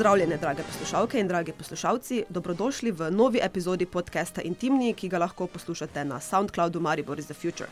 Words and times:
Pozdravljene, 0.00 0.36
drage 0.36 0.62
poslušalke 0.62 1.20
in 1.20 1.28
dragi 1.28 1.52
poslušalci, 1.52 2.22
dobrodošli 2.28 2.90
v 2.90 3.10
novi 3.10 3.40
epizodi 3.42 3.86
podcasta 3.86 4.40
Intimni, 4.40 4.94
ki 4.94 5.10
ga 5.12 5.18
lahko 5.20 5.44
poslušate 5.46 6.04
na 6.04 6.20
SoundCloudu 6.20 6.80
Maribor 6.80 7.18
is 7.18 7.26
the 7.26 7.34
Future. 7.34 7.68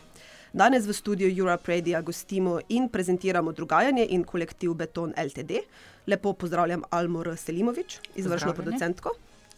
Danes 0.52 0.84
v 0.86 0.92
studiu 0.92 1.28
Europe 1.38 1.72
Radio 1.72 2.02
gostimo 2.02 2.60
in 2.68 2.88
prezentiramo 2.88 3.52
drugajanje 3.52 4.06
in 4.10 4.24
kolektiv 4.24 4.74
Beton 4.74 5.14
LTD. 5.16 5.62
Lepo 6.06 6.32
pozdravljam 6.32 6.82
Almor 6.90 7.32
Selimovič, 7.36 7.98
izvršno 8.14 8.52
producentko. 8.52 9.10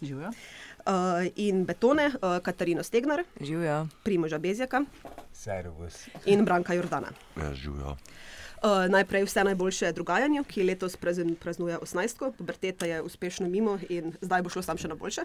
Živijo. 0.02 0.28
Uh, 0.28 1.26
in 1.36 1.64
Betone, 1.64 2.06
uh, 2.06 2.38
Katarino 2.42 2.82
Stegnar, 2.82 3.24
Živijo. 3.40 3.86
Primoža 4.02 4.38
Bezjaka 4.38 4.84
Servus. 5.32 6.06
in 6.24 6.44
Branka 6.44 6.74
Jordana. 6.74 7.08
Ja, 7.36 7.54
živijo. 7.54 7.96
Uh, 8.60 8.90
najprej 8.92 9.24
vse 9.24 9.44
najboljše 9.44 9.92
drugajanju, 9.92 10.44
ki 10.44 10.62
letos 10.62 10.96
prazen- 10.96 11.34
praznuje 11.34 11.78
18. 11.78 12.32
Puberteta 12.38 12.86
je 12.86 13.02
uspešno 13.02 13.48
mimo 13.48 13.78
in 13.88 14.12
zdaj 14.20 14.42
bo 14.42 14.48
šlo 14.48 14.62
sam 14.62 14.76
še 14.76 14.88
na 14.88 14.94
boljše. 14.94 15.22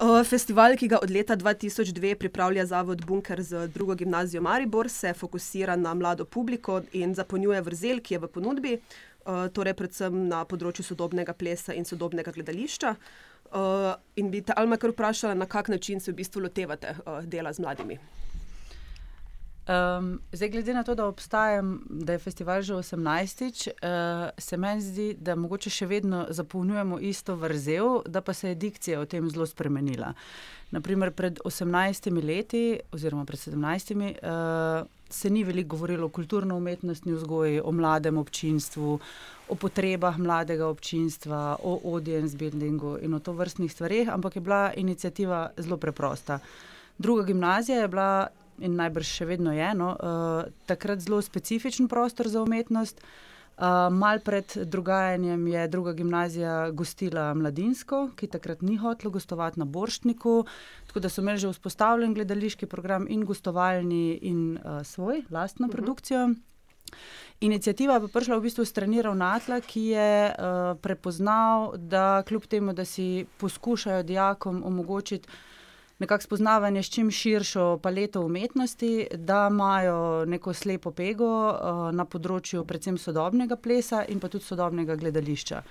Uh, 0.00 0.22
festival, 0.24 0.76
ki 0.76 0.88
ga 0.88 0.98
od 1.02 1.10
leta 1.10 1.36
2002 1.36 2.14
pripravlja 2.14 2.66
Zavod 2.66 3.04
Bunker 3.04 3.42
z 3.42 3.66
drugo 3.68 3.94
gimnazijo 3.94 4.42
Maribor, 4.42 4.88
se 4.88 5.12
fokusira 5.12 5.76
na 5.76 5.94
mlado 5.94 6.24
publiko 6.24 6.82
in 6.92 7.14
zapolnjuje 7.14 7.60
vrzel, 7.60 8.00
ki 8.00 8.14
je 8.14 8.18
v 8.18 8.28
ponudbi, 8.28 8.78
torej 9.52 9.74
predvsem 9.74 10.28
na 10.28 10.44
področju 10.44 10.84
sodobnega 10.84 11.34
plesa 11.34 11.74
in 11.74 11.84
sodobnega 11.84 12.32
gledališča. 12.32 12.94
In 14.16 14.30
bi 14.30 14.40
te 14.40 14.54
Alma 14.56 14.78
kar 14.78 14.94
vprašala, 14.94 15.34
na 15.34 15.46
kak 15.46 15.68
način 15.68 16.00
se 16.00 16.12
v 16.12 16.22
bistvu 16.22 16.40
lotevate 16.46 16.94
dela 17.26 17.52
z 17.52 17.60
mladimi. 17.60 17.98
Um, 19.70 20.20
zdaj, 20.32 20.48
glede 20.48 20.74
na 20.74 20.82
to, 20.82 20.94
da 20.94 21.06
obstajam, 21.06 21.84
da 21.90 22.12
je 22.12 22.18
festival 22.18 22.62
že 22.62 22.74
18-tič, 22.74 23.68
uh, 23.68 24.30
se 24.38 24.56
meni 24.56 24.82
zdi, 24.82 25.14
da 25.14 25.36
mogoče 25.38 25.70
še 25.70 25.86
vedno 25.86 26.24
zapolnjujemo 26.30 26.98
isto 26.98 27.36
vrzel, 27.38 28.00
da 28.06 28.18
pa 28.20 28.34
se 28.34 28.48
je 28.48 28.54
dikcija 28.54 29.00
o 29.00 29.06
tem 29.06 29.28
zelo 29.30 29.46
spremenila. 29.46 30.10
Naprimer, 30.74 31.12
pred 31.14 31.38
18 31.44 32.10
leti, 32.18 32.80
oziroma 32.90 33.22
pred 33.24 33.38
17, 33.38 33.94
uh, 33.94 34.88
se 35.10 35.30
ni 35.30 35.44
veliko 35.44 35.76
govorilo 35.76 36.06
o 36.06 36.14
kulturno-umetnostni 36.18 37.14
vzgoji, 37.14 37.62
o 37.64 37.70
mladem 37.72 38.18
občinstvu, 38.18 38.98
o 39.48 39.54
potrebah 39.54 40.18
mladega 40.18 40.66
občinstva, 40.66 41.60
o 41.62 41.78
audience 41.94 42.36
buildingu 42.36 42.96
in 43.06 43.14
o 43.14 43.22
to 43.22 43.38
vrstnih 43.38 43.70
stvareh, 43.70 44.10
ampak 44.10 44.36
je 44.36 44.40
bila 44.42 44.72
inicijativa 44.74 45.50
zelo 45.58 45.76
preprosta. 45.76 46.40
Druga 46.98 47.22
gimnazija 47.22 47.80
je 47.80 47.88
bila 47.88 48.28
in 48.60 48.76
najbrž 48.76 49.10
še 49.20 49.26
vedno 49.28 49.52
je, 49.52 49.72
no, 49.74 49.94
uh, 49.96 50.52
takrat 50.66 51.00
zelo 51.00 51.22
specifičen 51.22 51.88
prostor 51.88 52.28
za 52.28 52.42
umetnost. 52.42 53.00
Uh, 53.60 53.90
mal 53.92 54.22
pred 54.24 54.54
dogajanjem 54.72 55.46
je 55.52 55.66
druga 55.68 55.92
gimnazija 55.92 56.70
gostila 56.72 57.34
mladinsko, 57.36 58.06
ki 58.16 58.30
takrat 58.32 58.62
ni 58.64 58.78
hotelo 58.80 59.10
gostovati 59.12 59.60
na 59.60 59.66
Borštniku, 59.68 60.46
tako 60.88 61.00
da 61.00 61.10
so 61.12 61.20
imeli 61.20 61.42
že 61.42 61.52
vzpostavljen 61.52 62.14
gledališki 62.14 62.66
program 62.66 63.04
in 63.08 63.26
gostovalni 63.28 64.16
in 64.22 64.56
uh, 64.56 64.80
svoj, 64.84 65.26
lastno 65.30 65.66
uh 65.66 65.68
-huh. 65.68 65.76
produkcijo. 65.76 66.30
Inicijativa 67.40 67.94
je 67.94 68.08
prišla 68.08 68.36
v 68.36 68.42
bistvu 68.42 68.64
strani 68.64 69.02
ravnatla, 69.02 69.60
ki 69.60 69.80
je 69.80 70.28
uh, 70.28 70.78
prepoznal, 70.80 71.72
da 71.76 72.22
kljub 72.28 72.46
temu, 72.46 72.72
da 72.72 72.84
si 72.84 73.26
poskušajo 73.38 74.02
dijakom 74.02 74.62
omogočiti 74.64 75.28
nekako 76.00 76.22
spoznavanje 76.22 76.82
s 76.82 76.90
čim 76.90 77.10
širšo 77.10 77.78
paleto 77.82 78.22
umetnosti, 78.24 79.06
da 79.14 79.48
imajo 79.50 80.24
neko 80.26 80.52
slepo 80.52 80.90
pego 80.90 81.28
uh, 81.48 81.88
na 81.92 82.04
področju 82.04 82.64
predvsem 82.64 82.98
sodobnega 82.98 83.56
plesa 83.56 84.04
in 84.08 84.20
pa 84.20 84.28
tudi 84.32 84.44
sodobnega 84.44 84.96
gledališča. 84.96 85.62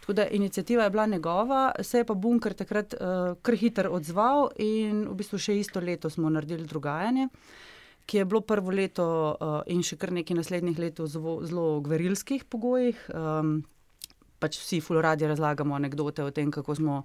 Tako 0.00 0.16
da 0.16 0.26
inicijativa 0.28 0.84
je 0.84 0.90
bila 0.90 1.06
njegova, 1.06 1.72
se 1.80 1.98
je 1.98 2.04
pa 2.04 2.14
Bunker 2.14 2.54
takrat 2.54 2.94
uh, 2.94 3.34
kar 3.42 3.56
hitro 3.56 3.92
odzval 3.96 4.50
in 4.58 5.04
v 5.08 5.16
bistvu 5.16 5.40
še 5.40 5.58
isto 5.60 5.80
leto 5.80 6.10
smo 6.10 6.30
naredili 6.30 6.68
drugajanje. 6.68 7.28
Ki 8.06 8.18
je 8.18 8.24
bilo 8.24 8.40
prvo 8.40 8.72
leto 8.74 9.06
uh, 9.32 9.60
in 9.70 9.84
še 9.86 9.96
kar 9.96 10.12
nekaj 10.12 10.36
naslednjih 10.36 10.78
let 10.78 10.98
v 10.98 11.08
zelo, 11.08 11.40
zelo 11.46 11.80
gverilskih 11.84 12.44
pogojih. 12.44 13.04
Um, 13.14 13.60
pač 14.40 14.56
vsi 14.60 14.80
fuloradi 14.80 15.28
razlagamo 15.28 15.76
anekdote 15.76 16.24
o 16.24 16.32
tem, 16.32 16.50
kako 16.50 16.74
smo 16.74 17.02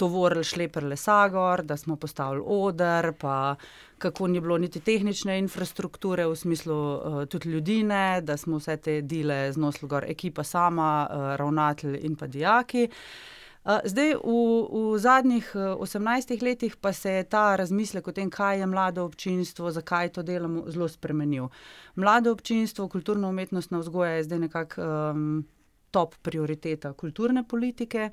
tovorili 0.00 0.44
šleper 0.44 0.84
lesa 0.88 1.28
gor, 1.28 1.62
da 1.62 1.76
smo 1.76 1.96
postavili 1.96 2.42
odr, 2.46 3.12
pa 3.20 3.56
kako 3.98 4.28
ni 4.28 4.40
bilo 4.40 4.56
niti 4.58 4.80
tehnične 4.80 5.38
infrastrukture, 5.38 6.24
v 6.26 6.36
smislu 6.36 6.76
uh, 6.76 7.24
tudi 7.28 7.50
ljudi, 7.52 7.82
ne, 7.84 8.20
da 8.24 8.36
smo 8.36 8.56
vse 8.56 8.76
te 8.76 9.00
dele 9.02 9.52
znosili 9.52 9.88
gor, 9.88 10.06
ekipa 10.08 10.44
sama, 10.44 10.92
uh, 11.10 11.34
ravnatelj 11.36 11.98
in 12.06 12.16
pa 12.16 12.26
dijaki. 12.26 12.88
Uh, 12.88 13.76
zdaj, 13.84 14.14
v, 14.24 14.38
v 14.72 14.98
zadnjih 14.98 15.52
uh, 15.54 15.84
18 15.84 16.42
letih 16.42 16.76
pa 16.80 16.94
se 16.96 17.12
je 17.18 17.28
ta 17.28 17.44
razmislek 17.60 18.08
o 18.08 18.16
tem, 18.16 18.30
kaj 18.32 18.62
je 18.62 18.66
mlado 18.66 19.04
občinstvo, 19.04 19.70
zakaj 19.70 20.14
to 20.16 20.24
delamo, 20.24 20.64
zelo 20.72 20.88
spremenil. 20.88 21.50
Mlado 21.94 22.32
občinstvo, 22.32 22.88
kulturno-umetnostna 22.88 23.84
vzgoja 23.84 24.16
je 24.16 24.24
zdaj 24.30 24.46
nekako 24.48 24.88
um, 25.12 25.42
top 25.90 26.14
prioriteta 26.22 26.92
kulturne 26.92 27.44
politike. 27.44 28.10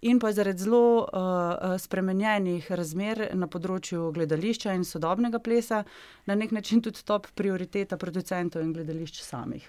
In 0.00 0.20
pa 0.22 0.30
zaradi 0.32 0.62
zelo 0.62 1.02
uh, 1.02 1.74
spremenjenih 1.78 2.70
razmer 2.70 3.24
na 3.34 3.48
področju 3.50 4.12
gledališča 4.14 4.76
in 4.78 4.84
sodobnega 4.86 5.40
plesa, 5.42 5.82
na 6.30 6.36
nek 6.38 6.54
način 6.54 6.82
tudi 6.82 7.02
top 7.02 7.26
prioriteta 7.34 7.98
producentov 7.98 8.62
in 8.62 8.70
gledališč 8.76 9.18
samih. 9.26 9.66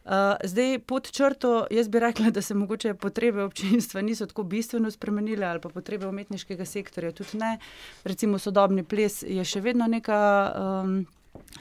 Uh, 0.00 0.36
zdaj, 0.44 0.78
pod 0.84 1.08
črto, 1.12 1.52
jaz 1.72 1.88
bi 1.88 2.02
rekla, 2.04 2.30
da 2.36 2.42
se 2.42 2.54
mogoče 2.54 2.94
potrebe 3.00 3.42
občinstva 3.44 4.02
niso 4.04 4.26
tako 4.28 4.44
bistveno 4.44 4.90
spremenile, 4.92 5.46
ali 5.46 5.60
pa 5.60 5.72
potrebe 5.72 6.08
umetniškega 6.08 6.66
sektorja 6.68 7.12
tudi 7.16 7.40
ne. 7.40 7.54
Recimo, 8.04 8.38
sodobni 8.38 8.84
ples 8.84 9.22
je 9.24 9.44
še 9.44 9.64
vedno 9.64 9.88
neka 9.88 10.20
um, 10.50 10.98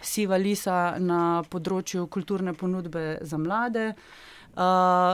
siva 0.03 0.35
lisa 0.35 0.97
na 0.99 1.45
področju 1.47 2.09
kulturne 2.11 2.55
ponudbe 2.59 3.21
za 3.23 3.39
mlade. 3.39 3.93
Uh, 3.93 4.27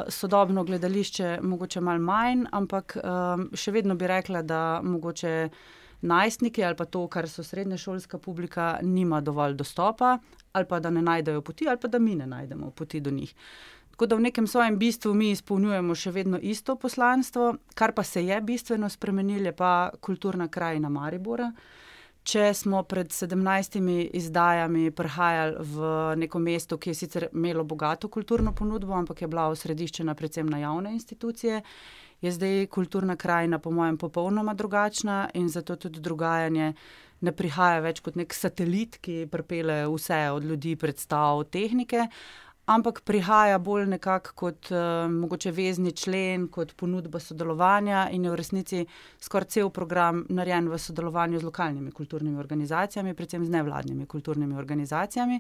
sodobno 0.10 0.64
gledališče, 0.64 1.40
mogoče 1.42 1.82
malo 1.82 2.00
manj, 2.00 2.46
ampak 2.52 2.98
um, 2.98 3.50
še 3.54 3.72
vedno 3.72 3.96
bi 3.96 4.08
rekla, 4.08 4.42
da 4.42 4.82
mogoče 4.84 5.50
najstniki 6.02 6.64
ali 6.64 6.76
pa 6.76 6.86
to, 6.86 7.08
kar 7.08 7.30
so 7.30 7.44
srednješolska 7.44 8.18
publika, 8.18 8.80
nima 8.82 9.22
dovolj 9.22 9.54
dostopa, 9.54 10.18
ali 10.54 10.66
pa 10.66 10.80
da 10.80 10.90
ne 10.90 11.02
najdejo 11.02 11.42
poti, 11.42 11.70
ali 11.70 11.78
pa 11.82 11.88
da 11.88 12.00
mi 12.00 12.16
ne 12.16 12.28
najdemo 12.28 12.72
poti 12.72 13.00
do 13.00 13.12
njih. 13.12 13.34
Tako 13.96 14.06
da 14.06 14.16
v 14.16 14.26
nekem 14.28 14.48
svojem 14.48 14.78
bistvu 14.80 15.14
mi 15.14 15.30
izpolnjujemo 15.32 15.96
še 15.96 16.12
vedno 16.12 16.40
isto 16.42 16.76
poslanstvo, 16.76 17.56
kar 17.76 17.94
pa 17.96 18.04
se 18.04 18.26
je 18.26 18.42
bistveno 18.42 18.90
spremenilo, 18.90 19.46
je 19.46 19.56
pa 19.56 19.92
kulturna 20.02 20.48
krajina 20.48 20.90
Maribora. 20.90 21.52
Če 22.26 22.48
smo 22.58 22.80
pred 22.90 23.12
17 23.14 23.76
izdajami 24.18 24.90
prihajali 24.98 25.62
v 25.62 25.90
neko 26.18 26.40
mesto, 26.42 26.80
ki 26.82 26.90
je 26.90 26.98
sicer 26.98 27.28
imelo 27.30 27.62
bogato 27.64 28.10
kulturno 28.10 28.50
ponudbo, 28.52 28.96
ampak 28.98 29.22
je 29.22 29.30
bila 29.30 29.46
osrediščena 29.54 30.16
predvsem 30.18 30.50
na 30.50 30.64
javne 30.64 30.96
institucije, 30.98 31.62
je 32.26 32.32
zdaj 32.32 32.66
kulturna 32.74 33.16
krajina, 33.16 33.60
po 33.60 33.70
mojem, 33.72 34.00
popolnoma 34.02 34.56
drugačna 34.58 35.30
in 35.38 35.50
zato 35.54 35.76
tudi 35.76 36.02
drugajanje 36.02 36.74
ne 37.22 37.32
prihaja 37.32 37.84
več 37.86 38.02
kot 38.02 38.18
nek 38.18 38.34
satelit, 38.34 38.98
ki 39.06 39.28
pripele 39.32 39.84
vse 39.86 40.26
od 40.34 40.50
ljudi, 40.50 40.74
predstav, 40.76 41.44
tehnike, 41.54 42.08
ampak 42.66 43.02
prihaja 43.06 43.60
bolj 43.60 43.86
nekako 43.90 44.34
kot 44.36 44.72
uh, 44.72 45.12
mogoče 45.12 45.52
vezni 45.52 45.92
člen, 45.92 46.48
kot 46.48 46.74
ponudba 46.76 47.20
sodelovanja 47.20 48.08
in 48.12 48.26
je 48.26 48.32
v 48.32 48.40
resnici 48.40 48.82
skoraj 49.22 49.50
cel 49.58 49.70
program 49.70 50.26
narejen 50.30 50.70
v 50.70 50.80
sodelovanju 50.80 51.40
z 51.40 51.50
lokalnimi 51.50 51.92
kulturnimi 51.92 52.40
organizacijami, 52.40 53.14
predvsem 53.14 53.46
z 53.46 53.50
nevladnimi 53.50 54.06
kulturnimi 54.06 54.58
organizacijami. 54.58 55.40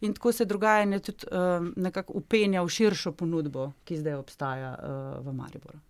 In 0.00 0.14
tako 0.14 0.32
se 0.32 0.44
dogajanje 0.44 0.98
tudi 1.00 1.26
uh, 1.32 1.66
nekako 1.76 2.12
upenja 2.22 2.62
v 2.62 2.68
širšo 2.68 3.12
ponudbo, 3.12 3.72
ki 3.84 3.98
zdaj 3.98 4.14
obstaja 4.14 4.74
uh, 4.78 5.26
v 5.26 5.34
Mariboru. 5.34 5.89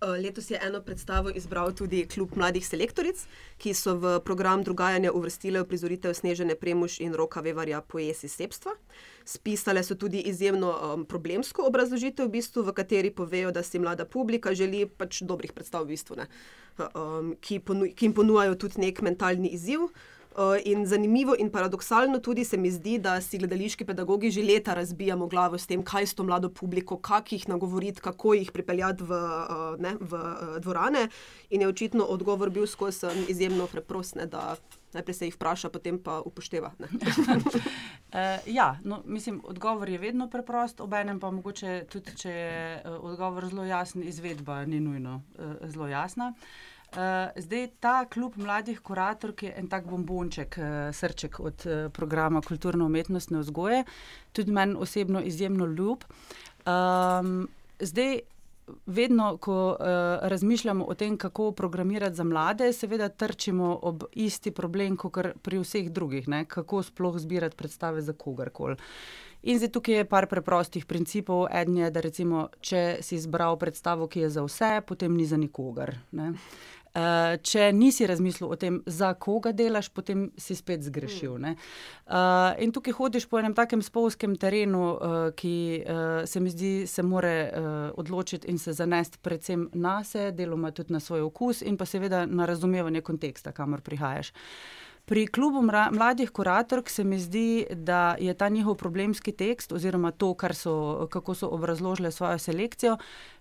Letos 0.00 0.50
je 0.50 0.58
eno 0.62 0.80
predstavo 0.80 1.30
izbral 1.34 1.72
tudi 1.72 2.06
Klub 2.06 2.36
mladih 2.36 2.66
selektoric, 2.66 3.20
ki 3.60 3.74
so 3.76 3.94
v 4.00 4.14
program 4.24 4.62
drugajanja 4.64 5.12
uvrstile 5.12 5.60
prizoritev 5.68 6.14
Snežene 6.16 6.54
Premuš 6.56 7.00
in 7.04 7.12
Roka 7.14 7.40
Vevarja 7.40 7.80
Pojesi 7.80 8.28
Sepstva. 8.28 8.72
Spisale 9.24 9.82
so 9.84 9.94
tudi 9.94 10.20
izjemno 10.20 10.70
um, 10.72 11.04
problemsko 11.04 11.66
obrazložitev, 11.68 12.26
v, 12.26 12.32
bistvu, 12.38 12.64
v 12.64 12.72
kateri 12.72 13.10
povejo, 13.10 13.52
da 13.52 13.62
si 13.62 13.78
mlada 13.78 14.08
publika 14.08 14.54
želi 14.54 14.86
pač 14.88 15.20
dobrih 15.20 15.52
predstav, 15.52 15.84
v 15.84 15.92
bistvu, 15.92 16.16
um, 16.94 17.34
ki, 17.40 17.60
ponu, 17.60 17.92
ki 17.92 18.08
jim 18.08 18.16
ponujajo 18.16 18.56
tudi 18.56 18.80
nek 18.80 19.04
mentalni 19.04 19.52
izziv. 19.52 19.90
Uh, 20.30 20.56
in 20.64 20.86
zanimivo 20.86 21.34
in 21.38 21.50
paradoksalno 21.50 22.20
tudi 22.20 22.44
se 22.44 22.56
mi 22.56 22.70
zdi, 22.70 22.98
da 22.98 23.20
si 23.20 23.38
gledališki 23.38 23.84
pedagogi 23.84 24.30
že 24.30 24.42
leta 24.42 24.74
razbijamo 24.74 25.26
glavo 25.26 25.58
s 25.58 25.66
tem, 25.66 25.82
kaj 25.82 26.06
s 26.06 26.14
to 26.14 26.22
mlado 26.22 26.48
publiko, 26.48 26.98
kako 26.98 27.34
jih 27.34 27.48
nagovoriti, 27.48 28.00
kako 28.00 28.34
jih 28.34 28.52
pripeljati 28.52 29.02
v, 29.02 29.10
uh, 29.10 29.74
ne, 29.78 29.96
v 30.00 30.14
uh, 30.14 30.60
dvorane. 30.62 31.08
In 31.50 31.60
je 31.60 31.68
očitno 31.68 32.04
odgovor 32.04 32.50
bil 32.50 32.66
skozi 32.66 33.06
izjemno 33.28 33.66
preprost, 33.66 34.14
ne, 34.14 34.26
da 34.26 34.54
najprej 34.92 35.14
se 35.14 35.26
jih 35.26 35.34
vpraša, 35.34 35.68
potem 35.68 35.98
pa 35.98 36.20
upošteva. 36.20 36.72
ja, 38.58 38.78
no, 38.84 39.02
mislim, 39.04 39.40
odgovor 39.44 39.88
je 39.88 39.98
vedno 39.98 40.30
preprost, 40.30 40.80
obenem 40.80 41.20
pa 41.20 41.30
mogoče 41.30 41.84
tudi, 41.90 42.14
če 42.16 42.30
je 42.30 42.82
odgovor 43.00 43.48
zelo 43.50 43.64
jasen, 43.64 44.02
izvedba 44.02 44.64
ni 44.64 44.80
nujno 44.80 45.22
zelo 45.62 45.88
jasna. 45.88 46.34
Uh, 46.34 46.70
Uh, 46.90 47.30
zdaj 47.38 47.68
ta 47.80 48.04
klub 48.10 48.34
mladih 48.36 48.80
kuratork 48.80 49.42
je 49.42 49.52
en 49.56 49.68
tak 49.70 49.86
bombonček, 49.86 50.56
uh, 50.58 50.64
srček 50.90 51.40
od 51.40 51.62
uh, 51.66 51.92
programa 51.92 52.40
kulturno-umetnostne 52.42 53.38
vzgoje, 53.38 53.84
tudi 54.32 54.52
meni 54.52 54.74
osebno 54.74 55.22
izjemno 55.22 55.66
ljub. 55.66 56.02
Um, 56.66 57.48
zdaj, 57.80 58.20
vedno, 58.86 59.36
ko 59.36 59.68
uh, 59.70 59.86
razmišljamo 60.28 60.84
o 60.84 60.94
tem, 60.94 61.16
kako 61.16 61.52
programirati 61.52 62.16
za 62.16 62.24
mlade, 62.24 62.72
seveda 62.72 63.08
trčimo 63.08 63.78
ob 63.82 64.04
isti 64.12 64.50
problem, 64.50 64.96
kot 64.96 65.18
pri 65.42 65.58
vseh 65.58 65.90
drugih, 65.90 66.28
ne? 66.28 66.44
kako 66.44 66.82
sploh 66.82 67.18
zbirati 67.18 67.56
predstave 67.56 68.02
za 68.02 68.12
kogarkoli. 68.12 68.76
In 69.42 69.58
zdaj 69.58 69.70
tukaj 69.72 69.94
je 69.94 70.04
par 70.04 70.26
preprostih 70.28 70.84
principov. 70.86 71.46
En 71.50 71.76
je, 71.76 71.90
da 71.90 72.00
recimo, 72.00 72.48
če 72.60 72.98
si 73.00 73.16
izbral 73.16 73.56
predstavo, 73.58 74.08
ki 74.08 74.26
je 74.26 74.30
za 74.36 74.44
vse, 74.44 74.82
potem 74.86 75.16
ni 75.16 75.24
za 75.26 75.38
nikogar. 75.40 75.94
Ne? 76.12 76.32
Uh, 76.90 77.36
če 77.46 77.68
nisi 77.70 78.06
razmislil 78.10 78.50
o 78.50 78.56
tem, 78.58 78.80
za 78.86 79.12
koga 79.14 79.52
delaš, 79.54 79.92
potem 79.94 80.24
si 80.34 80.56
spet 80.58 80.82
zgrešil. 80.82 81.36
Uh, 81.38 81.54
in 82.58 82.72
tukaj 82.74 82.96
hodiš 82.98 83.28
po 83.30 83.38
enem 83.38 83.54
takem 83.54 83.82
spolskem 83.82 84.34
terenu, 84.34 84.82
uh, 84.96 85.18
ki 85.36 85.54
uh, 85.78 86.10
se 86.26 86.42
mi 86.42 86.50
zdi, 86.50 86.72
se 86.90 87.06
more 87.06 87.34
uh, 87.46 87.70
odločiti 88.00 88.50
in 88.50 88.58
se 88.58 88.74
zanesti 88.74 89.22
predvsem 89.22 89.68
na 89.78 90.00
sebe, 90.04 90.34
deloma 90.34 90.74
tudi 90.74 90.92
na 90.92 91.00
svoj 91.00 91.28
okus 91.30 91.62
in 91.62 91.78
pa 91.78 91.86
seveda 91.86 92.26
na 92.26 92.46
razumevanje 92.50 93.06
konteksta, 93.06 93.52
kamor 93.54 93.86
prihajaš. 93.86 94.34
Uh, 94.34 94.79
Pri 95.10 95.26
klubu 95.26 95.62
mladih 95.90 96.30
kuratork 96.30 96.90
se 96.90 97.04
mi 97.04 97.18
zdi, 97.18 97.66
da 97.74 98.16
je 98.20 98.34
ta 98.34 98.48
njihov 98.48 98.74
problemski 98.74 99.32
tekst, 99.32 99.72
oziroma 99.72 100.10
to, 100.10 100.36
so, 100.52 101.06
kako 101.10 101.34
so 101.34 101.48
obrazložili 101.48 102.12
svojo 102.12 102.38
selekcijo, 102.38 102.96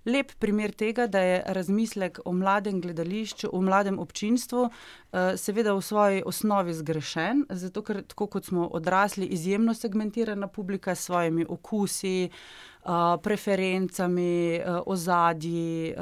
lep 0.05 0.31
primer 0.39 0.71
tega, 0.71 1.07
da 1.07 1.19
je 1.19 1.43
razmislek 1.45 2.19
o 2.25 2.33
mladem 2.33 2.81
gledališču, 2.81 3.49
o 3.53 3.61
mladem 3.61 3.99
občinstvu, 3.99 4.69
eh, 4.69 5.37
seveda 5.37 5.73
v 5.73 5.81
svoji 5.81 6.23
osnovi 6.25 6.73
zgrešen, 6.73 7.45
zato 7.49 7.81
ker, 7.81 8.01
tako 8.01 8.27
kot 8.27 8.45
smo 8.45 8.67
odrasli, 8.67 9.25
izjemno 9.25 9.73
segmentirana 9.73 10.47
publika 10.47 10.95
s 10.95 11.05
svojimi 11.05 11.45
okusi, 11.49 12.23
eh, 12.23 12.89
preferencami, 13.21 14.55
eh, 14.55 14.65
ozadji. 14.85 15.93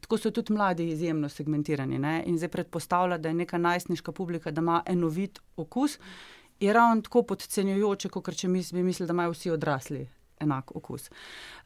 Tako 0.00 0.18
so 0.18 0.30
tudi 0.30 0.52
mladi 0.52 0.88
izjemno 0.88 1.28
segmentirani. 1.28 1.98
Ne? 1.98 2.22
In 2.26 2.38
zdaj 2.38 2.48
predpostavlja, 2.48 3.18
da 3.18 3.28
je 3.28 3.34
neka 3.34 3.58
najstniška 3.58 4.12
publika, 4.12 4.50
da 4.50 4.60
ima 4.60 4.82
enovit 4.86 5.40
okus, 5.56 5.98
je 6.60 6.72
ravno 6.72 7.02
tako 7.02 7.22
podcenjujoče, 7.22 8.08
kot 8.08 8.34
če 8.34 8.48
bi 8.48 8.82
mislili, 8.82 9.06
da 9.06 9.12
imajo 9.12 9.34
vsi 9.34 9.50
odrasli 9.50 10.06
enak 10.40 10.76
okus. 10.76 11.10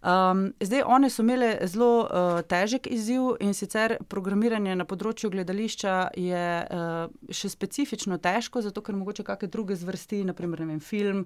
Um, 0.02 0.52
zdaj, 0.60 0.82
one 0.86 1.10
so 1.10 1.22
imele 1.22 1.58
zelo 1.70 1.90
uh, 2.02 2.40
težek 2.48 2.86
izziv 2.90 3.36
in 3.40 3.54
sicer 3.54 3.96
programiranje 4.10 4.74
na 4.76 4.86
področju 4.88 5.30
gledališča 5.30 5.94
je 6.18 6.46
uh, 6.64 7.12
še 7.30 7.52
specifično 7.52 8.18
težko, 8.18 8.62
zato 8.66 8.82
ker 8.82 8.98
mogoče 8.98 9.26
kakšne 9.26 9.50
druge 9.54 9.78
zvrsti, 9.78 10.24
naprimer 10.26 10.64
vem, 10.66 10.80
film 10.80 11.24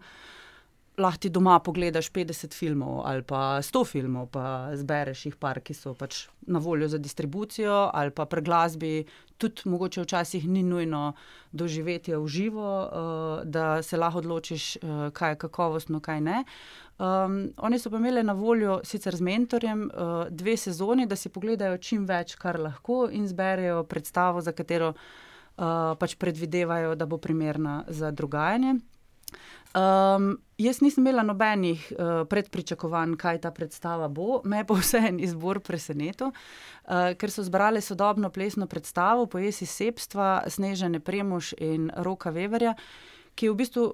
lahko 0.98 1.18
ti 1.18 1.30
doma 1.30 1.58
pogledaš 1.58 2.10
50 2.12 2.54
filmov 2.54 3.02
ali 3.06 3.22
pa 3.22 3.58
100 3.62 3.84
filmov, 3.86 4.28
pa 4.30 4.70
zbereš 4.76 5.26
jih 5.26 5.36
par, 5.36 5.60
ki 5.60 5.74
so 5.74 5.94
pač 5.94 6.26
na 6.46 6.58
voljo 6.58 6.88
za 6.88 6.98
distribucijo 6.98 7.90
ali 7.94 8.10
pa 8.10 8.26
preglasbi. 8.26 9.04
Tudi 9.38 9.70
mogoče 9.70 10.02
včasih 10.02 10.48
ni 10.48 10.62
nujno 10.62 11.12
doživetje 11.52 12.18
v 12.18 12.26
živo, 12.26 12.70
uh, 12.82 13.44
da 13.44 13.82
se 13.82 13.96
lahko 13.96 14.18
odločiš, 14.18 14.76
uh, 14.76 15.12
kaj 15.14 15.30
je 15.30 15.38
kakovostno, 15.44 16.00
kaj 16.00 16.20
ne. 16.20 16.44
Um, 16.98 17.52
oni 17.56 17.78
so 17.78 17.90
pa 17.90 17.96
imeli 17.96 18.22
na 18.22 18.32
voljo, 18.32 18.80
sicer 18.84 19.16
z 19.16 19.22
mentorjem, 19.22 19.86
uh, 19.86 20.26
dve 20.30 20.56
sezoni, 20.56 21.06
da 21.06 21.16
si 21.16 21.30
pogledajo 21.30 21.78
čim 21.78 22.06
več, 22.06 22.34
kar 22.34 22.58
lahko 22.58 23.06
in 23.12 23.28
zberejo 23.28 23.84
predstavo, 23.86 24.42
za 24.42 24.52
katero 24.52 24.88
uh, 24.90 25.94
pač 25.98 26.16
predvidevajo, 26.18 26.96
da 26.98 27.06
bo 27.06 27.18
primerna 27.22 27.84
za 27.88 28.10
drugajanje. 28.10 28.80
Um, 29.76 30.38
jaz 30.58 30.80
nisem 30.80 31.02
imela 31.02 31.22
nobenih 31.22 31.92
uh, 31.92 32.24
predpričakovanj, 32.28 33.16
kaj 33.20 33.40
ta 33.44 33.50
predstava 33.52 34.08
bo. 34.08 34.40
Me 34.44 34.62
pa 34.64 34.78
vse 34.78 35.02
en 35.10 35.20
izbor 35.20 35.60
presenetil, 35.60 36.32
uh, 36.32 37.12
ker 37.20 37.30
so 37.30 37.44
zbrali 37.44 37.82
sodobno 37.84 38.30
plesno 38.32 38.66
predstavo 38.66 39.26
po 39.26 39.38
jesi 39.38 39.66
Sepstva, 39.66 40.42
Snežene 40.48 41.00
Premož 41.00 41.52
in 41.58 41.90
Roka 41.96 42.32
Weverja, 42.32 42.74
ki 43.34 43.46
je 43.46 43.54
v 43.54 43.62
bistvu. 43.62 43.88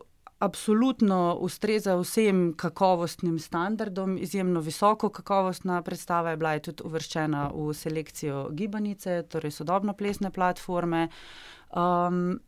Absolutno 0.45 1.39
ustreza 1.41 1.95
vsem 1.97 2.51
kakovostnim 2.59 3.39
standardom, 3.39 4.17
izjemno 4.19 4.61
visoko 4.61 5.09
kakovostna 5.09 5.79
predstava 5.83 6.31
je 6.35 6.37
bila 6.37 6.53
je 6.53 6.63
tudi 6.67 6.85
uvrščena 6.85 7.45
v 7.55 7.69
selekcijo 7.73 8.49
Gibanice, 8.53 9.23
torej 9.31 9.55
sodobno 9.55 9.95
plesne 9.95 10.33
platforme. 10.35 11.07
Um, 11.71 12.41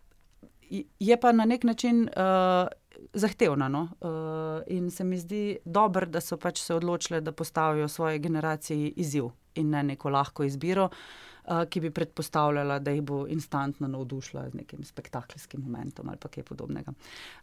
je 1.00 1.16
pa 1.20 1.32
na 1.32 1.44
nek 1.44 1.64
način 1.64 2.08
uh, 2.08 2.68
zahtevna. 3.12 3.68
No? 3.68 3.88
Uh, 4.00 4.62
in 4.66 4.90
se 4.90 5.04
mi 5.04 5.18
zdi 5.18 5.58
dobro, 5.64 6.06
da 6.06 6.20
so 6.20 6.36
pač 6.36 6.60
se 6.60 6.74
odločili, 6.74 7.20
da 7.20 7.32
postavijo 7.32 7.88
svoje 7.88 8.18
generacije 8.18 8.88
izziv 8.88 9.30
in 9.54 9.70
ne 9.70 9.82
neko 9.82 10.10
lahko 10.10 10.44
izbiro, 10.44 10.88
uh, 10.88 11.64
ki 11.70 11.80
bi 11.80 11.90
predpostavljala, 11.90 12.78
da 12.78 12.90
jih 12.90 13.02
bo 13.02 13.26
instantno 13.26 13.88
navdušila 13.88 14.48
z 14.50 14.54
nekim 14.54 14.84
spektakljskim 14.84 15.60
momentom 15.60 16.08
ali 16.08 16.18
kaj 16.30 16.44
podobnega. 16.44 16.92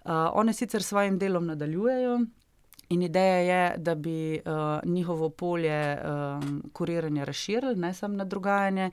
Uh, 0.06 0.12
one 0.34 0.54
sicer 0.54 0.84
s 0.84 0.88
svojim 0.88 1.20
delom 1.20 1.46
nadaljujejo. 1.46 2.20
In 2.90 3.02
ideja 3.02 3.38
je, 3.38 3.78
da 3.78 3.96
bi 3.96 4.40
uh, 4.46 4.80
njihovo 4.84 5.30
polje 5.30 5.98
um, 5.98 6.64
kuriranja 6.74 7.24
razširili, 7.24 7.76
ne 7.76 7.94
samo 7.94 8.16
na 8.16 8.26
drugajanje, 8.26 8.92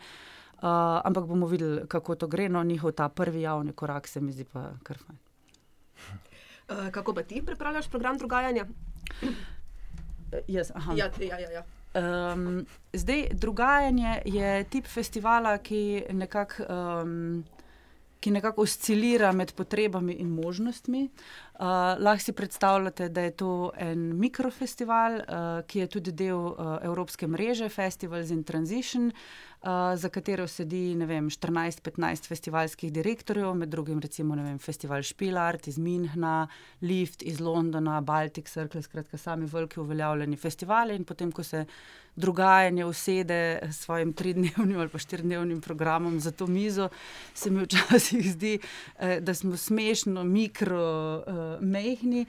uh, 0.55 0.61
ampak 1.05 1.25
bomo 1.25 1.47
videli, 1.47 1.89
kako 1.89 2.15
to 2.15 2.27
gre. 2.27 2.49
No, 2.49 2.65
njihov 2.65 2.93
ta 2.93 3.09
prvi 3.09 3.43
javni 3.43 3.73
korak 3.73 4.09
se 4.09 4.21
mi 4.21 4.33
zdi 4.33 4.45
pa 4.45 4.71
kar 4.83 4.99
fajn. 4.99 5.30
Uh, 6.71 6.91
kako 6.91 7.15
pa 7.15 7.23
ti 7.23 7.43
pripravljaš 7.47 7.89
program 7.89 8.19
drugajanja? 8.19 8.67
Jaz, 10.49 10.71
ja, 10.97 11.11
ja, 11.21 11.39
ja, 11.39 11.51
ja. 11.51 11.65
Um, 11.95 12.67
zdaj, 12.93 13.29
drugajanje 13.33 14.23
je 14.25 14.65
tip 14.65 14.87
festivala, 14.87 15.59
ki 15.59 16.05
nekako 16.11 16.63
um, 16.63 17.45
nekak 18.27 18.59
oscilira 18.59 19.33
med 19.33 19.53
potrebami 19.53 20.13
in 20.13 20.31
možnostmi. 20.31 21.09
Uh, 21.55 21.67
lahko 21.99 22.25
si 22.25 22.33
predstavljate, 22.33 23.09
da 23.09 23.21
je 23.21 23.31
to 23.31 23.73
en 23.77 24.19
mikrofestival, 24.19 25.15
uh, 25.15 25.67
ki 25.67 25.79
je 25.79 25.87
tudi 25.87 26.13
del 26.13 26.37
uh, 26.37 26.79
evropske 26.83 27.27
mreže 27.27 27.69
Festivals 27.69 28.31
in 28.31 28.45
Transition. 28.45 29.07
Uh, 29.07 29.15
za 29.97 30.09
katero 30.09 30.47
sedi 30.49 30.95
14-15 30.97 32.29
festivalskih 32.29 32.93
direktorjev, 32.93 33.55
med 33.55 33.69
drugim 33.69 34.01
recimo 34.01 34.35
vem, 34.35 34.59
festival 34.59 35.03
Špilart 35.03 35.69
iz 35.69 35.79
Minhna, 35.79 36.49
Lift 36.81 37.23
iz 37.23 37.41
Londona, 37.41 38.01
Baltic 38.01 38.49
Circle, 38.49 38.83
skratka 38.83 39.19
sami 39.19 39.47
veliki 39.47 39.81
uveljavljeni 39.81 40.37
festivali 40.37 40.97
in 40.97 41.05
potem, 41.05 41.33
ko 41.33 41.43
se 41.43 41.65
drugajanje 42.17 42.85
usede 42.85 43.59
s 43.63 43.77
svojim 43.77 44.13
tridnevnim 44.13 44.79
ali 44.79 44.89
pa 44.89 44.99
štirdnevnim 44.99 45.61
programom 45.61 46.21
za 46.21 46.31
to 46.31 46.47
mizo, 46.47 46.89
se 47.35 47.51
mi 47.51 47.63
včasih 47.63 48.33
zdi, 48.33 48.59
eh, 48.99 49.21
da 49.21 49.35
smo 49.35 49.57
smešno, 49.57 50.25
mikro, 50.25 51.25
uh, 51.27 51.63
mehni. 51.67 52.27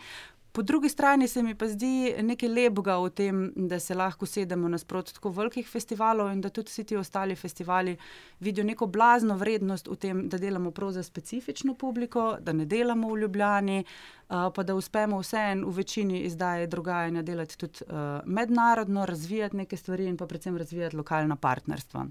Po 0.51 0.61
drugi 0.61 0.89
strani 0.89 1.27
se 1.27 1.43
mi 1.43 1.55
pa 1.55 1.67
zdi 1.67 2.15
nekaj 2.21 2.49
lepega 2.49 2.97
v 2.99 3.09
tem, 3.15 3.37
da 3.55 3.79
se 3.79 3.95
lahko 3.95 4.25
sedemo 4.27 4.67
nasproti 4.67 5.13
tako 5.15 5.29
velikih 5.31 5.67
festivalov 5.69 6.27
in 6.33 6.41
da 6.41 6.49
tudi 6.49 6.67
vsi 6.67 6.83
ti 6.83 6.97
ostali 6.97 7.35
festivali 7.35 7.95
vidijo 8.39 8.65
neko 8.67 8.87
blazno 8.87 9.37
vrednost 9.39 9.87
v 9.87 9.95
tem, 9.95 10.25
da 10.29 10.37
delamo 10.37 10.71
prav 10.71 10.91
za 10.91 11.03
specifično 11.03 11.73
publiko, 11.73 12.35
da 12.39 12.51
ne 12.53 12.65
delamo 12.65 13.13
v 13.13 13.21
Ljubljani, 13.21 13.83
pa 14.27 14.63
da 14.63 14.75
uspemo 14.75 15.21
vseeno 15.21 15.67
v 15.67 15.75
večini 15.77 16.19
izdaje 16.27 16.67
drugajanja 16.67 17.21
delati 17.21 17.57
tudi 17.57 17.87
mednarodno, 18.25 19.05
razvijati 19.05 19.57
neke 19.57 19.77
stvari 19.77 20.07
in 20.07 20.17
pa 20.17 20.27
predvsem 20.27 20.57
razvijati 20.57 20.95
lokalna 20.95 21.35
partnerstva. 21.35 22.07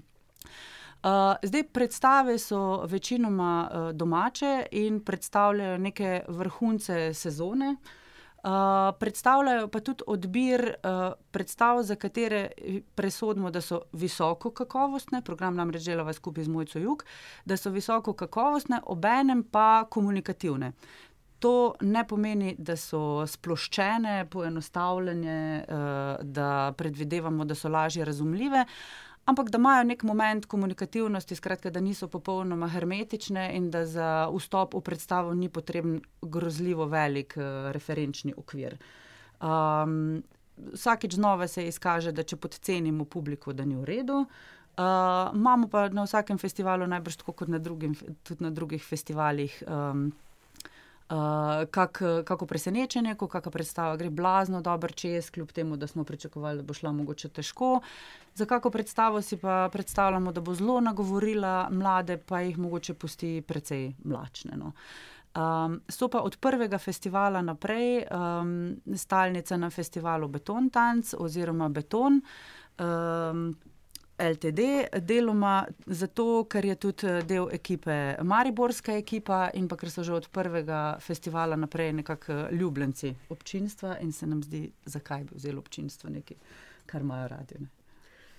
Uh, 1.01 1.09
zdaj, 1.43 1.63
predstave 1.63 2.37
so 2.37 2.85
večinoma 2.85 3.69
uh, 3.71 3.91
domače 3.91 4.65
in 4.71 4.99
predstavljajo 4.99 5.77
neke 5.77 6.21
vrhunce 6.27 7.13
sezone. 7.13 7.75
Uh, 7.81 8.00
Uh, 8.41 8.97
predstavljajo 8.99 9.67
pa 9.67 9.79
tudi 9.79 10.03
odbir 10.07 10.63
uh, 10.65 11.13
predstav, 11.31 11.83
za 11.83 11.95
katere 11.95 12.47
presodimo, 12.95 13.51
da 13.51 13.61
so 13.61 13.81
visoko 13.93 14.49
kakovostne, 14.51 15.21
program 15.21 15.55
namreč 15.55 15.85
delava 15.85 16.13
skupaj 16.13 16.43
z 16.43 16.49
Mojco 16.49 16.79
Jug, 16.79 17.03
da 17.45 17.57
so 17.57 17.69
visoko 17.69 18.13
kakovostne, 18.13 18.81
obenem 18.85 19.43
pa 19.43 19.85
komunikativne. 19.89 20.71
To 21.39 21.75
ne 21.81 22.01
pomeni, 22.07 22.55
da 22.57 22.75
so 22.77 23.27
sploščene, 23.27 24.25
poenostavljene, 24.29 25.37
uh, 25.61 26.25
da 26.25 26.73
predvidevamo, 26.77 27.45
da 27.45 27.55
so 27.55 27.69
lažje 27.69 28.05
razumljive, 28.05 28.65
ampak 29.25 29.49
da 29.49 29.57
imajo 29.57 29.83
nek 29.83 30.03
moment 30.03 30.45
komunikativnosti, 30.45 31.35
skratka, 31.35 31.69
da 31.69 31.79
niso 31.79 32.07
popolnoma 32.07 32.67
hermetične 32.67 33.51
in 33.55 33.69
da 33.71 33.85
za 33.85 34.29
vstop 34.33 34.73
v 34.73 34.81
predstavo 34.81 35.33
ni 35.33 35.49
potreben 35.49 36.01
grozljivo 36.21 36.85
velik 36.85 37.37
uh, 37.37 37.71
referenčni 37.71 38.33
okvir. 38.37 38.77
Um, 39.41 40.23
vsakeč 40.73 41.15
znova 41.15 41.47
se 41.47 41.67
izkaže, 41.67 42.11
da 42.11 42.23
če 42.23 42.37
podcenimo 42.37 43.05
publiko, 43.05 43.53
da 43.53 43.65
ni 43.65 43.75
v 43.75 43.85
redu. 43.85 44.25
Uh, 44.71 45.35
imamo 45.35 45.67
pa 45.67 45.89
na 45.89 46.05
vsakem 46.05 46.37
festivalu, 46.37 46.87
najbrž 46.87 47.21
tako 47.21 47.33
kot 47.33 47.49
na, 47.51 47.59
drugim, 47.59 47.95
tudi 48.23 48.43
na 48.43 48.49
drugih 48.49 48.83
festivalih, 48.83 49.63
um, 49.67 50.11
Uh, 51.11 51.17
kak, 51.71 52.01
kako 52.25 52.45
presenečenje, 52.45 53.17
ko 53.19 53.27
kakšna 53.27 53.51
predstava 53.51 53.97
gre 53.99 54.09
blazno 54.09 54.61
dobro 54.61 54.93
čez, 54.95 55.27
kljub 55.31 55.51
temu, 55.51 55.75
da 55.75 55.87
smo 55.87 56.03
pričakovali, 56.03 56.61
da 56.61 56.63
bo 56.63 56.73
šla 56.73 56.91
mogoče 56.91 57.29
težko. 57.29 57.81
Za 58.35 58.45
kako 58.45 58.69
predstavo 58.69 59.21
si 59.21 59.37
pa 59.37 59.69
predstavljamo, 59.73 60.31
da 60.31 60.41
bo 60.41 60.55
zelo 60.55 60.79
nagovorila 60.79 61.67
mlade, 61.71 62.17
pa 62.17 62.39
jih 62.41 62.57
mogoče 62.57 62.93
pusti 62.93 63.41
precej 63.47 63.91
mlačne. 64.03 64.55
No. 64.55 64.71
Um, 65.35 65.81
so 65.89 66.07
pa 66.07 66.19
od 66.19 66.37
prvega 66.37 66.77
festivala 66.77 67.41
naprej 67.41 68.05
um, 68.07 68.75
stalnica 68.95 69.57
na 69.57 69.69
festivalu 69.69 70.27
Beton 70.27 70.69
Tanc 70.69 71.13
oziroma 71.17 71.69
Beton. 71.69 72.21
Um, 72.79 73.55
LTD, 74.21 74.59
deloma 75.01 75.65
zato, 75.85 76.45
ker 76.49 76.65
je 76.65 76.75
tudi 76.75 77.07
eh, 77.07 77.23
del 77.25 77.49
ekipe 77.51 77.97
Mariborska 78.23 78.93
ekipa 78.93 79.49
in 79.57 79.67
pa 79.67 79.75
ker 79.75 79.89
so 79.89 80.03
že 80.03 80.13
od 80.13 80.29
prvega 80.29 80.97
festivala 81.01 81.55
naprej 81.55 81.93
nekako 81.93 82.31
eh, 82.31 82.55
ljubljenci 82.55 83.15
občinstva 83.29 83.97
in 84.01 84.11
se 84.11 84.27
nam 84.27 84.43
zdi, 84.43 84.71
zakaj 84.85 85.23
bi 85.23 85.35
vzeli 85.35 85.57
občinstvo 85.57 86.09
nekaj, 86.09 86.37
kar 86.85 87.01
imajo 87.01 87.27
radi. 87.27 87.55
Ne. 87.59 87.80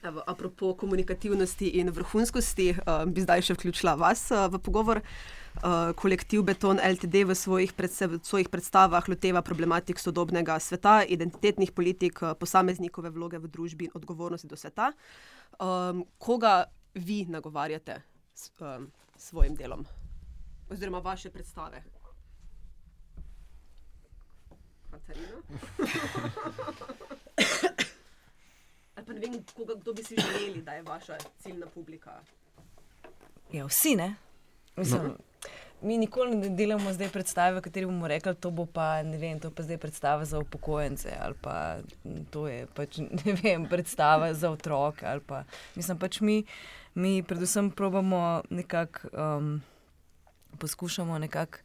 Evo, 0.02 0.22
apropo 0.26 0.74
komunikativnosti 0.74 1.78
in 1.78 1.90
vrhunskosti, 1.90 2.74
uh, 2.74 3.04
bi 3.06 3.22
zdaj 3.22 3.44
še 3.46 3.54
vključila 3.54 3.94
vas 3.94 4.24
uh, 4.34 4.48
v 4.50 4.58
pogovor. 4.58 4.98
Uh, 5.62 5.92
kolektiv 5.94 6.42
Beton 6.42 6.82
LTD 6.82 7.22
v 7.28 7.36
svojih, 7.38 7.70
predse, 7.78 8.08
v 8.10 8.18
svojih 8.18 8.50
predstavah 8.50 9.06
loteva 9.06 9.46
problematik 9.46 10.02
sodobnega 10.02 10.58
sveta, 10.58 11.06
identitetnih 11.06 11.70
politik, 11.70 12.18
uh, 12.18 12.34
posameznikove 12.34 13.14
vloge 13.14 13.38
v 13.38 13.46
družbi 13.46 13.86
in 13.86 13.94
odgovornosti 13.94 14.50
do 14.50 14.58
sveta. 14.58 14.90
Um, 15.62 16.02
koga 16.18 16.66
vi 16.98 17.22
nagovarjate 17.30 18.02
s 18.34 18.50
um, 18.58 18.90
svojim 19.14 19.54
delom, 19.54 19.86
oziroma 20.66 20.98
vaše 20.98 21.30
predstave? 21.30 21.78
Ali 28.96 29.06
pa 29.06 29.12
ne 29.12 29.20
vem, 29.20 29.38
koga, 29.56 29.74
kdo 29.74 29.92
bi 29.92 30.04
si 30.04 30.16
želeli, 30.20 30.62
da 30.62 30.72
je 30.72 30.82
vaša 30.82 31.18
ciljna 31.42 31.66
publika? 31.66 32.20
Ja, 33.52 33.66
vsi 33.66 33.96
ne. 33.96 34.14
Mislim, 34.76 35.02
no 35.02 35.16
mi 35.82 35.98
nikoli 35.98 36.36
ne 36.36 36.48
delamo 36.48 36.92
zdaj 36.92 37.08
predstave, 37.08 37.58
v 37.58 37.62
kateri 37.62 37.86
bomo 37.86 38.08
rekli, 38.08 38.34
to 38.34 38.50
bo 38.50 38.66
pa, 38.66 39.02
ne 39.02 39.18
vem, 39.18 39.40
to 39.40 39.50
pa 39.50 39.62
zdaj 39.62 39.78
predstava 39.82 40.24
za 40.24 40.38
upokojence 40.38 41.10
ali 41.20 41.34
pa 41.40 41.78
to 42.30 42.46
je 42.48 42.66
pač, 42.74 42.98
ne 43.24 43.34
vem, 43.42 43.66
predstava 43.66 44.32
za 44.34 44.50
otroke 44.50 45.06
ali 45.06 45.20
pa, 45.20 45.44
mislim 45.74 45.98
pač 45.98 46.20
mi, 46.20 46.44
mi 46.94 47.22
predvsem 47.22 47.70
probamo 47.70 48.42
nekako, 48.50 49.08
um, 49.12 49.62
poskušamo 50.58 51.18
nekako, 51.18 51.58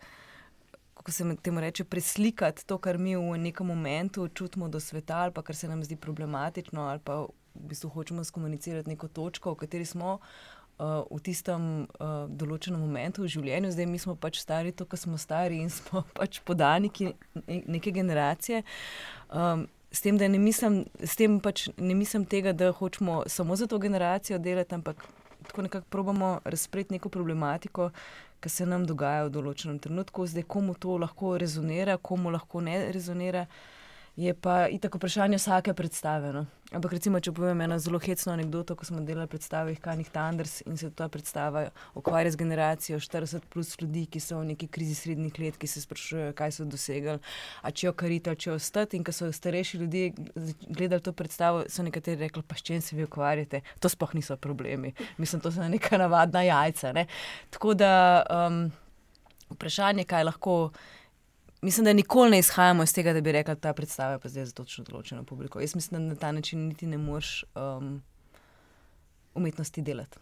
kako 1.08 1.12
se 1.12 1.36
temu 1.42 1.60
reče, 1.60 1.84
preslikati 1.84 2.66
to, 2.66 2.78
kar 2.78 2.98
mi 2.98 3.16
v 3.16 3.38
nekem 3.38 3.68
momentu 3.68 4.28
čutimo 4.28 4.68
do 4.70 4.80
sveta 4.80 5.18
ali 5.18 5.32
pa 5.32 5.42
kar 5.42 5.56
se 5.56 5.68
nam 5.68 5.84
zdi 5.84 5.96
problematično 5.96 6.82
ali 6.82 7.00
pa 7.00 7.16
v 7.16 7.28
bistvu 7.56 7.90
hočemo 7.90 8.24
skomunicirati 8.24 8.90
neko 8.90 9.08
točko, 9.08 9.54
v 9.54 9.56
kateri 9.56 9.86
smo, 9.86 10.18
uh, 10.80 11.08
v 11.12 11.20
tistem 11.24 11.88
uh, 11.88 12.28
določenem 12.28 12.82
momentu 12.82 13.24
v 13.24 13.32
življenju, 13.32 13.72
zdaj 13.72 13.88
mi 13.88 14.00
smo 14.04 14.16
pač 14.16 14.42
stari, 14.44 14.76
to, 14.76 14.86
kar 14.86 15.00
smo 15.00 15.18
stari 15.18 15.62
in 15.64 15.72
smo 15.72 16.04
pač 16.20 16.42
podaniki 16.44 17.14
neke 17.48 17.92
generacije. 17.92 18.64
Um, 19.32 19.68
S 19.88 20.02
tem, 20.04 20.18
da 20.20 20.28
ne 20.28 20.38
mislim, 20.38 20.82
tem 21.16 21.40
pač 21.40 21.70
ne 21.78 21.96
mislim 21.96 22.26
tega, 22.28 22.52
da 22.52 22.74
hočemo 22.76 23.22
samo 23.32 23.56
za 23.56 23.70
to 23.72 23.78
generacijo 23.80 24.38
delati, 24.38 24.76
ampak 24.76 25.06
tako 25.48 25.62
nekako 25.62 25.88
probamo 25.90 26.40
razpreti 26.44 26.94
neko 26.94 27.10
problematiko, 27.10 27.90
ki 28.42 28.50
se 28.50 28.66
nam 28.66 28.86
dogaja 28.86 29.26
v 29.28 29.34
določenem 29.34 29.80
trenutku, 29.82 30.28
zdaj 30.28 30.46
komu 30.48 30.76
to 30.78 30.98
lahko 31.02 31.38
rezonira, 31.42 31.98
komu 31.98 32.30
lahko 32.30 32.62
ne 32.62 32.78
rezonira. 32.94 33.48
Je 34.18 34.34
pa 34.34 34.66
itak 34.68 34.96
vprašanje 34.96 35.38
vsake 35.38 35.74
predstave. 35.74 36.32
No? 36.34 36.48
Ampak, 36.74 36.96
recimo, 36.98 37.20
če 37.22 37.32
povem 37.38 37.62
eno 37.62 37.76
zelo 37.78 38.00
hecno 38.02 38.34
anegdoto, 38.34 38.74
ko 38.76 38.86
smo 38.88 39.04
delali 39.06 39.30
predstave 39.30 39.76
Kanih 39.78 40.10
Tanders 40.10 40.64
in 40.66 40.74
se 40.78 40.90
ta 40.90 41.06
predstava 41.08 41.68
ukvarja 41.94 42.32
z 42.34 42.40
generacijo 42.42 42.98
40 43.00 43.46
plus 43.54 43.76
ljudi, 43.78 44.08
ki 44.10 44.20
so 44.20 44.40
v 44.42 44.50
neki 44.56 44.68
krizi 44.74 44.98
srednjih 44.98 45.38
let, 45.38 45.62
ki 45.62 45.70
se 45.70 45.86
sprašujejo, 45.86 46.34
kaj 46.34 46.56
so 46.58 46.66
dosegali, 46.66 47.22
a 47.62 47.70
če 47.70 47.88
jo 47.88 47.94
karita, 47.94 48.34
če 48.34 48.50
jo 48.50 48.58
ostati. 48.58 48.98
In 48.98 49.06
ko 49.06 49.14
so 49.14 49.30
starejši 49.30 49.84
ljudje 49.86 50.10
gledali 50.66 51.06
to 51.06 51.14
predstavo, 51.14 51.68
so 51.70 51.86
nekateri 51.86 52.26
rekli, 52.26 52.42
pa 52.42 52.58
čim 52.58 52.82
se 52.82 52.98
vi 52.98 53.06
ukvarjate, 53.06 53.62
to 53.78 53.94
sploh 53.94 54.18
niso 54.18 54.36
problemi. 54.42 54.96
Mislim, 55.22 55.46
to 55.46 55.54
so 55.54 55.62
neka 55.62 56.02
navadna 56.02 56.42
jajca. 56.42 56.98
Ne? 56.98 57.06
Tako 57.54 57.78
da 57.78 57.94
um, 58.34 58.64
vprašanje, 59.54 60.10
kaj 60.10 60.26
lahko 60.34 60.58
mislim, 61.68 61.86
da 61.86 61.94
nikoli 61.94 62.32
ne 62.32 62.40
izhajamo 62.40 62.84
iz 62.84 62.94
tega, 62.94 63.14
da 63.14 63.22
bi 63.22 63.32
rekli, 63.32 63.56
ta 63.60 63.74
predstava 63.74 64.12
je 64.12 64.20
pa 64.20 64.30
zdaj 64.32 64.46
za 64.46 64.54
točno 64.56 64.86
določeno 64.88 65.26
publiko. 65.28 65.60
Jaz 65.60 65.74
mislim, 65.76 65.98
da 65.98 66.14
na 66.14 66.16
ta 66.16 66.32
način 66.32 66.62
niti 66.70 66.88
ne 66.88 66.98
moreš 66.98 67.44
um, 67.60 67.98
umetnosti 69.36 69.82
delati. 69.84 70.22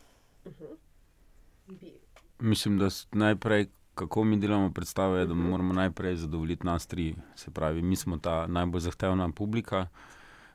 Mislim, 2.39 2.79
da 2.81 2.89
najprej, 3.11 3.67
kako 3.95 4.23
mi 4.23 4.39
delamo 4.41 4.71
predstave, 4.73 5.27
da 5.29 5.37
moramo 5.37 5.73
najprej 5.77 6.17
zadovoljiti 6.23 6.65
nas 6.65 6.89
tri. 6.89 7.11
Se 7.35 7.53
pravi, 7.53 7.81
mi 7.81 7.95
smo 7.95 8.17
ta 8.17 8.47
najbolj 8.47 8.87
zahtevna 8.87 9.29
publika, 9.29 9.85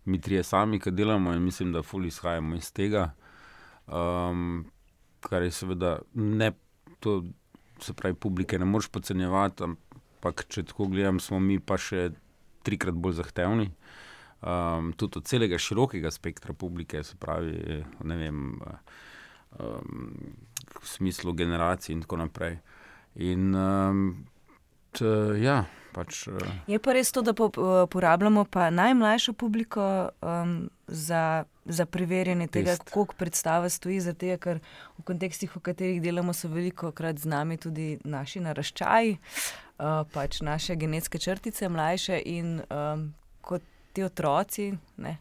mi 0.05 0.19
trije 0.21 0.43
sami, 0.43 0.81
ki 0.81 0.91
delamo 0.91 1.37
in 1.39 1.47
mislim, 1.47 1.71
da 1.73 1.85
fully 1.87 2.11
izhajamo 2.11 2.59
iz 2.59 2.73
tega. 2.73 3.13
Um, 3.87 4.67
kar 5.21 5.47
je 5.47 5.55
seveda 5.55 6.01
ne, 6.15 6.51
to 6.99 7.23
se 7.79 7.95
pravi, 7.95 8.19
publike 8.19 8.59
ne 8.59 8.65
moreš 8.65 8.91
podcenjevati 8.91 9.65
ampak 9.65 9.90
če 10.21 10.67
tako 10.69 10.91
gledam, 10.93 11.21
smo 11.21 11.41
mi 11.41 11.59
pa 11.59 11.79
še 11.81 12.11
trikrat 12.67 12.95
bolj 12.95 13.21
zahtevni. 13.23 13.71
Um, 14.41 14.95
tudi 14.97 15.21
od 15.21 15.27
celega 15.29 15.59
širokega 15.61 16.11
spektra 16.11 16.55
publike, 16.57 17.03
se 17.05 17.17
pravi, 17.21 17.83
ne 18.09 18.17
vem, 18.17 18.39
um, 19.59 20.15
v 20.81 20.87
smislu 20.89 21.33
generacij 21.37 21.93
in 21.93 22.05
tako 22.07 22.23
naprej. 22.23 22.57
In 23.21 23.55
um, 23.55 24.07
t, 24.97 25.05
ja. 25.43 25.65
Pač, 25.91 26.23
uh, 26.31 26.39
je 26.71 26.79
pa 26.79 26.95
res 26.95 27.11
to, 27.11 27.23
da 27.27 27.35
po, 27.35 27.49
uh, 27.51 27.83
porabljamo 27.91 28.45
pa 28.47 28.69
najmlajšo 28.71 29.33
publiko 29.35 29.83
um, 30.23 30.71
za, 30.87 31.45
za 31.65 31.87
preverjanje 31.87 32.47
test. 32.47 32.53
tega, 32.53 32.77
kako 32.79 33.19
predstava 33.19 33.69
stoji. 33.69 33.99
Zato, 34.01 34.31
ker 34.39 34.63
v 34.99 35.05
kontekstih, 35.05 35.51
v 35.57 35.63
katerih 35.67 35.99
delamo, 36.03 36.33
so 36.33 36.49
veliko 36.49 36.95
krat 36.95 37.19
z 37.19 37.29
nami 37.29 37.59
tudi 37.59 37.99
naši 38.05 38.41
naraščaji. 38.41 39.19
Uh, 39.81 39.87
uh, 40.01 40.07
pač 40.13 40.41
naše 40.45 40.77
genetske 40.77 41.19
črtice, 41.19 41.69
mlajše 41.69 42.21
in 42.25 42.61
um, 42.69 43.15
kot 43.41 43.63
ti 43.93 44.05
otroci 44.05 44.73
ne, 44.97 45.17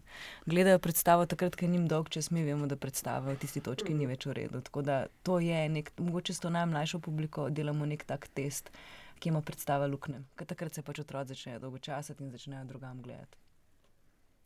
gledajo 0.45 0.79
predstavo 0.79 1.25
takrat, 1.25 1.55
ker 1.57 1.69
jim 1.69 1.87
dolg 1.89 2.09
čas 2.13 2.29
mi 2.31 2.43
vemo, 2.45 2.67
da 2.69 2.77
predstava 2.77 3.33
v 3.33 3.39
tisti 3.41 3.63
točki 3.65 3.95
ni 3.97 4.05
več 4.09 4.27
v 4.29 4.35
redu. 4.43 4.61
Tako 4.61 4.83
da 4.85 4.99
to 5.25 5.39
je 5.41 5.61
nek, 5.69 5.91
mogoče 5.97 6.35
s 6.35 6.43
to 6.43 6.51
najmlajšo 6.53 6.99
publiko 7.01 7.49
delamo 7.49 7.87
nek 7.89 8.05
tak 8.05 8.29
test, 8.37 8.69
ki 9.19 9.33
ima 9.33 9.41
predstava 9.41 9.87
lukne. 9.89 10.21
Ker 10.37 10.47
takrat 10.47 10.75
se 10.75 10.85
pač 10.85 11.01
otroci 11.01 11.33
začnejo 11.33 11.63
dolgočasiti 11.65 12.23
in 12.23 12.31
začnejo 12.31 12.67
drugam 12.69 13.01
gledati. 13.01 13.41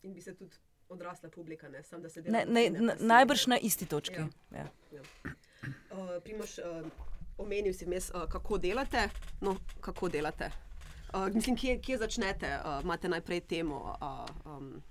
In 0.04 0.14
bi 0.14 0.24
se 0.24 0.34
tudi 0.34 0.56
odrasla 0.88 1.30
publika, 1.30 1.68
ne 1.68 1.82
samo 1.82 2.02
da 2.02 2.08
se 2.08 2.22
dela. 2.22 2.44
Najbrž 3.00 3.46
na 3.52 3.58
isti 3.58 3.86
točki. 3.86 4.24
Ja. 4.52 4.64
Ja. 4.64 4.68
Ja. 4.94 5.02
Uh, 5.64 6.16
Primoš, 6.24 6.58
uh, 6.58 6.88
omenil 7.38 7.74
si 7.74 7.86
mes, 7.86 8.10
uh, 8.14 8.28
kako 8.28 8.58
delate. 8.58 9.08
No, 9.40 9.56
kako 9.80 10.08
delate? 10.08 10.50
Uh, 11.14 11.28
mislim, 11.34 11.56
kje, 11.56 11.78
kje 11.80 11.98
začnete? 11.98 12.58
Uh, 12.64 12.82
imate 12.82 13.08
najprej 13.08 13.40
temo. 13.40 13.96
Uh, 14.00 14.56
um. 14.56 14.82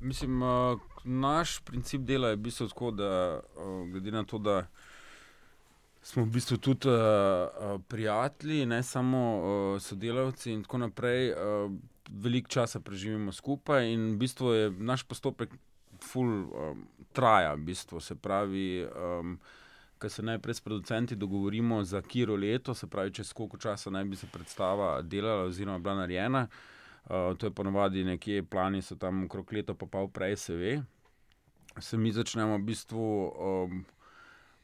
Mislim, 0.00 0.42
uh, 0.42 0.80
naš 1.04 1.60
princip 1.60 2.00
dela 2.00 2.28
je 2.28 2.36
bil 2.36 2.52
tako, 2.52 2.90
da 2.90 3.40
uh, 3.56 3.88
glede 3.90 4.10
na 4.10 4.24
to, 4.24 4.38
da 4.38 4.66
smo 6.02 6.22
v 6.24 6.26
bistvu 6.26 6.56
tudi 6.56 6.88
uh, 6.88 7.80
prijatelji, 7.88 8.66
ne 8.66 8.82
samo 8.82 9.18
uh, 9.38 9.82
sodelavci 9.82 10.52
in 10.52 10.62
tako 10.62 10.78
naprej. 10.78 11.32
Uh, 11.32 11.72
Veliko 12.08 12.48
časa 12.48 12.80
preživimo 12.80 13.32
skupaj, 13.32 13.90
in 13.92 14.14
v 14.14 14.16
bistvu 14.16 14.52
je 14.52 14.70
naš 14.70 15.02
postopek, 15.04 15.50
full 16.00 16.46
um, 16.48 16.86
traja, 17.12 17.52
v 17.54 17.66
bistvu 17.68 18.00
se 18.00 18.14
pravi. 18.14 18.86
Um, 18.96 19.38
Ker 19.98 20.10
se 20.10 20.22
najprej 20.22 20.54
s 20.54 20.60
producenti 20.60 21.16
dogovorimo 21.16 21.84
za 21.84 22.02
kiro 22.02 22.36
leto, 22.36 22.74
se 22.74 22.86
pravi, 22.86 23.12
čez 23.12 23.32
koliko 23.32 23.58
časa 23.58 23.90
naj 23.90 24.04
bi 24.04 24.16
se 24.16 24.26
predstava 24.32 25.02
delala, 25.02 25.48
oziroma 25.50 25.78
bila 25.78 25.94
narejena. 25.94 26.46
Uh, 27.04 27.36
to 27.38 27.46
je 27.46 27.50
ponovadi 27.50 28.04
nekje, 28.04 28.42
plani 28.42 28.82
so 28.82 28.96
tam 28.96 29.24
okrog 29.24 29.52
leta, 29.52 29.74
pa 29.74 29.86
pa 29.86 30.06
prej 30.12 30.36
se 30.36 30.56
ve. 30.56 30.82
Se 31.80 31.96
mi 31.96 32.12
začnemo 32.12 32.58
v 32.58 32.62
bistvu 32.62 33.06
um, 33.28 33.84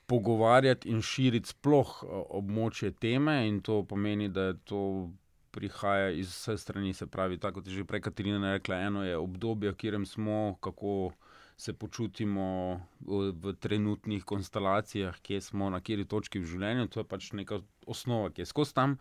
pogovarjati 0.07 0.89
in 0.89 1.03
širiti 1.03 1.49
sploh 1.49 2.03
uh, 2.03 2.23
območje 2.29 2.91
teme, 2.91 3.49
in 3.49 3.61
to 3.61 3.83
pomeni, 3.83 4.29
da 4.29 4.53
to 4.55 5.11
prihaja 5.51 6.11
iz 6.11 6.29
vse 6.29 6.59
strani. 6.59 6.93
Se 6.95 7.07
pravi, 7.07 7.39
tako 7.39 7.61
kot 7.61 7.71
je 7.71 7.81
že 7.81 7.85
prej 7.85 8.01
Katarina 8.01 8.53
rekla, 8.53 8.83
eno 8.87 9.05
je 9.05 9.17
obdobje, 9.17 9.73
v 9.73 9.77
katerem 9.81 10.07
smo, 10.07 10.59
kako 10.61 11.13
se 11.57 11.73
počutimo 11.73 12.81
v, 13.01 13.55
trenutnih 13.61 14.25
konstelacijah, 14.25 15.21
kje 15.23 15.41
smo, 15.41 15.71
na 15.71 15.81
kateri 15.81 16.05
točki 16.05 16.43
v 16.43 16.49
življenju. 16.51 16.89
To 16.91 17.03
je 17.03 17.09
pač 17.09 17.31
neka 17.33 17.61
osnova, 17.87 18.33
ki 18.35 18.43
je 18.43 18.51
skozi 18.51 18.75
tam. 18.75 18.97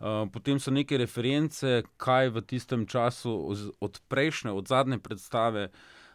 Uh, 0.00 0.24
potem 0.32 0.60
so 0.62 0.72
neke 0.72 0.96
reference, 0.96 1.82
kaj 2.00 2.30
v 2.32 2.42
tistem 2.48 2.86
času, 2.88 3.32
od 3.80 3.98
prejšnje, 4.08 4.52
od 4.56 4.70
zadnje 4.70 4.96
predstave 5.02 5.66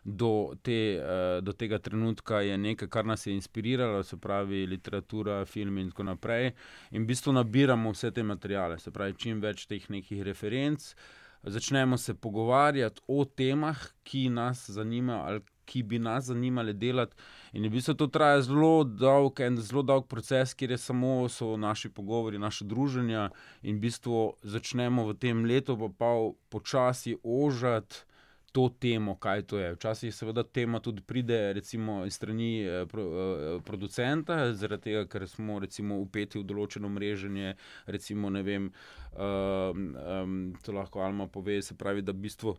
do, 0.02 0.56
te, 0.66 0.98
uh, 0.98 1.38
do 1.46 1.54
tega 1.54 1.78
trenutka, 1.78 2.40
je 2.42 2.58
nekaj, 2.58 2.90
kar 2.90 3.06
nas 3.06 3.28
je 3.28 3.36
inspiriralo, 3.36 4.02
se 4.04 4.18
pravi 4.18 4.64
literatura, 4.66 5.44
film 5.46 5.78
in 5.84 5.92
tako 5.92 6.08
naprej. 6.08 6.56
In 6.96 7.04
v 7.04 7.12
bistvu 7.12 7.36
nabiramo 7.36 7.94
vse 7.94 8.10
te 8.16 8.24
materiale, 8.24 8.80
se 8.82 8.96
pravi 8.96 9.20
čim 9.22 9.44
več 9.44 9.68
teh 9.70 9.86
nekih 9.92 10.24
referenc. 10.26 10.88
Začnemo 11.46 11.98
se 12.02 12.16
pogovarjati 12.18 13.04
o 13.06 13.22
temah, 13.26 13.78
ki 14.02 14.32
nas 14.34 14.66
zanimajo, 14.74 15.22
ali 15.30 15.46
ki 15.66 15.84
bi 15.84 16.00
nas 16.00 16.30
zanimali 16.30 16.74
delati. 16.74 17.16
In 17.54 17.64
v 17.64 17.72
bistvu 17.78 17.96
to 17.96 18.08
traja 18.08 18.42
zelo 18.42 18.84
dolg, 18.84 19.40
en 19.40 19.58
zelo 19.58 19.82
dolg 19.82 20.08
proces, 20.12 20.54
kjer 20.54 20.76
je 20.76 20.78
samo 20.78 21.30
so 21.30 21.56
naši 21.58 21.90
pogovori, 21.90 22.40
naše 22.40 22.66
druženja, 22.66 23.30
in 23.64 23.78
v 23.78 23.88
bistvu 23.88 24.26
začnemo 24.44 25.06
v 25.08 25.16
tem 25.20 25.46
letu 25.46 25.78
pa 25.80 25.90
pol 25.90 26.36
počasi 26.50 27.16
ožati. 27.24 28.04
To 28.56 28.70
temo, 28.80 29.18
kaj 29.20 29.42
to 29.52 29.58
je. 29.60 29.74
Včasih, 29.76 30.14
seveda, 30.16 30.44
tema 30.44 30.80
tudi 30.80 31.02
pride 31.04 31.54
recimo, 31.54 32.10
strani 32.10 32.64
eh, 32.64 32.86
eh, 32.88 33.60
producenta, 33.68 34.54
zaradi 34.54 34.84
tega, 34.84 35.02
ker 35.12 35.28
smo 35.28 35.60
recimo, 35.60 35.98
upeti 36.00 36.40
v 36.40 36.48
določeno 36.48 36.88
mreženje. 36.88 37.58
Recimo, 37.92 38.32
vem, 38.32 38.72
um, 39.12 39.84
um, 40.00 40.38
to 40.64 40.72
lahko 40.72 41.04
Alma 41.04 41.28
pove, 41.28 41.60
se 41.62 41.76
pravi, 41.76 42.02
da 42.02 42.16
v 42.16 42.24
bistvu 42.30 42.56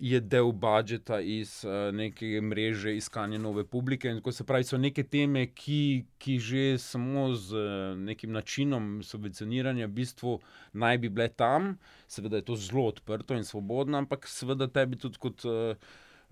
je 0.00 0.20
del 0.20 0.52
budžeta 0.52 1.20
iz 1.20 1.64
uh, 1.64 1.92
neke 1.92 2.40
mreže 2.40 2.96
iskanja 2.96 3.38
nove 3.38 3.64
publike. 3.64 4.14
Tako 4.14 4.32
se 4.32 4.44
pravi, 4.44 4.64
so 4.64 4.78
neke 4.78 5.04
teme, 5.04 5.46
ki, 5.46 6.04
ki 6.18 6.38
že 6.38 6.78
samo 6.78 7.34
z 7.34 7.56
uh, 7.56 7.98
nekim 7.98 8.32
načinom 8.32 9.02
subvencioniranja 9.04 9.86
v 9.86 9.96
bistvu 10.00 10.38
naj 10.72 10.98
bi 10.98 11.08
bile 11.12 11.28
tam. 11.28 11.76
Seveda 12.08 12.40
je 12.40 12.48
to 12.48 12.56
zelo 12.56 12.86
odprto 12.88 13.36
in 13.36 13.44
svobodno, 13.44 13.98
ampak 13.98 14.28
seveda 14.28 14.68
tebi 14.68 14.96
tudi 14.96 15.18
kot. 15.18 15.44
Uh, 15.44 15.76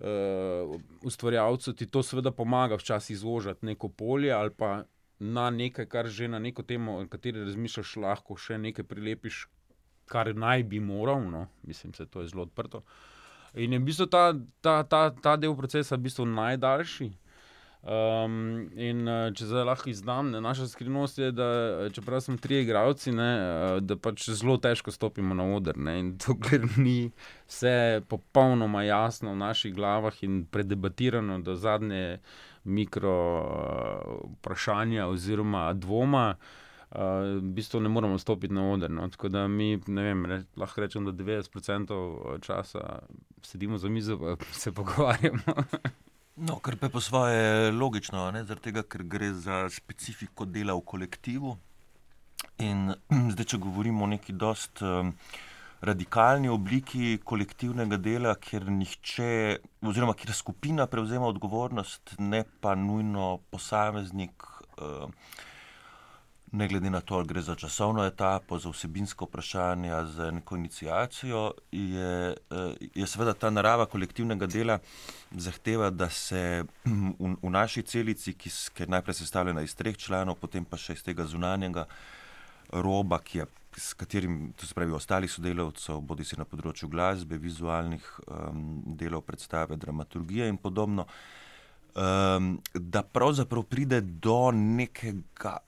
Uh, 0.01 0.81
ustvarjalcu 1.05 1.75
ti 1.77 1.85
to 1.85 2.01
seveda 2.03 2.31
pomaga 2.33 2.79
včasih 2.81 3.15
izložiti 3.15 3.67
neko 3.67 3.91
polje 3.93 4.31
ali 4.33 4.49
pa 4.51 4.85
na 5.21 5.51
nekaj, 5.51 5.87
kar 5.87 6.09
že 6.09 6.29
na 6.29 6.39
neko 6.39 6.63
temo, 6.63 6.97
o 6.99 7.07
kateri 7.07 7.45
razmišljaš, 7.45 7.97
lahko 8.01 8.37
še 8.41 8.57
nekaj 8.59 8.87
prilepiš, 8.89 9.43
kar 10.11 10.35
naj 10.35 10.67
bi 10.67 10.81
moral, 10.83 11.23
no, 11.31 11.47
mislim, 11.63 11.95
da 11.97 12.05
je 12.05 12.11
to 12.11 12.27
zelo 12.27 12.43
odprto. 12.49 12.83
In 13.55 13.73
je 13.73 13.79
v 13.79 13.87
bistvu 13.87 14.07
ta, 14.11 14.31
ta, 14.63 14.83
ta, 14.83 15.11
ta 15.11 15.35
del 15.39 15.57
procesa 15.59 15.99
v 15.99 16.07
bistvu 16.07 16.27
najdaljši. 16.31 17.11
Um, 17.81 18.67
in 18.77 19.07
uh, 19.09 19.31
če 19.33 19.47
zdaj 19.49 19.65
lahko 19.65 19.89
izdam, 19.89 20.29
ne, 20.35 20.43
naša 20.45 20.67
skrivnost 20.69 21.17
je, 21.19 21.31
da 21.33 21.47
čeprav 21.97 22.21
smo 22.21 22.37
tri 22.37 22.59
igralci, 22.61 23.15
ne, 23.17 23.29
uh, 23.41 23.79
da 23.81 23.97
pač 23.97 24.27
zelo 24.29 24.59
težko 24.61 24.93
stopimo 24.93 25.35
na 25.35 25.47
oder. 25.57 25.79
Ne, 25.81 25.97
in 26.03 26.11
dokler 26.21 26.67
ni 26.77 27.09
vse 27.49 28.03
popolnoma 28.11 28.85
jasno 28.85 29.33
v 29.33 29.41
naših 29.41 29.75
glavah 29.75 30.19
in 30.27 30.43
predebatirano 30.45 31.41
do 31.41 31.57
zadnje 31.57 32.21
mikro 32.69 33.19
uh, 33.41 34.27
vprašanja 34.37 35.09
oziroma 35.09 35.71
dvoma. 35.73 36.35
Uh, 36.37 36.59
v 36.91 37.41
bistvu 37.55 37.81
ne 37.81 37.89
moramo 37.89 38.19
stopiti 38.19 38.55
na 38.55 38.63
oder. 38.73 38.91
No? 38.91 39.09
Tako 39.09 39.29
da 39.29 39.49
mi, 39.49 39.79
ne 39.87 40.03
vem, 40.03 40.25
re, 40.27 40.43
lahko 40.57 40.81
rečem, 40.81 41.05
da 41.05 41.13
90% 41.13 42.39
časa 42.43 42.99
sedimo 43.43 43.79
za 43.79 43.89
mizo 43.89 44.13
in 44.13 44.37
se 44.63 44.73
pogovarjamo. 44.73 45.55
no, 46.47 46.59
kar 46.59 46.77
pa 46.77 46.87
je 46.87 46.91
po 46.91 47.01
svoje 47.01 47.73
logično, 47.73 48.33
zaradi 48.35 48.63
tega, 48.63 48.83
ker 48.83 49.03
gre 49.03 49.33
za 49.33 49.69
specifiko 49.71 50.45
dela 50.45 50.75
v 50.75 50.81
kolektivu. 50.81 51.57
In 52.59 52.91
zdaj, 53.33 53.47
če 53.55 53.63
govorimo 53.63 54.05
o 54.05 54.11
neki 54.11 54.33
dost 54.33 54.83
um, 54.83 55.13
radikalni 55.87 56.51
obliki 56.51 57.21
kolektivnega 57.25 58.01
dela, 58.03 58.35
kjer 58.35 58.67
nihče, 58.67 59.31
oziroma 59.87 60.17
kjer 60.19 60.35
skupina 60.35 60.89
prevzema 60.91 61.31
odgovornost, 61.31 62.17
ne 62.19 62.43
pa 62.61 62.75
nujno 62.75 63.37
posameznik. 63.55 64.43
Um, 64.81 65.15
ne 66.53 66.69
glede 66.69 66.91
na 66.91 67.01
to, 67.01 67.15
ali 67.15 67.27
gre 67.27 67.43
za 67.43 67.55
časovno 67.55 68.05
etapo, 68.05 68.59
za 68.59 68.71
vsebinsko 68.71 69.25
vprašanje, 69.25 69.93
za 70.05 70.31
neko 70.31 70.57
inicijacijo, 70.57 71.53
je, 71.73 72.37
eh, 72.51 72.75
je 72.95 73.07
seveda 73.07 73.35
ta 73.35 73.51
narava 73.51 73.87
kolektivnega 73.87 74.47
dela 74.47 74.79
zahteva, 75.31 75.91
da 75.91 76.11
se 76.11 76.65
v, 77.21 77.37
v 77.43 77.51
naši 77.51 77.83
celici, 77.83 78.35
ki 78.35 78.51
je 78.79 78.87
najprej 78.87 79.15
sestavljena 79.15 79.63
iz 79.63 79.75
treh 79.75 79.97
članov, 79.97 80.41
potem 80.41 80.65
pa 80.65 80.77
še 80.77 80.99
iz 80.99 81.07
tega 81.07 81.25
zunanjega 81.25 81.87
roba, 82.73 83.19
ki 83.19 83.39
je. 83.39 83.47
S 83.79 83.95
katerim, 83.95 84.53
to 84.59 84.67
se 84.67 84.75
pravi, 84.75 84.91
ostalih 84.93 85.31
sodelavcev, 85.31 86.01
bodi 86.03 86.25
si 86.27 86.35
na 86.35 86.45
področju 86.45 86.89
glasbe, 86.91 87.39
vizualnih 87.39 88.03
um, 88.27 88.65
delov, 88.99 89.23
predstave, 89.23 89.79
dramaturgije 89.79 90.49
in 90.51 90.59
podobno, 90.59 91.07
um, 91.95 92.57
da 92.75 93.05
pravzaprav 93.07 93.63
pride 93.71 94.01
do 94.03 94.51
nekega 94.51 95.61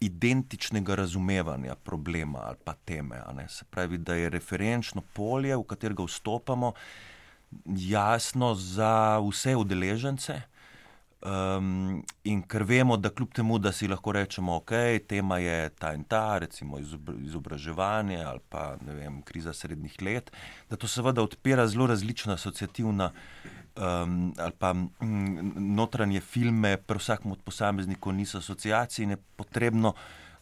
identičnega 0.00 0.94
razumevanja 0.94 1.74
problema 1.74 2.38
ali 2.44 2.56
pa 2.64 2.74
teme. 2.74 3.22
Se 3.48 3.64
pravi, 3.64 3.98
da 3.98 4.14
je 4.14 4.30
referenčno 4.30 5.02
polje, 5.12 5.56
v 5.56 5.62
katerega 5.62 6.04
vstopamo, 6.04 6.72
jasno 7.66 8.54
za 8.54 9.18
vse 9.18 9.56
udeležence. 9.56 10.40
Um, 11.24 12.02
in 12.28 12.42
ker 12.44 12.66
vemo, 12.68 12.98
da 13.00 13.08
kljub 13.08 13.30
temu, 13.32 13.56
da 13.58 13.70
si 13.72 13.86
lahko 13.88 14.12
rečemo, 14.12 14.52
da 14.52 14.58
okay, 14.60 14.90
je 14.92 14.98
tema 14.98 15.38
ta 15.78 15.94
in 15.94 16.04
ta, 16.04 16.38
recimo 16.38 16.78
izobraževanje 17.22 18.18
ali 18.24 18.40
pa 18.48 18.76
vem, 18.80 19.22
kriza 19.22 19.52
srednjih 19.52 20.02
let, 20.02 20.30
da 20.70 20.76
to 20.76 20.88
seveda 20.88 21.22
odpira 21.22 21.66
zelo 21.66 21.86
različna 21.86 22.34
asociativna 22.34 23.10
um, 23.76 24.32
ali 24.38 24.52
pa 24.58 24.70
m, 24.70 24.90
notranje 25.76 26.20
filme, 26.20 26.76
pri 26.76 26.98
vsakem 26.98 27.32
od 27.32 27.42
posameznikov 27.42 28.14
niso 28.14 28.38
asociacije 28.38 29.04
in 29.04 29.10
je 29.10 29.16
potrebno 29.36 29.94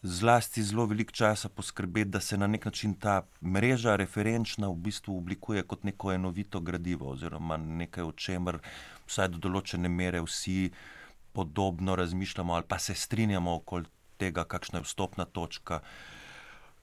zlasti 0.03 0.63
zelo 0.63 0.85
veliko 0.85 1.11
časa 1.11 1.49
poskrbeti, 1.49 2.09
da 2.09 2.19
se 2.19 2.37
na 2.37 2.47
nek 2.47 2.65
način 2.65 2.93
ta 2.93 3.21
mreža 3.41 3.95
referenčna 3.95 4.67
v 4.67 4.75
bistvu 4.75 5.17
oblikuje 5.17 5.63
kot 5.63 5.83
neko 5.83 6.11
enovito 6.13 6.59
gradivo 6.59 7.09
oziroma 7.09 7.57
nekaj, 7.57 8.03
o 8.03 8.11
čemer 8.11 8.59
vsaj 9.07 9.27
do 9.27 9.39
določene 9.47 9.89
mere 9.89 10.21
vsi 10.21 10.71
podobno 11.33 11.95
razmišljamo 11.95 12.53
ali 12.53 12.67
pa 12.67 12.79
se 12.79 12.93
strinjamo 12.95 13.55
okoli 13.55 13.85
tega, 14.17 14.43
kakšna 14.43 14.79
je 14.79 14.83
vstopna 14.83 15.25
točka. 15.25 15.79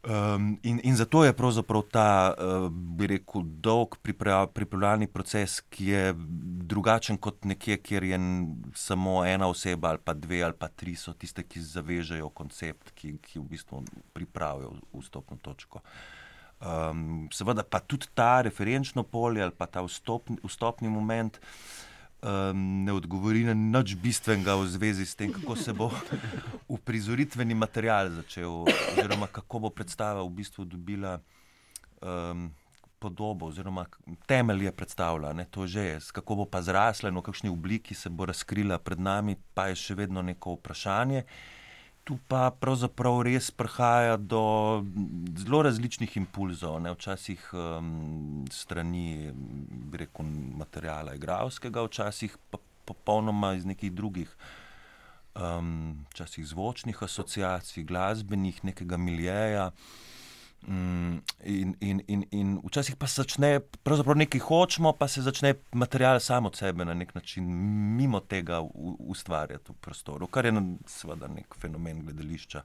Um, 0.01 0.59
in, 0.63 0.81
in 0.83 0.97
zato 0.97 1.25
je 1.25 1.33
pravzaprav 1.37 1.83
ta, 1.93 2.33
uh, 2.33 2.71
bi 2.73 3.07
rekel, 3.07 3.43
dolg 3.45 3.99
pripravljalni 4.01 5.11
proces, 5.13 5.59
ki 5.69 5.91
je 5.91 6.15
drugačen 6.73 7.19
kot 7.21 7.45
nekje, 7.45 7.77
kjer 7.85 8.07
je 8.09 8.21
samo 8.75 9.19
ena 9.29 9.51
oseba 9.53 9.91
ali 9.93 10.01
pa 10.05 10.15
dve 10.15 10.41
ali 10.43 10.57
pa 10.57 10.69
tri, 10.69 10.95
so 10.97 11.13
tiste, 11.13 11.45
ki 11.45 11.61
zavežejo 11.61 12.31
koncept, 12.33 12.95
ki, 12.97 13.19
ki 13.21 13.43
v 13.43 13.45
bistvu 13.53 13.83
pripravijo 14.17 14.73
vstopno 15.03 15.37
točko. 15.43 15.85
Um, 16.61 17.29
seveda 17.33 17.63
pa 17.65 17.81
tudi 17.81 18.09
ta 18.15 18.41
referenčno 18.45 19.03
polje 19.05 19.43
ali 19.45 19.53
pa 19.53 19.67
ta 19.67 19.85
vstopni, 19.85 20.41
vstopni 20.45 20.89
moment 20.89 21.37
um, 22.23 22.85
ne 22.85 22.93
odgovori 22.93 23.45
na 23.45 23.55
nič 23.55 23.97
bistvenega 23.97 24.55
v 24.61 24.69
zvezi 24.69 25.07
s 25.07 25.15
tem, 25.17 25.33
kako 25.33 25.57
se 25.57 25.73
bo 25.73 25.91
uprizoritveni 26.69 27.55
material 27.55 28.11
začel, 28.11 28.67
oziroma 28.69 29.27
kako 29.27 29.67
bo 29.67 29.71
predstava 29.71 30.23
v 30.23 30.31
bistvu 30.41 30.65
dobila 30.65 31.19
um, 32.03 32.51
podobo 33.01 33.49
oziroma 33.49 33.87
temelje 34.27 34.73
predstavlja. 34.73 35.33
Ne, 35.33 35.45
to 35.51 35.67
že 35.67 35.81
je, 35.81 35.97
kako 36.13 36.35
bo 36.35 36.45
pa 36.45 36.61
zrasla 36.63 37.09
in 37.09 37.17
v 37.17 37.25
kakšni 37.25 37.49
obliki 37.49 37.95
se 37.95 38.13
bo 38.13 38.29
razkrila 38.29 38.79
pred 38.79 39.01
nami, 39.01 39.37
pa 39.55 39.73
je 39.73 39.81
še 39.81 39.97
vedno 39.97 40.23
neko 40.23 40.61
vprašanje. 40.61 41.25
Tu 42.05 42.17
pa 42.29 42.49
pravzaprav 42.51 43.21
res 43.29 43.51
prihaja 43.55 44.17
do 44.17 44.41
zelo 45.39 45.61
različnih 45.67 46.17
impulzov, 46.17 46.81
ne, 46.83 46.95
včasih 46.97 47.45
um, 47.53 48.47
strani 48.51 49.31
rekel, 49.93 50.27
materijala 50.59 51.15
igralskega, 51.15 51.85
včasih 51.87 52.39
pa 52.51 52.59
popolnoma 52.89 53.53
iz 53.55 53.69
nekih 53.69 53.93
drugih, 53.95 54.33
um, 55.37 56.01
včasih 56.11 56.49
zvočnih 56.51 57.03
asociacij, 57.07 57.85
glasbenih, 57.85 58.65
nekega 58.65 58.97
miljeja. 58.97 59.71
Mm, 59.71 60.20
in, 60.69 61.75
in, 61.81 62.03
in, 62.07 62.25
in 62.31 62.61
včasih 62.65 62.97
pa 62.97 63.07
se 63.07 63.23
začne, 63.23 63.61
pravzaprav 63.83 64.19
nekaj 64.21 64.41
hočemo, 64.45 64.93
pa 64.93 65.09
se 65.09 65.23
začne 65.23 65.55
material 65.73 66.21
samo 66.21 66.49
od 66.49 66.57
sebe 66.57 66.85
na 66.85 66.95
nek 66.95 67.15
način, 67.15 67.47
mimo 67.97 68.21
tega, 68.21 68.61
ustvarjati 68.99 69.73
v 69.73 69.79
prostoru, 69.81 70.27
kar 70.27 70.47
je 70.47 70.53
seveda 70.87 71.29
nek 71.29 71.57
fenomen 71.61 72.05
gledališča. 72.05 72.63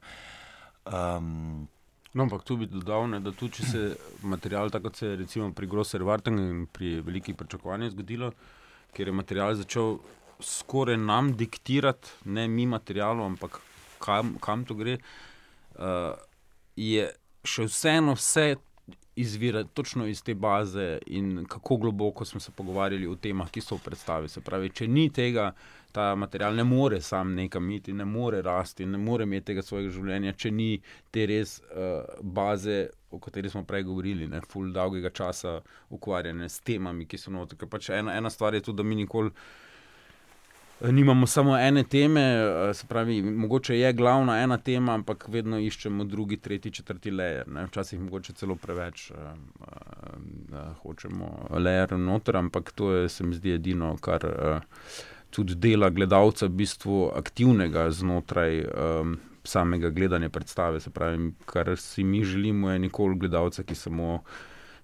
Um, 0.85 1.67
No, 2.15 2.23
ampak 2.23 2.45
tu 2.47 2.55
bi 2.55 2.63
dodal, 2.71 3.09
ne, 3.11 3.17
da 3.19 3.33
tudi 3.35 3.57
če 3.57 3.65
se 3.67 3.79
material, 4.23 4.69
tako 4.71 4.87
kot 4.87 5.01
se 5.01 5.07
je 5.09 5.15
recimo 5.19 5.49
pri 5.51 5.67
Grosser 5.67 6.03
Vartang 6.07 6.39
in 6.39 6.61
pri 6.71 7.01
velikih 7.03 7.35
pričakovanjih 7.35 7.91
zgodilo, 7.91 8.29
ker 8.95 9.11
je 9.11 9.15
material 9.19 9.51
začel 9.59 9.97
skoraj 10.39 10.95
nam 10.95 11.33
diktirati, 11.35 12.13
ne 12.31 12.47
mi 12.47 12.69
materialu, 12.71 13.25
ampak 13.25 13.59
kam, 13.99 14.37
kam 14.39 14.63
to 14.63 14.79
gre, 14.79 14.95
uh, 15.75 16.15
je 16.79 17.09
še 17.45 17.67
vseeno 17.69 18.15
vse 18.17 18.55
izvira 19.15 19.63
točno 19.63 20.05
iz 20.07 20.23
te 20.23 20.33
baze 20.33 20.97
in 21.07 21.45
kako 21.49 21.77
globoko 21.77 22.25
smo 22.25 22.39
se 22.39 22.51
pogovarjali 22.51 23.07
o 23.07 23.15
temah, 23.15 23.49
ki 23.51 23.61
so 23.61 23.77
v 23.77 23.85
predstavi. 23.85 24.29
Se 24.29 24.41
pravi, 24.41 24.69
če 24.69 24.87
ni 24.87 25.07
tega, 25.09 25.53
ta 25.95 26.15
material 26.15 26.55
ne 26.55 26.63
more 26.63 26.99
sam 27.01 27.33
nekam 27.35 27.69
iti, 27.71 27.93
ne 27.93 28.05
more 28.05 28.41
rasti, 28.41 28.85
ne 28.85 28.97
more 28.97 29.23
imeti 29.23 29.45
tega 29.53 29.63
svojega 29.63 29.93
življenja, 29.95 30.33
če 30.33 30.51
ni 30.51 30.69
te 31.11 31.25
res 31.31 31.61
uh, 31.61 32.03
baze, 32.21 32.89
o 33.11 33.19
kateri 33.23 33.49
smo 33.49 33.63
prej 33.63 33.85
govorili, 33.87 34.27
ne 34.27 34.41
full 34.43 34.73
dolgega 34.75 35.09
časa 35.15 35.61
ukvarjanja 35.95 36.49
s 36.49 36.59
temami, 36.67 37.07
ki 37.07 37.17
so 37.17 37.31
noter. 37.31 37.69
Pač 37.71 37.93
ena, 37.95 38.17
ena 38.19 38.29
stvar 38.29 38.57
je 38.57 38.65
tudi, 38.67 38.81
da 38.81 38.83
mi 38.83 38.99
nikoli. 38.99 39.31
Nimamo 40.81 41.27
samo 41.27 41.57
ene 41.57 41.83
teme, 41.83 42.21
eh, 42.21 42.73
se 42.73 42.87
pravi, 42.87 43.21
mogoče 43.21 43.79
je 43.79 43.93
glavna 43.93 44.41
ena 44.41 44.57
tema, 44.57 44.93
ampak 44.93 45.27
vedno 45.27 45.59
iščemo 45.59 46.03
drugi, 46.03 46.37
tretji, 46.37 46.71
četrti 46.71 47.11
lejer. 47.11 47.47
Ne? 47.47 47.65
Včasih 47.65 47.99
mogoče 47.99 48.33
celo 48.33 48.55
preveč 48.55 49.11
uh, 49.11 49.17
uh, 49.17 50.57
hočemo 50.81 51.47
lejer 51.49 51.95
noter, 51.99 52.37
ampak 52.37 52.71
to 52.71 52.91
je, 52.91 53.09
se 53.09 53.23
mi 53.23 53.35
zdi, 53.35 53.53
edino, 53.55 53.95
kar 54.01 54.25
uh, 54.25 54.59
tudi 55.29 55.55
dela 55.55 55.89
gledalca 55.89 56.45
v 56.45 56.49
bistvu 56.49 57.11
aktivnega 57.15 57.87
znotraj 57.91 58.65
um, 58.65 59.15
samega 59.43 59.89
gledanja 59.89 60.29
predstave. 60.29 60.79
Se 60.79 60.89
pravi, 60.89 61.31
kar 61.45 61.71
si 61.77 62.03
mi 62.03 62.23
želimo, 62.23 62.71
je 62.71 62.79
nikoli 62.79 63.19
gledalca, 63.19 63.63
ki 63.63 63.75
samo 63.75 64.23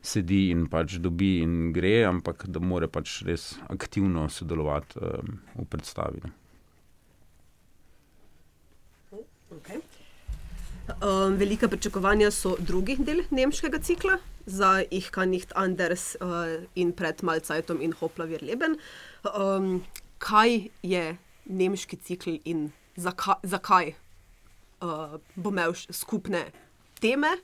sedi 0.02 0.50
in 0.50 0.66
pač 0.70 0.98
dobi 0.98 1.40
in 1.46 1.72
gre, 1.74 2.02
ampak 2.10 2.48
da 2.50 2.60
more 2.60 2.90
pač 2.90 3.22
res 3.28 3.54
aktivno 3.70 4.28
sodelovati 4.30 5.00
um, 5.00 5.40
v 5.56 5.66
predstavi. 5.70 6.22
Okay. 9.52 9.82
Um, 11.02 11.38
velika 11.38 11.68
pričakovanja 11.68 12.32
so 12.32 12.56
drugi 12.60 12.96
del 13.00 13.24
nemškega 13.30 13.80
cikla, 13.80 14.18
za 14.46 14.82
jih 14.90 15.10
kan 15.14 15.30
nicht 15.30 15.54
anders 15.56 16.16
uh, 16.22 16.66
in 16.76 16.94
pred 16.98 17.22
Malcajtom 17.24 17.82
in 17.82 17.94
Hoplavir 18.00 18.42
Leben. 18.42 18.78
Um, 19.28 19.84
kaj 20.18 20.72
je 20.82 21.18
nemški 21.46 21.98
cikl 21.98 22.40
in 22.46 22.72
zakaj, 22.96 23.38
zakaj 23.44 23.94
uh, 24.82 25.20
bo 25.36 25.54
imel 25.54 25.76
skupne 25.76 26.48
teme? 27.00 27.38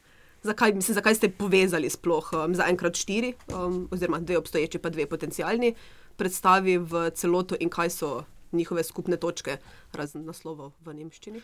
Zakaj, 0.44 0.74
mislim, 0.74 0.96
zakaj 0.96 1.16
ste 1.16 1.30
povezali 1.30 1.90
sploh 1.90 2.30
um, 2.34 2.56
za 2.56 2.68
enkrat 2.70 2.96
štiri, 2.96 3.34
um, 3.54 3.88
oziroma 3.92 4.20
dve 4.20 4.38
obstoječi, 4.38 4.78
pa 4.78 4.90
dve 4.90 5.06
potencijalni 5.10 5.76
predstavi 6.18 6.78
v 6.78 7.10
celoto 7.16 7.56
in 7.60 7.70
kaj 7.70 7.90
so 7.90 8.24
njihove 8.52 8.84
skupne 8.84 9.18
točke, 9.18 9.58
razen 9.94 10.26
naslovov 10.26 10.72
v 10.86 10.94
nemščini? 10.94 11.42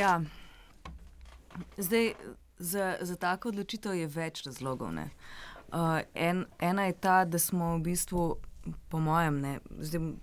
ja. 0.00 0.20
Zdaj, 1.76 2.14
za, 2.58 2.96
za 3.00 3.16
tako 3.16 3.48
odločitev 3.48 3.94
je 3.94 4.06
več 4.06 4.44
razlogov. 4.46 4.94
Uh, 5.72 6.00
en, 6.14 6.46
ena 6.60 6.88
je 6.88 6.96
ta, 7.00 7.24
da 7.24 7.38
smo 7.38 7.76
v 7.76 7.84
bistvu. 7.90 8.32
Po 8.62 9.00
mojem, 9.02 9.40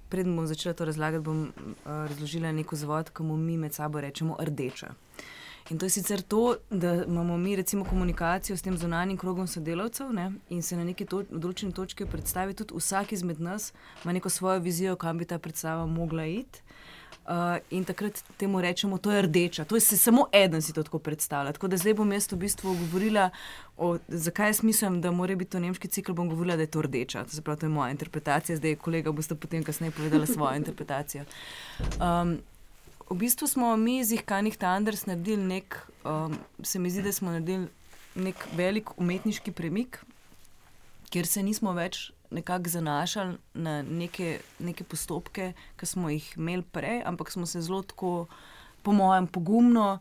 predem 0.07 0.37
bom 0.37 0.45
začela 0.47 0.71
to 0.73 0.85
razlagati, 0.87 1.23
bom 1.25 1.41
uh, 1.51 2.05
razložila 2.07 2.53
neko 2.55 2.77
zvod, 2.79 3.09
ki 3.11 3.25
mu 3.27 3.35
mi 3.37 3.57
med 3.59 3.75
sabo 3.75 3.99
rečemo 3.99 4.37
rdeča. 4.39 4.93
In 5.69 5.77
to 5.77 5.85
je 5.85 5.89
sicer 5.89 6.21
to, 6.21 6.55
da 6.69 7.03
imamo 7.03 7.37
mi 7.37 7.55
recimo 7.55 7.85
komunikacijo 7.85 8.57
s 8.57 8.61
tem 8.61 8.77
zunanjim 8.77 9.17
krogom 9.17 9.47
sodelavcev 9.47 10.13
ne, 10.13 10.31
in 10.49 10.61
se 10.61 10.77
na 10.77 10.83
neki 10.83 11.05
to, 11.05 11.21
določeni 11.29 11.73
točki 11.73 12.07
predstavi 12.09 12.53
tudi 12.57 12.73
vsak 12.77 13.13
izmed 13.13 13.41
nas, 13.41 13.73
ima 14.03 14.13
neko 14.17 14.29
svojo 14.29 14.59
vizijo, 14.65 14.95
kam 14.95 15.17
bi 15.17 15.29
ta 15.29 15.37
predstava 15.39 15.85
mogla 15.85 16.25
iti. 16.25 16.65
Uh, 17.29 17.59
in 17.69 17.83
takrat 17.85 18.23
temu 18.41 18.61
rečemo, 18.61 18.97
da 18.97 19.13
je 19.13 19.21
rdeča. 19.21 19.65
To 19.69 19.77
je 19.77 19.81
samo 19.81 20.25
eden 20.33 20.61
si 20.61 20.73
to 20.73 20.81
tako 20.83 20.99
predstavlja. 20.99 21.53
Tako 21.53 21.67
da 21.67 21.77
zdaj 21.77 21.93
bom 21.93 22.11
jaz 22.11 22.25
v 22.31 22.39
bistvu 22.41 22.73
govorila, 22.73 23.29
o, 23.77 23.97
zakaj 24.07 24.49
jaz 24.49 24.63
mislim, 24.63 24.97
da 25.01 25.11
mora 25.11 25.35
biti 25.35 25.51
to 25.51 25.59
nemški 25.61 25.87
cikl. 25.87 26.15
Bom 26.17 26.29
govorila, 26.29 26.55
da 26.57 26.65
je 26.65 26.71
to 26.73 26.81
rdeča. 26.81 27.27
To, 27.29 27.41
pravi, 27.45 27.59
to 27.59 27.65
je 27.65 27.69
moja 27.69 27.91
interpretacija, 27.93 28.57
zdaj 28.57 28.79
kolega 28.81 29.11
boste 29.11 29.35
potem 29.35 29.63
kasneje 29.63 29.91
povedala 29.91 30.25
svojo 30.25 30.55
interpretacijo. 30.63 31.25
Um, 32.01 32.39
v 33.09 33.15
bistvu 33.17 33.47
smo 33.47 33.77
mi 33.77 33.99
iz 33.99 34.11
Ihkanih 34.11 34.57
Tanders 34.57 35.05
naredili 35.05 35.43
nek, 35.43 35.77
um, 36.05 36.37
se 36.63 36.79
mi 36.79 36.89
zdi, 36.89 37.01
da 37.01 37.11
smo 37.11 37.31
naredili 37.31 37.67
nek 38.15 38.47
velik 38.55 38.97
umetniški 38.97 39.51
premik, 39.51 40.03
kjer 41.09 41.27
se 41.27 41.43
nismo 41.43 41.73
več 41.73 42.11
nekako 42.31 42.69
zanašali 42.69 43.37
na 43.53 43.81
neke, 43.81 44.39
neke 44.59 44.83
postopke, 44.83 45.53
ki 45.77 45.85
smo 45.85 46.09
jih 46.13 46.27
imeli 46.37 46.61
prej, 46.61 47.01
ampak 47.05 47.31
smo 47.31 47.45
se 47.49 47.61
zelo 47.61 47.81
tako, 47.81 48.27
po 48.83 48.93
mojem, 48.93 49.27
pogumno. 49.27 49.99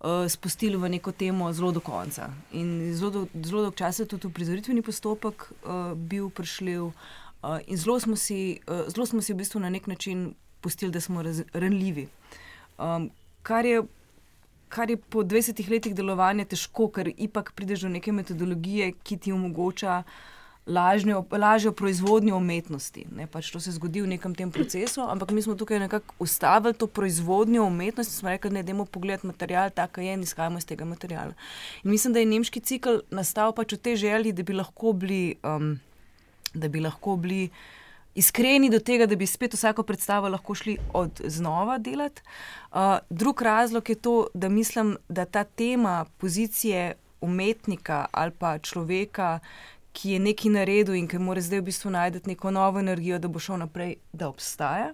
Uh, 0.00 0.24
spustili 0.32 0.78
v 0.80 0.88
neko 0.88 1.12
temo 1.12 1.50
zelo 1.52 1.74
do 1.76 1.80
konca. 1.84 2.30
In 2.56 2.94
zelo, 2.96 3.26
zelo 3.44 3.66
dolgo 3.66 3.76
časa 3.76 4.06
je 4.06 4.08
tudi 4.08 4.30
prizoritveni 4.32 4.80
postopek 4.80 5.44
uh, 5.44 5.92
bil 5.92 6.30
prišljiv, 6.32 6.86
uh, 6.86 7.58
in 7.66 7.76
zelo 7.76 7.98
smo, 8.00 8.16
si, 8.16 8.62
uh, 8.64 8.88
zelo 8.88 9.04
smo 9.04 9.20
si 9.20 9.34
v 9.34 9.42
bistvu 9.42 9.60
na 9.60 9.68
nek 9.68 9.90
način 9.92 10.30
pustili, 10.64 10.88
da 10.88 11.04
smo 11.04 11.20
ranljivi. 11.52 12.06
Uh, 12.08 12.40
Um, 12.80 13.10
kar, 13.42 13.66
je, 13.66 13.82
kar 14.68 14.90
je 14.90 14.96
po 14.96 15.22
20 15.22 15.60
letih 15.68 15.94
delovanja 15.94 16.46
težko, 16.48 16.88
ker 16.88 17.12
ipak 17.12 17.52
prideš 17.52 17.84
do 17.84 17.92
neke 17.92 18.12
metodologije, 18.12 18.94
ki 19.04 19.18
ti 19.20 19.32
omogoča 19.36 20.02
lažnjo, 20.66 21.24
lažjo 21.32 21.72
proizvodnjo 21.72 22.36
umetnosti. 22.36 23.04
Ne, 23.16 23.26
pač 23.26 23.50
to 23.52 23.60
se 23.60 23.74
zgodi 23.76 24.04
v 24.04 24.12
nekem 24.14 24.34
tem 24.34 24.52
procesu, 24.52 25.02
ampak 25.02 25.34
mi 25.36 25.42
smo 25.42 25.56
tukaj 25.58 25.82
nekako 25.82 26.14
ustavili 26.18 26.74
to 26.74 26.86
proizvodnjo 26.86 27.64
umetnosti, 27.66 28.14
smo 28.14 28.32
rekli, 28.32 28.50
da 28.50 28.54
ne 28.54 28.64
idemo 28.64 28.84
pogledati 28.84 29.26
material, 29.26 29.70
tako 29.70 30.00
je 30.00 30.14
in 30.14 30.22
izhajamo 30.22 30.58
iz 30.58 30.66
tega 30.66 30.84
materiala. 30.84 31.34
In 31.84 31.90
mislim, 31.90 32.16
da 32.16 32.20
je 32.20 32.32
nemški 32.32 32.60
cikl 32.60 33.02
nastal 33.10 33.52
pač 33.52 33.76
v 33.76 33.82
tej 33.88 33.96
želji, 34.06 34.32
da 34.32 34.42
bi 34.42 34.56
lahko 34.56 34.92
bili. 34.92 35.36
Um, 35.44 35.78
Da 36.50 36.66
bi 36.66 36.80
lahko 36.82 37.12
bili 37.14 37.44
iskreni 38.14 38.70
do 38.70 38.78
tega, 38.78 39.06
da 39.06 39.16
bi 39.16 39.26
spet 39.26 39.54
vsako 39.54 39.82
predstavo 39.82 40.28
lahko 40.28 40.54
šli 40.54 40.76
od 40.92 41.20
znova 41.24 41.78
delati. 41.78 42.22
Uh, 42.72 42.78
drug 43.10 43.42
razlog 43.42 43.88
je 43.88 43.94
to, 43.94 44.26
da 44.34 44.48
mislim, 44.48 44.96
da 45.08 45.24
ta 45.24 45.44
tema 45.44 46.04
pozicije 46.18 46.94
umetnika 47.20 48.06
ali 48.12 48.30
pa 48.38 48.58
človeka, 48.58 49.38
ki 49.92 50.10
je 50.10 50.18
nekaj 50.18 50.50
naredil 50.50 50.94
in 50.94 51.08
ki 51.08 51.18
mora 51.18 51.40
zdaj 51.40 51.60
v 51.60 51.66
bistvu 51.66 51.90
najti 51.90 52.20
neko 52.26 52.50
novo 52.50 52.78
energijo, 52.78 53.18
da 53.18 53.28
bo 53.28 53.38
šel 53.38 53.58
naprej, 53.58 53.96
da 54.12 54.28
obstaja. 54.28 54.92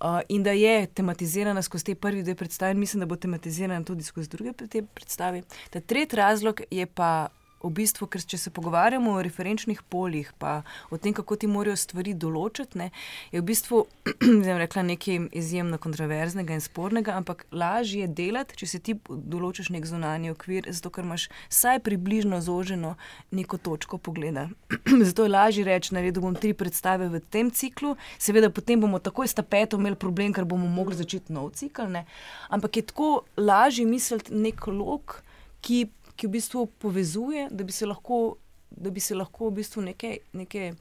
Uh, 0.00 0.20
in 0.28 0.42
da 0.42 0.50
je 0.50 0.86
tematizirana 0.86 1.62
skozi 1.62 1.84
te 1.84 1.94
prve 1.94 2.22
dve 2.22 2.34
predstave, 2.34 2.74
mislim, 2.74 3.00
da 3.00 3.06
bo 3.06 3.16
tematizirana 3.16 3.84
tudi 3.84 4.02
skozi 4.02 4.28
druge 4.28 4.52
predstave. 4.94 5.42
Ta 5.70 5.80
tretji 5.80 6.16
razlog 6.16 6.60
je 6.70 6.86
pa 6.86 7.28
v 7.64 7.72
bistvu, 7.80 8.08
ker 8.10 8.22
če 8.22 8.38
se 8.38 8.52
pogovarjamo 8.54 9.16
o 9.16 9.22
referenčnih 9.24 9.80
poljih, 9.90 10.30
pa 10.38 10.62
o 10.92 10.98
tem, 11.00 11.14
kako 11.16 11.38
ti 11.40 11.48
morajo 11.50 11.76
stvari 11.80 12.14
določiti, 12.14 12.78
ne, 12.78 12.90
je 13.32 13.40
v 13.40 13.46
bistvu 13.48 13.84
rekla, 14.64 14.84
nekaj 14.90 15.28
izjemno 15.32 15.80
kontroverznega 15.82 16.56
in 16.56 16.64
spornega, 16.64 17.16
ampak 17.18 17.46
lažje 17.54 18.04
je 18.04 18.10
delati, 18.20 18.58
če 18.60 18.68
si 18.68 18.82
ti 18.84 18.96
določiš 19.08 19.72
nek 19.74 19.88
zunanji 19.88 20.34
okvir, 20.34 20.68
zato 20.70 20.92
ker 20.94 21.06
imaš 21.06 21.28
vsaj 21.48 21.80
približno 21.86 22.40
zoženo 22.44 22.94
neko 23.34 23.58
točko 23.58 23.98
pogleda. 23.98 24.48
zato 25.08 25.26
je 25.26 25.34
lažje 25.34 25.66
reči, 25.66 25.94
naredil 25.96 26.24
bom 26.24 26.36
tri 26.36 26.52
predstave 26.56 27.08
v 27.12 27.22
tem 27.32 27.50
ciklu, 27.50 27.94
seveda 28.18 28.52
potem 28.52 28.80
bomo 28.80 29.00
takoj 29.02 29.30
s 29.30 29.38
tapetom 29.38 29.82
imeli 29.82 29.98
problem, 30.00 30.34
ker 30.36 30.46
bomo 30.48 30.68
mogli 30.70 30.98
začeti 30.98 31.32
nov 31.34 31.54
cikl. 31.58 31.88
Ne. 31.90 32.04
Ampak 32.52 32.80
je 32.80 32.88
tako 32.92 33.10
lažje 33.36 33.86
misliti 33.88 34.34
nek 34.34 34.66
lok, 34.68 35.20
ki 35.64 35.86
ki 36.16 36.26
v 36.26 36.30
bistvu 36.36 36.66
povezuje, 36.78 37.48
da 37.50 37.64
bi 37.64 37.72
se 37.72 37.86
lahko, 37.86 38.36
da 38.70 38.90
bi 38.90 39.00
se 39.00 39.14
lahko 39.14 39.48
v 39.50 39.58
bistvu 39.60 39.82
neke, 39.82 40.18
neke, 40.32 40.72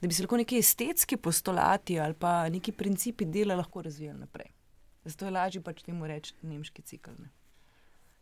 da 0.00 0.08
bi 0.08 0.14
se 0.14 0.24
lahko 0.24 0.36
neki 0.36 0.58
estetski 0.58 1.16
postulati 1.16 1.98
ali 2.00 2.14
pa 2.14 2.48
neki 2.48 2.72
principi 2.72 3.24
dela 3.24 3.56
lahko 3.56 3.82
razvijali 3.82 4.18
naprej. 4.18 4.52
Zato 5.04 5.24
je 5.24 5.30
lažje 5.30 5.60
pač 5.62 5.82
temu 5.84 6.06
reči 6.06 6.34
nemški 6.42 6.82
cikl. 6.82 7.10
Ne. 7.18 7.28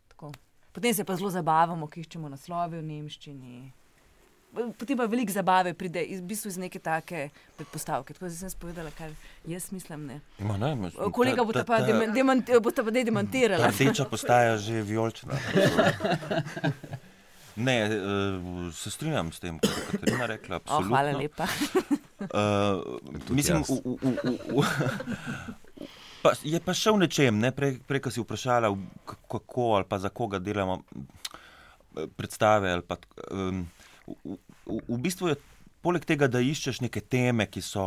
Tako. 0.08 0.32
Potem 0.72 0.94
se 0.94 1.04
pa 1.04 1.16
zelo 1.16 1.30
zabavamo, 1.30 1.86
ki 1.86 2.00
iščemo 2.00 2.30
naslove 2.32 2.80
v 2.80 2.86
nemščini. 2.86 3.72
Potem 4.52 4.96
pa 4.96 5.06
veliko 5.06 5.32
zabave 5.32 5.72
pride 5.72 6.02
iz, 6.04 6.20
v 6.20 6.26
bistvu 6.26 6.48
iz 6.48 6.58
neke 6.58 6.76
take 6.78 7.22
predpostavke. 7.56 8.12
Tako 8.12 8.24
da 8.24 8.30
sem 8.32 8.50
spovedala, 8.50 8.90
kar 8.90 9.08
jaz 9.46 9.70
mislim. 9.72 10.06
Ne. 10.06 10.16
Ma 10.38 10.56
ne, 10.56 10.74
ma- 10.74 10.90
Kolega 11.10 11.36
ta- 11.38 11.44
bo 11.44 11.52
ta- 11.52 11.64
pa 11.64 11.78
ta- 11.78 11.86
deman- 11.86 12.44
pa 12.44 12.82
zdaj 12.82 12.92
Ta 12.94 13.04
demantirala. 13.04 13.70
rdeča 13.70 14.04
postaja 14.04 14.58
že 14.58 14.82
vijolična. 14.82 15.32
Ne, 17.54 17.72
eh, 17.78 17.90
se 18.72 18.90
strinjam 18.90 19.28
s 19.28 19.38
tem, 19.38 19.58
kar 19.58 19.70
je 19.70 19.86
Katarina 19.90 20.26
rekla. 20.26 20.56
Oh, 20.56 20.60
absolutno. 20.62 20.88
hvala 20.88 21.12
lepa. 21.12 21.46
Uh, 22.22 22.28
mislim, 23.28 23.60
v, 23.60 23.72
v, 23.84 24.12
v, 24.24 24.36
v, 24.54 25.86
pa, 26.22 26.32
je 26.42 26.60
pa 26.60 26.72
še 26.72 26.90
v 26.90 26.98
nečem, 26.98 27.34
ne? 27.36 27.50
prej, 27.50 27.76
prej 27.82 28.00
ko 28.00 28.10
si 28.10 28.20
vprašala, 28.20 28.70
kako 29.28 29.74
ali 29.74 29.84
pa 29.84 29.98
za 29.98 30.08
koga 30.08 30.38
delamo 30.38 30.80
eh, 31.92 32.06
predstave. 32.08 32.70
ali 32.70 32.82
Pa, 32.82 32.96
um, 33.28 33.66
v, 34.24 34.36
v, 34.66 34.78
v 34.88 34.98
bistvu 35.02 35.32
je 35.32 35.36
poleg 35.82 36.04
tega, 36.06 36.28
da 36.30 36.40
iščeš 36.42 36.80
neke 36.84 37.02
teme, 37.02 37.48
ki 37.50 37.62
so 37.64 37.84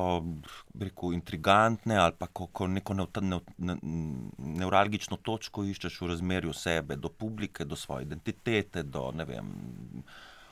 rekel, 0.80 1.16
intrigantne 1.16 1.98
ali 2.02 2.18
pa 2.20 2.28
ko, 2.28 2.50
ko 2.52 2.68
neko 2.68 2.98
neut, 2.98 3.20
neut, 3.24 3.50
ne, 3.58 3.78
neuralgično 4.60 5.18
točko 5.24 5.64
iščeš 5.64 6.02
v 6.02 6.12
razmerju 6.12 6.54
sebe 6.54 7.00
do 7.00 7.10
publike, 7.10 7.66
do 7.66 7.80
svoje 7.80 8.10
identitete, 8.10 8.84
do 8.84 9.08
vem 9.26 9.52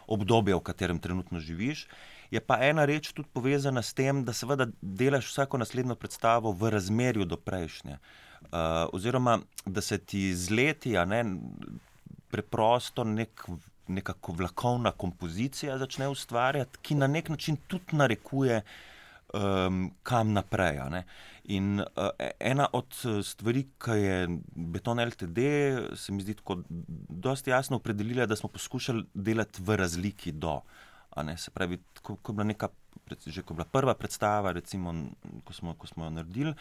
obdobja, 0.07 0.57
v 0.57 0.65
katerem 0.65 0.99
trenutno 0.99 1.39
živiš. 1.39 1.87
Je 2.33 2.41
pa 2.41 2.57
ena 2.65 2.85
reč 2.89 3.11
tudi 3.13 3.29
povezana 3.33 3.83
s 3.85 3.93
tem, 3.93 4.23
da 4.25 4.33
seveda 4.33 4.67
delaš 4.81 5.29
vsako 5.31 5.59
naslednjo 5.61 5.95
predstavo 5.95 6.51
v 6.51 6.71
razmerju 6.73 7.27
do 7.29 7.37
prejšnje. 7.37 7.99
Uh, 8.43 8.89
oziroma, 8.91 9.37
da 9.65 9.81
se 9.81 9.97
ti 9.97 10.33
z 10.35 10.51
leti, 10.51 10.97
a 10.97 11.05
ne, 11.05 11.23
preprosto 12.33 13.05
nek, 13.07 13.45
nekako 13.87 14.31
vlakovna 14.31 14.91
kompozicija 14.91 15.77
začne 15.77 16.07
ustvarjati, 16.07 16.77
ki 16.81 16.95
na 16.95 17.07
nek 17.07 17.29
način 17.29 17.57
tudi 17.67 17.97
narekuje, 17.97 18.61
um, 19.33 19.91
kam 20.03 20.33
naprej. 20.33 20.79
In 21.43 21.79
uh, 21.79 22.09
ena 22.39 22.67
od 22.73 22.95
eh, 23.05 23.23
stvari, 23.23 23.65
ki 23.83 23.91
je 23.91 24.37
Beton 24.55 24.99
LTD, 24.99 25.39
se 25.95 26.11
mi 26.11 26.21
zdi 26.23 26.33
tako 26.33 26.61
dosti 27.09 27.49
jasno 27.49 27.77
opredelila, 27.77 28.25
da 28.25 28.35
smo 28.35 28.49
poskušali 28.49 29.03
delati 29.13 29.61
v 29.61 29.75
razliki 29.75 30.31
do. 30.31 30.61
se 31.37 31.51
pravi, 31.51 31.79
ko, 32.01 32.15
ko 32.15 32.31
je 32.31 32.35
bila 32.35 32.43
neka, 32.43 32.67
že 33.25 33.41
ko 33.41 33.53
je 33.53 33.55
bila 33.55 33.65
prva 33.65 33.93
predstava, 33.93 34.51
recimo, 34.51 34.93
ko 35.43 35.53
smo, 35.53 35.73
ko 35.73 35.87
smo 35.87 36.05
jo 36.05 36.09
naredili. 36.09 36.53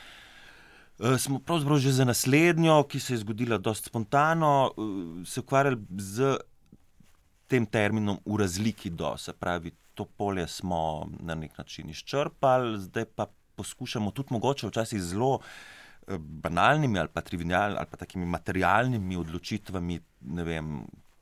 Eh, 1.00 1.18
Smo 1.18 1.38
pravzaprav 1.38 1.78
že 1.78 1.92
za 1.92 2.04
naslednjo, 2.04 2.82
ki 2.82 3.00
se 3.00 3.14
je 3.14 3.18
zgodila 3.18 3.58
dosti 3.58 3.88
spontano, 3.88 4.70
eh, 4.70 5.26
se 5.26 5.40
ukvarjali 5.40 5.78
z 5.98 6.36
tem 7.52 7.66
terminom 7.68 8.18
v 8.24 8.40
razliki 8.40 8.90
do. 8.90 9.12
Se 9.20 9.34
pravi, 9.36 9.72
to 9.94 10.06
polje 10.06 10.46
smo 10.48 11.08
na 11.20 11.36
nek 11.36 11.58
način 11.58 11.90
izčrpali, 11.90 12.80
zdaj 12.86 13.04
pa 13.16 13.26
poskušamo 13.56 14.10
tudi 14.10 14.32
mogoče 14.32 14.70
včasih 14.70 15.02
zelo 15.02 15.40
eh, 15.40 16.16
banalnimi 16.18 16.98
ali 16.98 17.08
pa 17.12 17.20
trivialnimi 17.20 17.78
ali 17.78 17.90
pa 17.90 17.96
takimi 17.96 18.26
materialnimi 18.26 19.16
odločitvami, 19.16 20.00
ne 20.32 20.44
vem, 20.44 20.78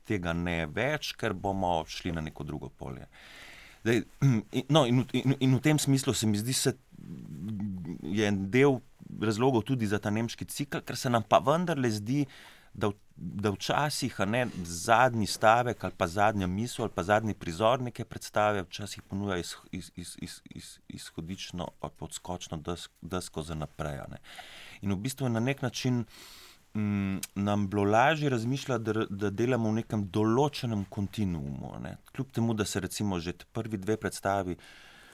tega 0.07 0.33
ne 0.33 0.65
več, 0.65 1.13
ker 1.19 1.33
bomo 1.33 1.81
šli 1.87 2.15
na 2.15 2.23
neko 2.23 2.47
drugo 2.47 2.69
polje. 2.69 3.07
Zdaj, 3.83 4.01
no, 4.75 4.85
in, 4.87 5.03
in, 5.13 5.35
in 5.39 5.57
v 5.57 5.61
tem 5.61 5.79
smislu 5.79 6.13
se 6.13 6.27
mi 6.27 6.39
zdi, 6.39 6.55
da 6.55 6.73
je 8.07 8.27
en 8.27 8.45
del 8.53 8.79
razlogov 9.21 9.65
tudi 9.67 9.87
za 9.89 9.99
ta 9.99 10.09
nemški 10.13 10.47
cikl, 10.47 10.83
ker 10.85 10.95
se 10.97 11.09
nam 11.09 11.25
pa 11.27 11.41
vendarle 11.43 11.89
zdi, 11.91 12.23
da, 12.23 12.60
v- 12.73 12.93
da 13.21 13.51
včasih 13.51 14.19
ne, 14.19 14.47
zadnji 14.63 15.27
stavek 15.27 15.83
ali 15.83 15.93
pa 15.97 16.07
zadnja 16.07 16.47
misel 16.47 16.83
ali 16.83 16.93
pa 16.95 17.03
zadnji 17.03 17.33
prizor 17.33 17.81
neke 17.81 18.05
predstave 18.05 18.63
včasih 18.63 19.03
ponuja 19.03 19.37
iz, 19.37 19.55
iz, 19.71 19.91
iz, 19.95 20.17
iz, 20.21 20.41
iz, 20.45 20.79
izhodično 20.87 21.67
ali 21.79 21.91
pa 21.97 22.05
odskočno 22.05 22.57
desk, 22.57 22.91
desko 23.01 23.43
za 23.43 23.55
naprej. 23.55 23.99
In 24.81 24.91
v 24.91 24.95
bistvu 24.95 25.29
na 25.29 25.39
nek 25.39 25.61
način 25.61 26.05
mm, 26.73 27.17
nam 27.35 27.67
bilo 27.69 27.83
lažje 27.83 28.29
razmišljati, 28.29 28.83
da, 28.83 29.05
da 29.09 29.29
delamo 29.29 29.69
v 29.69 29.81
nekem 29.83 30.07
določenem 30.09 30.85
kontinuumu. 30.89 31.75
Ne. 31.83 31.97
Kljub 32.15 32.31
temu, 32.31 32.53
da 32.53 32.65
se 32.65 32.79
recimo 32.79 33.19
že 33.19 33.33
prvi 33.53 33.77
dve 33.77 33.97
predstavi, 33.97 34.57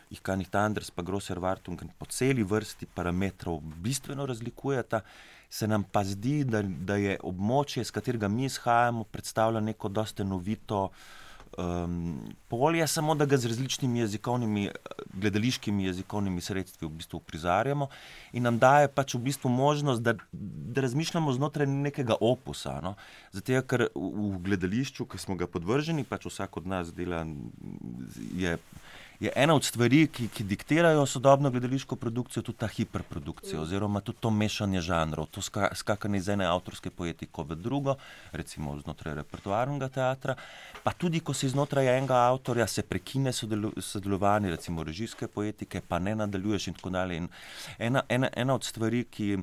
jih 0.09 0.21
Kanih 0.21 0.47
Tanders 0.49 0.91
pa 0.91 1.03
Grosser 1.03 1.39
Vartung 1.39 1.81
po 1.97 2.05
celi 2.05 2.43
vrsti 2.43 2.87
parametrov 2.95 3.59
bistveno 3.59 4.25
razlikujeta, 4.25 5.01
se 5.49 5.67
nam 5.67 5.83
pa 5.83 6.03
zdi, 6.03 6.43
da, 6.43 6.62
da 6.62 6.95
je 6.95 7.17
območje, 7.23 7.83
z 7.83 7.91
katerega 7.95 8.27
mi 8.27 8.45
izhajamo, 8.45 9.03
predstavlja 9.03 9.63
neko 9.63 9.89
dosta 9.89 10.23
novito 10.23 10.89
um, 11.57 12.19
polje, 12.47 12.88
samo 12.88 13.15
da 13.15 13.25
ga 13.25 13.38
z 13.38 13.45
različnimi 13.45 13.99
jezikovnimi, 13.99 14.69
gledališkimi 15.13 15.86
jezikovnimi 15.86 16.41
sredstvi 16.41 16.88
v 16.88 16.91
bistvu 16.99 17.19
prizarjamo 17.19 17.88
in 18.33 18.43
nam 18.43 18.60
daje 18.60 18.88
pač 18.88 19.15
v 19.15 19.23
bistvu 19.29 19.49
možnost, 19.49 20.01
da, 20.01 20.13
da 20.31 20.81
razmišljamo 20.81 21.33
znotraj 21.33 21.67
nekega 21.67 22.19
opusa. 22.21 22.79
No? 22.83 22.95
Zato, 23.31 23.62
ker 23.67 23.88
v, 23.95 24.12
v 24.36 24.43
gledališču, 24.49 25.07
ki 25.07 25.17
smo 25.17 25.36
ga 25.39 25.47
podvrženi, 25.47 26.03
pač 26.03 26.27
vsak 26.27 26.57
od 26.57 26.67
nas 26.67 26.93
dela, 26.93 27.23
je, 28.36 28.57
je 29.19 29.32
ena 29.36 29.56
od 29.56 29.63
stvari, 29.65 30.08
ki, 30.08 30.27
ki 30.27 30.43
diktirajo 30.43 31.06
sodobno 31.06 31.49
gledališko 31.49 31.95
produkcijo, 31.95 32.43
tudi 32.43 32.58
ta 32.58 32.67
hiperprodukcija, 32.67 33.62
oziroma 33.62 34.01
tudi 34.01 34.19
to 34.21 34.30
mešanje 34.30 34.82
žanrov, 34.82 35.25
to 35.32 35.41
ska, 35.41 35.69
skakanje 35.75 36.17
iz 36.17 36.30
ene 36.30 36.45
avtorske 36.45 36.89
poetike 36.89 37.45
v 37.49 37.56
drugo, 37.56 37.95
recimo 38.32 38.75
znotraj 38.80 39.15
repertoarnega 39.17 39.89
teatra, 39.89 40.36
pa 40.84 40.93
tudi, 40.93 41.19
ko 41.19 41.34
se 41.34 41.49
znotraj 41.49 41.89
enega 41.97 42.19
avtorja 42.27 42.67
se 42.67 42.84
prekine 42.84 43.34
sodelu, 43.34 43.71
sodelovanje, 43.82 44.51
recimo 44.53 44.84
režijske 44.84 45.27
poetike, 45.27 45.82
pa 45.82 45.99
ne 45.99 46.15
nadaljuješ 46.15 46.67
in 46.67 46.77
tako 46.77 46.93
dalje. 46.93 47.17
In 47.17 47.30
ena, 47.80 48.03
ena, 48.10 48.30
ena 48.36 48.53
od 48.53 48.63
stvari, 48.63 49.03
ki, 49.10 49.38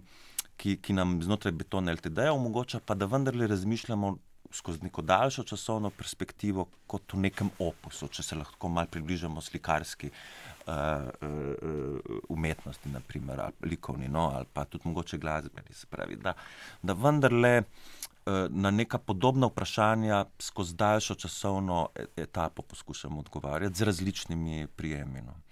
ki, 0.57 0.77
ki 0.79 0.95
nam 0.95 1.19
znotraj 1.23 1.53
betona 1.53 1.93
LTD 1.93 2.31
omogoča, 2.31 2.81
pa 2.87 2.95
da 2.95 3.11
vendarle 3.11 3.47
razmišljamo 3.51 4.17
skozi 4.55 4.83
neko 4.83 5.03
daljšo 5.03 5.43
časovno 5.43 5.90
perspektivo, 5.90 6.67
kot 6.87 7.12
v 7.12 7.25
nekem 7.27 7.51
opusu, 7.59 8.09
če 8.09 8.23
se 8.23 8.38
lahko 8.38 8.69
malo 8.69 8.90
približamo 8.90 9.43
slikarski 9.43 10.11
uh, 10.11 10.75
uh, 10.75 12.19
umetnosti, 12.29 12.93
naprimer, 12.93 13.40
ali 13.40 13.71
likovni, 13.75 14.09
no, 14.09 14.29
ali 14.37 14.47
pa 14.53 14.64
tudi 14.64 14.88
mogoče 14.88 15.19
glasbeni. 15.19 15.75
Se 15.75 15.87
pravi, 15.90 16.17
da, 16.17 16.37
da 16.83 16.95
vendarle 16.95 17.55
uh, 17.62 18.47
na 18.49 18.71
neka 18.71 18.99
podobna 18.99 19.51
vprašanja 19.51 20.25
skozi 20.38 20.75
daljšo 20.75 21.14
časovno 21.14 21.88
e- 21.95 22.07
etapo 22.17 22.62
poskušamo 22.62 23.21
odgovarjati 23.21 23.79
z 23.79 23.90
različnimi 23.90 24.67
prijemi. 24.67 25.23
No. 25.23 25.44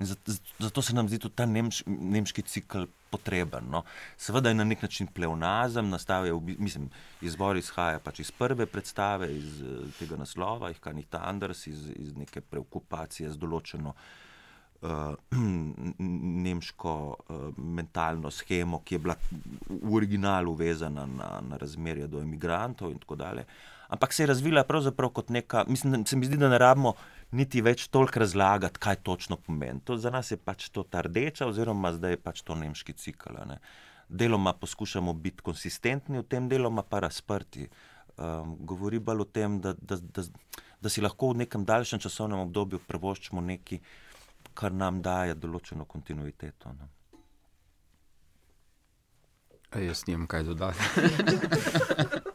Zato, 0.00 0.32
zato 0.58 0.82
se 0.82 0.94
nam 0.94 1.08
zdi 1.08 1.18
tudi 1.18 1.34
ta 1.36 1.46
nemš, 1.46 1.82
nemški 1.86 2.42
cikl 2.42 2.86
potreben. 3.10 3.66
No. 3.70 3.82
Seveda 4.16 4.48
je 4.48 4.54
na 4.54 4.64
nek 4.64 4.82
način 4.82 5.06
pleonazem, 5.06 5.90
nastaja, 5.90 6.32
v 6.34 6.40
bi- 6.40 6.56
mislim, 6.58 6.88
izvor 7.20 7.56
izhaja 7.56 7.98
pač 7.98 8.20
iz 8.24 8.30
prve 8.30 8.66
predstave, 8.66 9.28
iz 9.36 9.60
tega 9.98 10.16
naslova, 10.16 10.70
jih 10.72 10.80
kanih 10.80 11.06
Tanders, 11.10 11.66
iz, 11.66 11.90
iz 11.96 12.16
neke 12.16 12.40
preokupacije 12.40 13.30
z 13.30 13.36
določeno 13.36 13.94
uh, 14.82 15.14
nemško 16.46 16.94
uh, 17.28 17.58
mentalno 17.58 18.30
schemo, 18.30 18.80
ki 18.84 18.94
je 18.94 18.98
bila 18.98 19.16
v 19.68 19.94
originalu 19.94 20.54
vezana 20.54 21.06
na, 21.06 21.40
na 21.48 21.60
razmerje 21.60 22.06
do 22.06 22.22
imigrantov 22.22 22.90
in 22.90 22.98
tako 22.98 23.16
dalje. 23.16 23.44
Ampak 23.90 24.12
se 24.12 24.22
je 24.22 24.26
razvila 24.26 24.62
pravzaprav 24.64 25.10
kot 25.10 25.28
neka, 25.28 25.64
mislim, 25.68 26.06
se 26.06 26.16
mi 26.16 26.26
zdi, 26.26 26.36
da 26.36 26.48
ne 26.48 26.58
rabimo 26.58 26.94
niti 27.30 27.62
več 27.62 27.86
toliko 27.88 28.20
razlagati, 28.22 28.78
kaj 28.78 28.96
točno 29.06 29.36
pomeni. 29.36 29.80
To 29.84 29.96
za 29.96 30.10
nas 30.10 30.30
je 30.30 30.36
pač 30.36 30.68
to 30.68 30.82
ta 30.82 31.02
rdeča, 31.06 31.46
oziroma 31.46 31.92
zdaj 31.94 32.16
je 32.16 32.22
pač 32.22 32.42
to 32.42 32.54
nemški 32.54 32.92
cikl. 32.92 33.36
a 33.38 33.44
ne. 33.44 33.58
Deloma 34.08 34.52
poskušamo 34.52 35.12
biti 35.12 35.42
konsistentni 35.42 36.18
v 36.18 36.22
tem, 36.26 36.48
deloma 36.48 36.82
pa 36.82 37.00
razprti. 37.00 37.68
Um, 38.16 38.56
govori 38.66 38.98
bolj 38.98 39.20
o 39.20 39.24
tem, 39.24 39.60
da, 39.60 39.72
da, 39.72 39.96
da, 39.96 40.22
da 40.80 40.88
si 40.88 41.00
lahko 41.00 41.30
v 41.32 41.44
nekem 41.44 41.64
daljšem 41.64 42.00
časovnem 42.02 42.40
obdobju 42.40 42.80
prevoščimo 42.86 43.40
nekaj, 43.40 43.78
kar 44.54 44.72
nam 44.72 45.00
daje 45.02 45.34
določeno 45.38 45.84
kontinuiteto. 45.84 46.74
No. 46.74 46.90
A 49.70 49.78
jaz 49.78 50.02
nimam 50.08 50.26
kaj 50.26 50.50
dodati. 50.50 50.82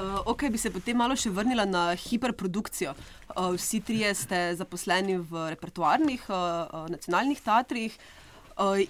Uh, 0.00 0.22
ok, 0.24 0.48
bi 0.48 0.58
se 0.58 0.70
potem 0.72 0.96
malo 0.96 1.12
še 1.18 1.28
vrnila 1.34 1.66
na 1.68 1.90
hiperprodukcijo. 1.98 2.94
Uh, 3.34 3.50
vsi 3.52 3.82
trije 3.84 4.14
ste 4.16 4.38
zaposleni 4.56 5.18
v 5.20 5.50
repertoarnih 5.52 6.24
uh, 6.30 6.36
uh, 6.36 6.86
nacionalnih 6.88 7.42
teatrih, 7.44 7.96
uh, 8.56 8.80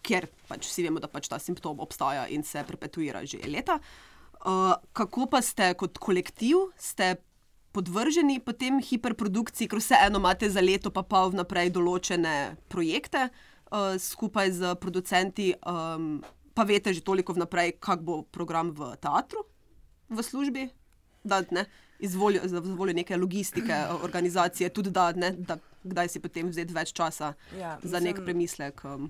ker 0.00 0.28
pač 0.48 0.70
vsi 0.70 0.86
vemo, 0.86 1.02
da 1.04 1.10
pač 1.12 1.28
ta 1.28 1.36
simptom 1.42 1.82
obstaja 1.84 2.24
in 2.32 2.46
se 2.48 2.62
perpetuira 2.64 3.26
že 3.28 3.42
leta. 3.44 3.76
Uh, 4.40 4.72
kako 4.96 5.28
pa 5.28 5.42
ste 5.44 5.74
kot 5.76 6.00
kolektiv, 6.00 6.70
ste 6.80 7.18
podvrženi 7.76 8.40
potem 8.40 8.80
hiperprodukciji, 8.80 9.68
ker 9.68 9.82
vseeno 9.82 10.22
imate 10.22 10.48
za 10.48 10.64
leto 10.64 10.88
pa 10.94 11.04
pol 11.04 11.34
vnaprej 11.34 11.74
določene 11.76 12.56
projekte 12.72 13.28
uh, 13.28 14.00
skupaj 14.00 14.56
z 14.56 14.72
producenti, 14.80 15.52
um, 15.60 16.24
pa 16.56 16.64
veste 16.64 16.96
že 16.96 17.04
toliko 17.04 17.36
vnaprej, 17.36 17.76
kak 17.76 18.00
bo 18.00 18.22
program 18.32 18.72
v 18.72 18.96
teatru, 18.96 19.44
v 20.08 20.22
službi, 20.22 20.68
da 21.24 21.42
ne. 21.50 21.66
Izvolijo, 21.98 22.44
izvolijo 22.46 22.94
neke 22.94 23.16
logistike, 23.16 23.74
organizacije, 24.02 24.68
tudi 24.70 24.90
da, 24.94 25.12
ne, 25.12 25.32
da 25.32 25.56
kdaj 25.82 26.08
si 26.08 26.20
potem 26.22 26.50
vzeti 26.50 26.74
več 26.74 26.92
časa 26.94 27.32
ja, 27.58 27.72
za 27.82 28.00
nek 28.00 28.20
premislek. 28.22 28.84
Um, 28.86 29.08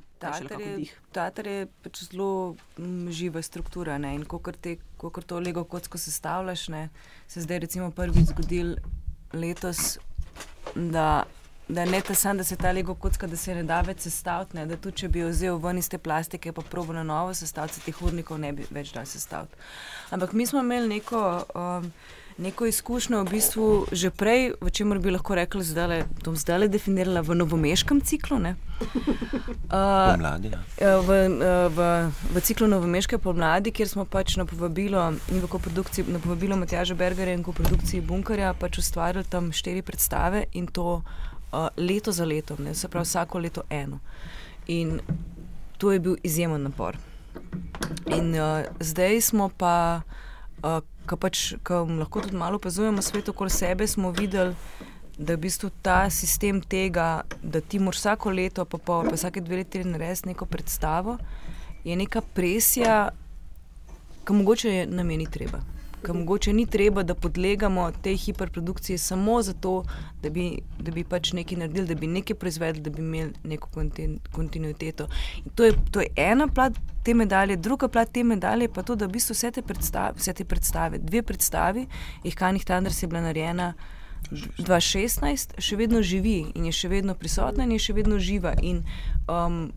Teater 1.13 1.51
je 1.51 1.67
pač 1.85 2.03
zelo 2.09 2.57
m, 2.79 3.11
živa 3.13 3.43
struktura. 3.45 3.99
Ne? 4.01 4.15
In 4.17 4.25
ko 4.25 4.41
to 5.21 5.41
lego 5.41 5.65
kocko 5.65 6.01
sestavljaš, 6.01 6.69
ne? 6.73 6.89
se 7.29 7.45
zdaj 7.45 7.67
recimo 7.67 7.91
prvič 7.91 8.33
zgodil 8.33 8.77
letos, 9.37 9.99
da. 10.75 11.27
Da 11.69 11.85
ne 11.85 12.01
ta 12.01 12.15
sam, 12.15 12.37
da 12.37 12.45
se 12.45 12.57
ta 12.57 12.73
lego 12.73 12.95
kocka, 12.95 13.27
da 13.27 13.37
se 13.37 13.55
ne 13.55 13.63
da 13.63 13.81
več 13.85 14.07
sestaviti, 14.07 14.57
ne? 14.57 14.67
da 14.67 14.77
tudi 14.77 15.03
če 15.03 15.09
bi 15.13 15.21
jo 15.21 15.29
vzel 15.29 15.59
ven 15.61 15.79
iz 15.79 15.89
te 15.93 15.99
plastike, 15.99 16.53
pa 16.53 16.63
probo 16.65 16.97
na 16.97 17.03
novo 17.05 17.35
sestaviti, 17.35 17.77
se 17.77 17.85
teh 17.85 18.01
urnikov 18.03 18.41
ne 18.41 18.55
bi 18.57 18.65
več 18.71 18.95
dal 18.97 19.05
sestaviti. 19.07 19.61
Ampak 20.17 20.33
mi 20.33 20.47
smo 20.47 20.65
imeli 20.65 20.89
neko. 20.97 21.27
Um, 21.55 21.93
neko 22.39 22.67
izkušnjo 22.67 23.25
v 23.25 23.31
bistvu 23.31 23.67
že 23.93 24.11
prej, 24.15 24.53
v 24.61 24.71
čemer 24.71 24.99
bi 25.03 25.11
lahko 25.11 25.35
rekli, 25.35 25.65
da 25.75 25.91
je 25.91 26.07
to 26.23 26.35
zdaj 26.39 26.69
definirala 26.71 27.21
v 27.21 27.35
novomeškem 27.35 28.01
ciklu. 28.01 28.39
Uh, 29.69 30.15
pomladi, 30.15 30.49
ja. 30.49 30.59
Eh, 30.81 30.97
v, 30.97 31.11
eh, 31.29 31.69
v, 31.69 31.79
v 32.33 32.41
ciklu 32.41 32.65
novomeške 32.71 33.19
pomladi, 33.21 33.69
kjer 33.69 33.89
smo 33.89 34.07
pač 34.09 34.39
na 34.41 34.47
povabilo, 34.49 35.13
na 35.13 36.19
povabilo 36.25 36.57
Matjaža 36.57 36.95
Bergera 36.97 37.35
in 37.37 37.45
koprodukciji 37.45 38.01
Bunkerja 38.01 38.55
pač 38.57 38.79
ustvarili 38.81 39.29
tam 39.29 39.53
štiri 39.53 39.83
predstave 39.85 40.47
in 40.57 40.73
to 40.73 41.03
uh, 41.53 41.69
leto 41.77 42.13
za 42.13 42.25
leto, 42.25 42.57
ne, 42.59 42.75
se 42.75 42.89
pravi 42.89 43.05
vsako 43.05 43.39
leto 43.39 43.63
eno. 43.71 43.99
In 44.67 45.01
to 45.79 45.93
je 45.93 46.01
bil 46.01 46.17
izjemen 46.23 46.63
napor. 46.63 46.97
In 48.07 48.35
uh, 48.35 48.65
zdaj 48.81 49.21
smo 49.21 49.49
pa. 49.49 50.01
Uh, 50.63 50.81
ki 51.09 51.17
pač, 51.17 51.43
lahko 51.71 52.21
tudi 52.21 52.37
malo 52.37 52.59
opazujemo 52.61 53.03
svet 53.03 53.31
okoli 53.33 53.51
sebe, 53.51 53.87
smo 53.89 54.11
videli, 54.13 54.53
da 55.17 55.33
je 55.33 55.39
v 55.39 55.41
bistvu 55.47 55.71
ta 55.83 56.11
sistem 56.11 56.61
tega, 56.61 57.23
da 57.43 57.61
ti 57.61 57.81
moraš 57.81 58.03
vsako 58.03 58.31
leto, 58.31 58.67
pa, 58.69 58.79
pa, 58.79 59.01
pa 59.09 59.15
vsake 59.17 59.41
dve 59.41 59.63
leti 59.63 59.83
narediti 59.85 60.29
neko 60.29 60.47
predstavo, 60.47 61.17
je 61.85 61.97
neka 61.97 62.21
presija, 62.35 63.09
ki 64.27 64.37
mogoče 64.37 64.87
nam 64.91 65.11
je 65.11 65.17
ni 65.17 65.31
treba 65.31 65.63
ki 66.05 66.13
mogoče 66.13 66.53
ni 66.53 66.67
treba, 66.67 67.03
da 67.03 67.15
podlegamo 67.15 67.91
tej 68.03 68.17
hiperprodukciji 68.17 68.99
samo 68.99 69.43
zato, 69.43 69.85
da 70.23 70.31
bi, 70.31 70.61
da 70.79 70.93
bi 70.93 71.05
pač 71.05 71.33
nekaj 71.33 71.59
naredili, 71.59 71.87
da 71.87 71.95
bi 71.95 72.07
nekaj 72.07 72.37
proizvedli, 72.37 72.83
da 72.83 72.91
bi 72.91 73.03
imeli 73.03 73.33
neko 73.45 73.69
kontinuiteto. 74.33 75.09
To 75.55 75.65
je, 75.65 75.73
to 75.91 76.01
je 76.01 76.09
ena 76.17 76.49
plat 76.49 76.79
te 77.05 77.15
medalje, 77.15 77.57
druga 77.57 77.89
plat 77.89 78.11
te 78.13 78.25
medalje 78.25 78.69
pa 78.69 78.83
to, 78.83 78.97
da 78.97 79.07
v 79.07 79.17
bistvu 79.19 79.35
vse 79.35 79.51
te 79.51 79.63
predstave, 79.63 80.19
vse 80.19 80.33
te 80.33 80.45
predstave 80.45 80.99
dve 80.99 81.23
predstavi, 81.23 81.87
jih 82.25 82.35
Kanih 82.35 82.65
Tanders 82.65 83.03
je 83.03 83.09
bila 83.09 83.25
narejena. 83.31 83.75
2016 84.29 85.61
še 85.63 85.77
vedno 85.79 86.01
živi 86.03 86.41
in 86.59 86.65
je 86.67 86.73
še 86.75 86.89
vedno 86.91 87.15
prisotna 87.15 87.65
in 87.65 87.77
je 87.77 87.85
še 87.87 87.95
vedno 87.97 88.19
živa. 88.19 88.53
In, 88.67 88.83
um, 89.31 89.71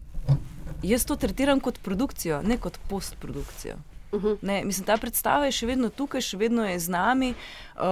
jaz 0.84 1.06
to 1.06 1.16
tretiram 1.16 1.62
kot 1.62 1.78
produkcijo, 1.86 2.42
ne 2.42 2.58
kot 2.58 2.80
postprodukcijo. 2.90 3.78
-huh. 4.12 4.38
ne, 4.42 4.64
mislim, 4.66 4.86
ta 4.86 4.98
predstava 4.98 5.46
je 5.46 5.52
še 5.52 5.68
vedno 5.68 5.90
tukaj, 5.90 6.22
še 6.22 6.38
vedno 6.38 6.66
je 6.66 6.80
z 6.80 6.90
nami. 6.90 7.34
Uh, 7.76 7.84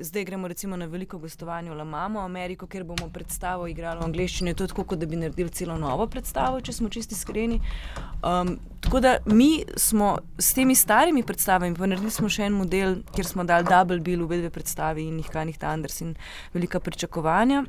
zdaj 0.00 0.24
gremo 0.24 0.48
recimo 0.48 0.76
na 0.76 0.86
veliko 0.86 1.18
gostovanje 1.18 1.70
v 1.70 1.76
La 1.76 1.84
Mamo, 1.84 2.20
Ameriko, 2.20 2.66
kjer 2.66 2.84
bomo 2.84 3.08
predstavo 3.12 3.66
igrali 3.66 4.00
v 4.00 4.04
angleščini. 4.04 4.54
To 4.54 4.64
je 4.64 4.68
tako, 4.68 4.84
kot 4.84 4.98
da 4.98 5.06
bi 5.06 5.16
naredili 5.16 5.50
celo 5.50 5.78
novo 5.78 6.06
predstavo, 6.06 6.60
če 6.60 6.72
smo 6.72 6.88
čisti 6.88 7.14
iskreni. 7.14 7.60
Um, 8.22 8.58
tako 8.80 9.00
da 9.00 9.18
mi 9.26 9.64
smo 9.76 10.18
s 10.38 10.54
temi 10.54 10.74
starimi 10.74 11.22
predstavami, 11.22 11.76
pa 11.76 11.86
naredili 11.86 12.10
smo 12.10 12.28
še 12.28 12.44
en 12.44 12.52
model, 12.52 12.96
kjer 13.14 13.26
smo 13.26 13.44
dali 13.44 13.64
Double 13.64 14.00
Bill 14.00 14.26
v 14.26 14.42
dve 14.42 14.50
predstavi 14.50 15.06
in 15.08 15.18
jih 15.18 15.30
Kanih 15.30 15.58
Tanders 15.58 16.00
in 16.00 16.14
velika 16.54 16.80
pričakovanja 16.80 17.64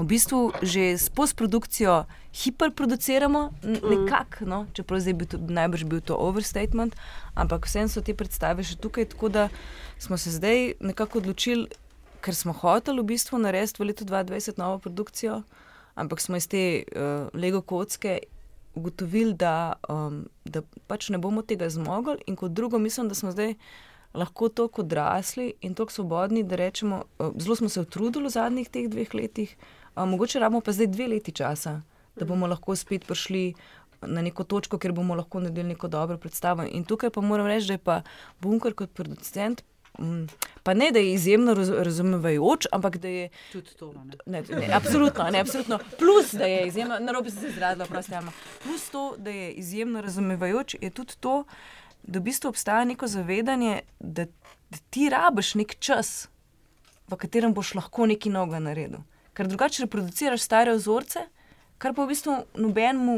v 0.00 0.06
bistvu 0.08 0.52
že 0.64 0.96
s 0.96 1.12
postprodukcijo 1.12 2.08
hiperproduciramo, 2.32 3.52
nekako, 3.62 4.46
no? 4.46 4.66
čeprav 4.72 5.00
zdaj 5.00 5.14
bi 5.14 5.26
to 5.26 5.36
najbrž 5.36 5.84
bil 5.84 6.00
to 6.00 6.16
overstatement, 6.16 6.96
ampak 7.34 7.66
vseeno 7.68 7.92
so 7.92 8.00
te 8.00 8.14
predstave 8.16 8.64
še 8.64 8.78
tukaj, 8.80 9.10
tako 9.12 9.28
da 9.28 9.48
smo 10.00 10.16
se 10.16 10.32
zdaj 10.32 10.80
nekako 10.80 11.20
odločili, 11.20 11.68
ker 12.24 12.36
smo 12.36 12.56
hoteli 12.56 13.02
v 13.02 13.12
bistvu 13.12 13.42
narediti 13.42 13.82
v 13.82 13.90
letu 13.90 14.06
2020 14.08 14.62
novo 14.62 14.78
produkcijo, 14.78 15.42
ampak 15.98 16.20
smo 16.20 16.40
iz 16.40 16.48
te 16.48 16.84
uh, 16.84 17.28
Lego 17.34 17.60
kocke. 17.62 18.20
Ugotovili, 18.70 19.34
da, 19.34 19.74
um, 19.90 20.28
da 20.46 20.60
pač 20.86 21.08
ne 21.10 21.18
bomo 21.18 21.42
tega 21.42 21.66
zmogli, 21.66 22.20
in 22.30 22.36
kot 22.38 22.54
drugo, 22.54 22.78
mislim, 22.78 23.08
da 23.10 23.18
smo 23.18 23.32
zdaj 23.34 23.56
lahko 24.14 24.46
tako 24.46 24.84
odrasli 24.84 25.48
in 25.66 25.74
tako 25.74 25.90
svobodni, 25.90 26.44
da 26.46 26.54
rečemo, 26.54 27.02
uh, 27.18 27.34
zelo 27.34 27.56
smo 27.58 27.68
se 27.68 27.82
utrudili 27.82 28.30
v 28.30 28.30
zadnjih 28.30 28.70
teh 28.70 28.86
dveh 28.86 29.10
letih, 29.18 29.56
uh, 29.58 29.79
mogoče 30.06 30.38
rabimo 30.38 30.60
pa 30.60 30.72
zdaj 30.72 30.86
dve 30.86 31.08
leti 31.08 31.32
časa, 31.32 31.80
da 32.16 32.24
bomo 32.24 32.46
lahko 32.46 32.76
spet 32.76 33.06
prišli 33.06 33.54
na 34.02 34.22
neko 34.22 34.44
točko, 34.44 34.78
kjer 34.78 34.92
bomo 34.92 35.14
lahko 35.14 35.40
naredili 35.40 35.68
neko 35.74 35.88
dobro 35.88 36.18
predstavo. 36.18 36.64
In 36.64 36.84
tukaj 36.84 37.10
pa 37.10 37.20
moram 37.20 37.46
reči, 37.46 37.66
da 37.66 37.72
je 37.72 37.78
pa 37.78 38.02
Bunker 38.40 38.74
kot 38.74 38.94
producent. 38.94 39.62
Pa 40.62 40.74
ne, 40.74 40.90
da 40.92 40.98
je 40.98 41.12
izjemno 41.12 41.54
razumevajoč, 41.54 42.66
ampak 42.72 42.96
da 42.96 43.08
je 43.08 43.28
tudi 43.52 43.74
to. 43.78 43.92
Ne? 43.92 44.16
Ne, 44.26 44.42
ne, 44.60 44.68
absolutno, 44.72 45.24
ne, 45.30 45.40
absolutno. 45.40 45.78
Plus, 45.98 46.32
da 46.32 46.46
je 46.46 46.66
izjemno, 46.66 46.98
na 46.98 47.12
robu 47.12 47.30
se 47.30 47.48
izrazila, 47.48 47.86
prosti, 47.86 48.12
plus 48.62 48.88
to, 48.90 49.14
da 49.18 49.30
je 49.30 49.52
izjemno 49.52 50.00
razumevajoč, 50.00 50.76
je 50.80 50.90
tudi 50.90 51.12
to, 51.20 51.44
da 52.02 52.18
v 52.18 52.22
bistvu 52.22 52.48
obstaja 52.48 52.84
neko 52.84 53.06
zavedanje, 53.06 53.80
da, 53.98 54.24
da 54.70 54.78
ti 54.90 55.08
rabiš 55.08 55.54
nek 55.54 55.76
čas, 55.78 56.28
v 57.08 57.16
katerem 57.16 57.54
boš 57.54 57.74
lahko 57.74 58.06
nekaj 58.06 58.32
novega 58.32 58.62
naredil 58.62 59.02
ker 59.40 59.48
drugače 59.48 59.86
reproduciraš 59.86 60.42
stare 60.44 60.74
vzorce, 60.76 61.22
kar 61.80 61.94
pa 61.96 62.04
v 62.04 62.12
bistvu 62.12 62.34
nobenemu, 62.60 63.14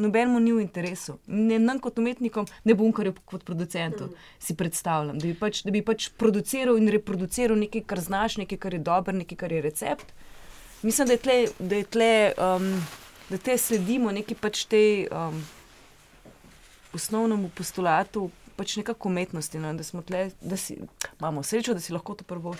nobenemu 0.00 0.38
ni 0.40 0.54
v 0.56 0.62
interesu. 0.64 1.18
Ne 1.26 1.58
nam 1.60 1.76
kot 1.76 1.98
umetnikom, 2.00 2.46
ne 2.64 2.76
kar 2.96 3.10
kot 3.28 3.44
producentu 3.44 4.06
mm. 4.06 4.22
si 4.40 4.56
predstavljam, 4.56 5.18
da 5.18 5.28
bi, 5.28 5.34
pač, 5.36 5.60
da 5.66 5.74
bi 5.74 5.82
pač 5.84 6.08
produciral 6.16 6.80
in 6.80 6.88
reproduciral 6.88 7.60
nekaj, 7.66 7.84
kar 7.84 8.00
znaš, 8.00 8.38
nekaj, 8.40 8.58
kar 8.64 8.72
je 8.72 8.80
dobro, 8.80 9.12
nekaj, 9.12 9.38
kar 9.44 9.52
je 9.52 9.60
recept. 9.60 10.14
Mislim, 10.82 11.12
da 11.12 11.18
je 11.18 11.22
tle, 11.26 11.36
da 11.58 11.82
je 11.82 11.84
tle, 11.84 12.12
um, 12.32 12.72
da 13.28 13.36
te 13.36 13.58
sledimo 13.60 14.08
neki 14.08 14.34
pač 14.40 14.64
tej 14.72 15.10
um, 15.12 15.36
osnovnemu 16.96 17.52
postulatu. 17.52 18.30
Pač 18.56 18.78
nekako 18.80 19.12
umetnosti, 19.12 19.60
no, 19.60 19.76
da, 19.76 19.84
tle, 20.08 20.30
da 20.40 20.56
si, 20.56 20.80
imamo 21.20 21.44
srečo, 21.44 21.76
da 21.76 21.80
si 21.80 21.92
lahko 21.92 22.16
to 22.16 22.24
prvo 22.24 22.56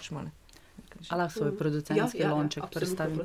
učimo. 1.02 1.20
Ali 1.20 1.30
svoj 1.30 1.56
producentski 1.58 2.18
ja, 2.18 2.24
ja, 2.24 2.30
ja 2.30 2.34
lonček 2.34 2.62
ja, 2.62 2.68
predstavim? 2.74 3.20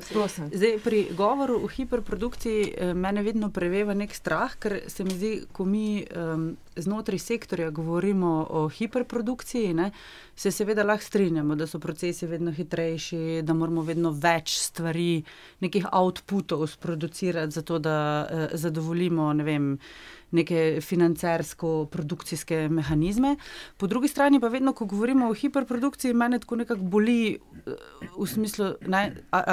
Zdaj, 0.52 0.78
pri 0.84 1.06
govoru 1.16 1.60
o 1.64 1.68
hiperprodukciji 1.68 2.74
eh, 2.76 2.94
mene 2.94 3.22
vedno 3.22 3.50
preveva 3.50 3.94
nek 3.94 4.14
strah, 4.14 4.56
ker 4.58 4.80
se 4.86 5.04
mi 5.04 5.14
zdi, 5.14 5.32
ko 5.52 5.64
mi 5.64 6.04
um, 6.04 6.50
znotraj 6.76 7.18
sektorja 7.18 7.70
govorimo 7.70 8.46
o 8.50 8.68
hiperprodukciji, 8.68 9.74
ne, 9.74 9.90
se 10.36 10.50
seveda 10.50 10.84
lahko 10.86 11.04
strinjamo, 11.04 11.54
da 11.54 11.66
so 11.66 11.78
procesi 11.78 12.26
vedno 12.26 12.52
hitrejši, 12.52 13.42
da 13.42 13.54
moramo 13.54 13.82
vedno 13.82 14.12
več 14.12 14.58
stvari, 14.58 15.22
nekih 15.60 15.86
outputov 15.92 16.66
sproducirati, 16.66 17.54
zato 17.54 17.78
da 17.78 17.98
uh, 18.30 18.46
zadovoljimo, 18.52 19.32
ne 19.32 19.44
vem 19.44 19.72
neke 20.30 20.80
financersko-produkcijske 20.80 22.68
mehanizme. 22.68 23.36
Po 23.76 23.86
drugi 23.86 24.08
strani 24.08 24.40
pa 24.40 24.48
vedno, 24.48 24.72
ko 24.72 24.86
govorimo 24.86 25.28
o 25.30 25.34
hiperprodukciji, 25.34 26.14
meni 26.14 26.40
tako 26.40 26.56
nekako 26.56 26.82
boli 26.82 27.34
eh, 27.34 27.70
v 28.18 28.26
smislu, 28.26 28.72
da 28.80 29.08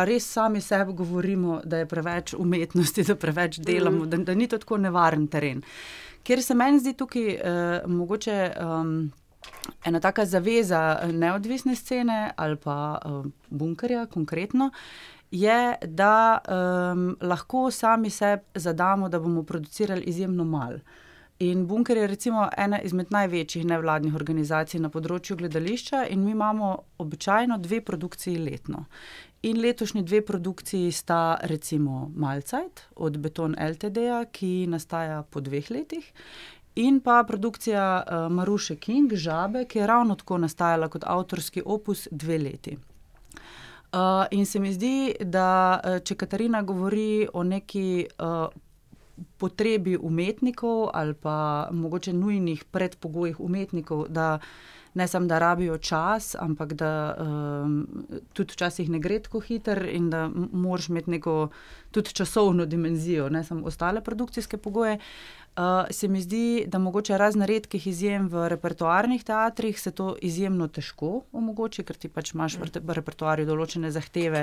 res 0.06 0.28
sami 0.32 0.62
sebi 0.62 0.94
govorimo, 0.94 1.62
da 1.64 1.78
je 1.78 1.86
preveč 1.86 2.34
umetnosti, 2.34 3.04
da 3.04 3.16
preveč 3.16 3.60
delamo, 3.60 4.06
mm. 4.06 4.10
da, 4.10 4.18
da 4.18 4.36
ni 4.36 4.48
to 4.48 4.58
tako 4.58 4.78
nevaren 4.78 5.28
teren. 5.28 5.64
Ker 6.26 6.42
se 6.44 6.56
meni 6.56 6.80
zdi 6.80 6.94
tukaj 6.98 7.36
uh, 7.36 7.92
mogoče. 7.92 8.40
Um, 8.62 8.98
Ena 9.86 10.00
taka 10.02 10.24
zaveza 10.26 11.00
neodvisne 11.14 11.76
scene 11.76 12.32
ali 12.36 12.56
pa 12.58 12.98
uh, 13.06 13.26
bunkerja, 13.50 14.06
konkretno, 14.06 14.72
je, 15.36 15.76
da 15.82 16.38
um, 16.40 17.18
lahko 17.22 17.72
sami 17.72 18.10
sebi 18.10 18.44
zadamo, 18.56 19.10
da 19.10 19.20
bomo 19.20 19.44
producirali 19.44 20.02
izjemno 20.02 20.44
malo. 20.44 20.80
In 21.40 21.68
Bunker 21.68 21.98
je 21.98 22.08
recimo 22.08 22.48
ena 22.58 22.80
izmed 22.82 23.12
največjih 23.12 23.66
nevladnih 23.68 24.16
organizacij 24.16 24.80
na 24.80 24.90
področju 24.90 25.36
gledališča, 25.36 26.06
in 26.08 26.24
mi 26.24 26.32
imamo 26.32 26.70
običajno 27.04 27.58
dve 27.60 27.82
produkciji 27.84 28.40
letno. 28.40 28.86
In 29.44 29.60
letošnji 29.62 30.06
dve 30.08 30.22
produkciji 30.26 30.92
sta 30.96 31.38
recimo 31.44 32.10
Malcajt 32.16 32.86
od 32.96 33.20
Beton 33.20 33.60
LTD, 33.60 34.08
ki 34.32 34.54
nastaja 34.72 35.22
po 35.30 35.44
dveh 35.44 35.68
letih, 35.76 36.08
in 36.76 37.02
pa 37.04 37.20
produkcija 37.28 37.84
uh, 38.00 38.32
Maruše 38.32 38.80
King, 38.80 39.12
Žabe, 39.12 39.68
ki 39.68 39.84
je 39.84 39.88
ravno 39.88 40.16
tako 40.16 40.40
nastajala 40.48 40.88
kot 40.88 41.04
avtorski 41.04 41.62
opus 41.66 42.08
dve 42.12 42.40
leti. 42.48 42.80
Uh, 43.96 44.26
in 44.32 44.46
se 44.46 44.60
mi 44.60 44.74
zdi, 44.74 45.16
da 45.24 45.80
če 46.04 46.18
Katarina 46.20 46.60
govori 46.68 47.28
o 47.34 47.44
neki 47.48 48.08
uh, 48.20 48.50
potrebi 49.38 49.96
umetnikov 49.96 50.90
ali 50.94 51.14
pa 51.14 51.68
mogoče 51.72 52.14
nujnih 52.14 52.64
predpogojih 52.72 53.40
umetnikov, 53.40 54.08
da 54.10 54.40
ne 54.96 55.08
samo 55.08 55.26
da 55.28 55.40
rabijo 55.40 55.78
čas, 55.78 56.36
ampak 56.40 56.74
da 56.74 57.16
um, 57.20 57.88
tudi 58.34 58.54
včasih 58.54 58.90
ne 58.90 59.00
gre 59.00 59.20
tako 59.20 59.40
hiter 59.40 59.90
in 59.92 60.10
da 60.10 60.30
moraš 60.52 60.90
imeti 60.90 61.12
neko 61.12 61.50
tudi 61.92 62.14
časovno 62.14 62.66
dimenzijo, 62.66 63.30
ne 63.30 63.44
samo 63.44 63.66
ostale 63.66 64.02
produkcijske 64.02 64.58
pogoje. 64.58 65.00
Uh, 65.56 65.88
se 65.90 66.08
mi 66.08 66.22
zdi, 66.22 66.66
da 66.68 66.80
mogoče 66.80 67.18
razne 67.18 67.46
redkih 67.48 67.88
izjem 67.88 68.28
v 68.28 68.50
repertoarnih 68.50 69.24
teatrih 69.24 69.80
se 69.80 69.92
to 69.92 70.16
izjemno 70.22 70.68
težko 70.68 71.22
omogoči, 71.32 71.86
ker 71.88 71.96
ti 71.96 72.10
pač 72.12 72.34
imaš 72.34 72.58
v 72.60 72.98
repertoarju 72.98 73.48
določene 73.48 73.92
zahteve, 73.96 74.42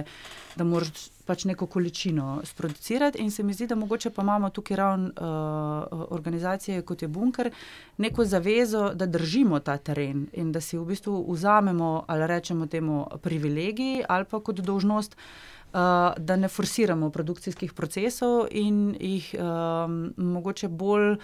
da 0.56 0.64
moraš 0.64 1.10
pač 1.28 1.44
neko 1.44 1.68
količino 1.68 2.40
sproducirati. 2.48 3.20
In 3.20 3.30
se 3.30 3.44
mi 3.44 3.52
zdi, 3.52 3.68
da 3.68 3.76
mogoče 3.76 4.10
pa 4.10 4.24
imamo 4.24 4.50
tukaj 4.56 4.76
ravno 4.76 5.12
uh, 5.12 6.08
organizacije 6.16 6.80
kot 6.82 7.02
je 7.04 7.12
Bunker, 7.12 7.52
neko 7.98 8.24
zavezo, 8.24 8.88
da 8.94 9.06
držimo 9.06 9.60
ta 9.60 9.76
teren 9.76 10.26
in 10.32 10.48
da 10.52 10.64
si 10.64 10.80
v 10.80 10.88
bistvu 10.94 11.26
vzamemo 11.28 12.04
ali 12.08 12.26
rečemo 12.26 12.66
temu 12.66 13.04
privilegij 13.20 14.06
ali 14.08 14.24
pa 14.24 14.40
kot 14.40 14.64
dožnost. 14.64 15.16
Uh, 15.72 15.78
da 16.18 16.36
ne 16.36 16.48
forsiramo 16.48 17.10
produkcijskih 17.10 17.72
procesov 17.72 18.46
in 18.50 18.96
jih 19.00 19.30
um, 19.34 20.12
mogoče 20.16 20.68
bolj 20.68 21.16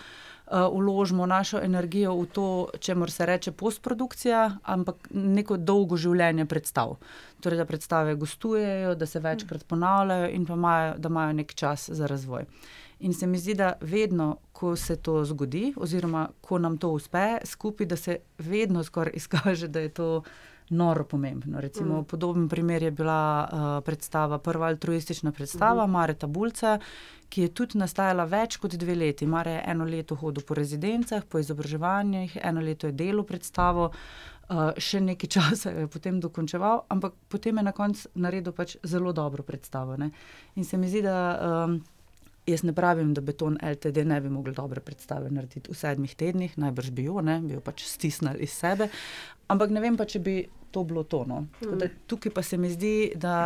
uložimo 0.73 1.23
uh, 1.23 1.29
našo 1.29 1.61
energijo 1.61 2.15
v 2.17 2.27
to, 2.33 2.47
če 2.81 2.95
mora 2.95 3.13
se 3.13 3.27
reče 3.27 3.53
postprodukcija, 3.53 4.59
ampak 4.63 5.11
neko 5.13 5.59
dolgo 5.61 5.97
življenje 6.01 6.47
predstav. 6.49 6.97
Torej, 7.45 7.61
da 7.61 7.69
predstave 7.69 8.15
gostujejo, 8.17 8.95
da 8.95 9.07
se 9.07 9.21
večkrat 9.21 9.67
ponavljajo 9.69 10.31
in 10.33 10.49
imajo, 10.49 10.95
da 10.99 11.13
imajo 11.13 11.37
nek 11.43 11.55
čas 11.55 11.91
za 11.91 12.07
razvoj. 12.07 12.49
In 13.01 13.15
se 13.15 13.27
mi 13.27 13.39
zdi, 13.39 13.55
da 13.55 13.75
vedno, 13.81 14.39
ko 14.53 14.77
se 14.77 14.97
to 14.97 15.25
zgodi, 15.25 15.75
oziroma 15.77 16.29
ko 16.41 16.59
nam 16.59 16.79
to 16.79 16.91
uspe 16.91 17.39
skupaj, 17.45 17.87
da 17.87 17.97
se 17.97 18.19
vedno 18.39 18.85
skoraj 18.85 19.13
izkaže, 19.21 19.69
da 19.69 19.81
je 19.81 19.89
to 19.89 20.23
noro 20.71 21.05
pomembno. 21.05 21.61
Recimo, 21.61 22.01
mm. 22.01 22.05
Podoben 22.05 22.49
primer 22.49 22.83
je 22.83 22.91
bila 22.91 23.49
uh, 23.53 23.85
predstava, 23.85 24.39
prva 24.39 24.67
altruistična 24.67 25.33
predstava 25.33 25.87
mm. 25.87 25.91
Mareta 25.91 26.27
Bulca, 26.27 26.79
ki 27.29 27.43
je 27.43 27.55
tudi 27.55 27.79
nastajala 27.79 28.25
več 28.25 28.57
kot 28.57 28.75
dve 28.81 28.95
leti. 28.95 29.27
Mare 29.27 29.59
je 29.59 29.63
eno 29.67 29.85
leto 29.85 30.17
hodil 30.17 30.45
po 30.45 30.55
rezidencah, 30.55 31.25
po 31.29 31.39
izobraževanjih, 31.39 32.39
eno 32.43 32.61
leto 32.61 32.87
je 32.87 32.97
delo 32.97 33.23
predstavo. 33.23 33.91
Uh, 34.49 34.73
še 34.81 35.03
nekaj 35.05 35.29
časa 35.37 35.75
je 35.77 35.89
potem 35.93 36.21
dokončeval, 36.21 36.87
ampak 36.89 37.15
potem 37.29 37.61
je 37.61 37.67
na 37.67 37.73
koncu 37.77 38.09
naredil 38.15 38.57
pač 38.57 38.79
zelo 38.83 39.13
dobro 39.13 39.43
predstavo. 39.43 39.97
Ne? 39.97 40.11
In 40.57 40.65
se 40.65 40.81
mi 40.81 40.89
zdi, 40.89 41.03
da 41.05 41.19
um, 41.67 41.81
jaz 42.49 42.65
ne 42.67 42.73
pravim, 42.73 43.13
da 43.15 43.21
beton 43.25 43.59
LTD 43.63 44.05
ne 44.09 44.21
bi 44.21 44.33
mogli 44.33 44.55
dobre 44.57 44.81
predstave 44.81 45.31
narediti 45.31 45.71
v 45.71 45.77
sedmih 45.77 46.15
tednih, 46.17 46.59
najbrž 46.59 46.91
bi 46.97 47.09
jo, 47.09 47.21
ne? 47.25 47.39
bi 47.45 47.57
jo 47.59 47.63
pač 47.65 47.85
stisnili 47.89 48.47
iz 48.47 48.57
sebe. 48.57 48.89
Ampak 49.49 49.73
ne 49.73 49.85
vem 49.85 49.97
pa, 49.97 50.09
če 50.09 50.23
bi 50.25 50.41
to 50.73 50.85
bilo 50.85 51.05
to. 51.09 51.25
No. 51.29 51.47
Mm. 51.65 51.89
Tukaj 52.07 52.35
pa 52.35 52.45
se 52.45 52.59
mi 52.61 52.71
zdi, 52.73 53.13
da, 53.17 53.37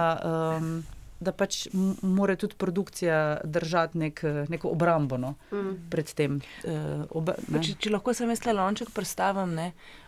um, 0.58 0.82
da 1.22 1.34
pač 1.34 1.66
mora 2.02 2.36
tudi 2.36 2.58
produkcija 2.58 3.40
držati 3.44 3.98
nek, 3.98 4.22
neko 4.50 4.72
obrambo 4.74 5.18
no, 5.18 5.34
mm. 5.52 5.74
pred 5.90 6.14
tem. 6.18 6.40
Uh, 6.66 7.04
obe, 7.10 7.36
če, 7.58 7.76
če 7.78 7.94
lahko 7.94 8.14
sem 8.16 8.30
jaz 8.34 8.46
le 8.46 8.56
lonček 8.58 8.94
predstavim. 8.94 9.58
Uh, 9.58 10.00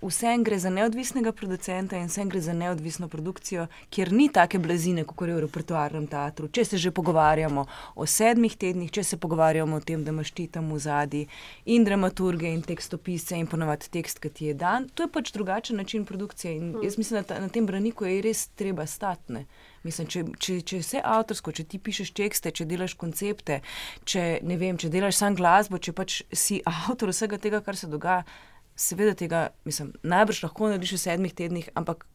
vse 0.00 0.36
gre 0.38 0.58
za 0.58 0.70
neodvisnega 0.70 1.32
producenta 1.32 1.96
in 1.96 2.06
vse 2.06 2.24
gre 2.24 2.40
za 2.40 2.52
neodvisno 2.52 3.08
produkcijo, 3.08 3.66
kjer 3.90 4.12
ni 4.12 4.28
take 4.32 4.58
blazine, 4.58 5.04
kot 5.04 5.28
je 5.28 5.34
v 5.34 5.40
repertoarnem 5.42 6.06
teatru. 6.06 6.48
Če 6.48 6.64
se 6.64 6.78
že 6.78 6.90
pogovarjamo 6.94 7.64
o 7.94 8.06
sedmih 8.06 8.54
tednih, 8.56 8.90
če 8.90 9.04
se 9.04 9.16
pogovarjamo 9.16 9.76
o 9.76 9.80
tem, 9.80 10.04
da 10.04 10.14
imaš 10.14 10.30
ti 10.30 10.46
tam 10.46 10.70
v 10.72 10.78
zadnji 10.78 11.26
in 11.66 11.84
dramaturge 11.84 12.46
in 12.46 12.62
tekstopise 12.62 13.36
in 13.36 13.46
ponovadi 13.46 13.90
tekst, 13.90 14.22
ki 14.22 14.30
ti 14.30 14.50
je 14.52 14.54
dan, 14.54 14.88
to 14.94 15.02
je 15.02 15.12
pač 15.12 15.32
drugačen 15.34 15.76
način 15.76 16.04
produkcije. 16.04 16.54
In 16.56 16.72
hm. 16.74 16.84
jaz 16.84 16.98
mislim, 16.98 17.22
da 17.22 17.34
ta, 17.34 17.40
na 17.40 17.48
tem 17.48 17.66
braniku 17.66 18.06
je 18.06 18.22
res 18.22 18.48
treba 18.54 18.86
statne. 18.86 19.46
Mislim, 19.82 20.08
če, 20.10 20.24
če, 20.38 20.60
če 20.66 20.76
je 20.76 20.82
vse 20.82 21.02
avtorsko, 21.04 21.52
če 21.54 21.64
ti 21.64 21.78
pišeš 21.78 22.10
tekste, 22.14 22.50
če 22.54 22.66
delaš 22.68 22.94
koncepte, 22.98 23.60
če, 24.04 24.40
vem, 24.42 24.78
če 24.78 24.90
delaš 24.92 25.18
samo 25.18 25.38
glasbo, 25.38 25.78
če 25.78 25.94
pač 25.94 26.22
si 26.34 26.60
avtor 26.86 27.14
vsega 27.14 27.38
tega, 27.42 27.62
kar 27.64 27.78
se 27.78 27.90
dogaja, 27.90 28.26
seveda 28.78 29.14
tega, 29.18 29.48
mislim, 29.66 29.92
najbrž 30.02 30.44
lahko 30.46 30.70
narediš 30.70 30.94
v 30.94 31.02
sedmih 31.02 31.34
tednih, 31.34 31.68
ampak 31.74 32.06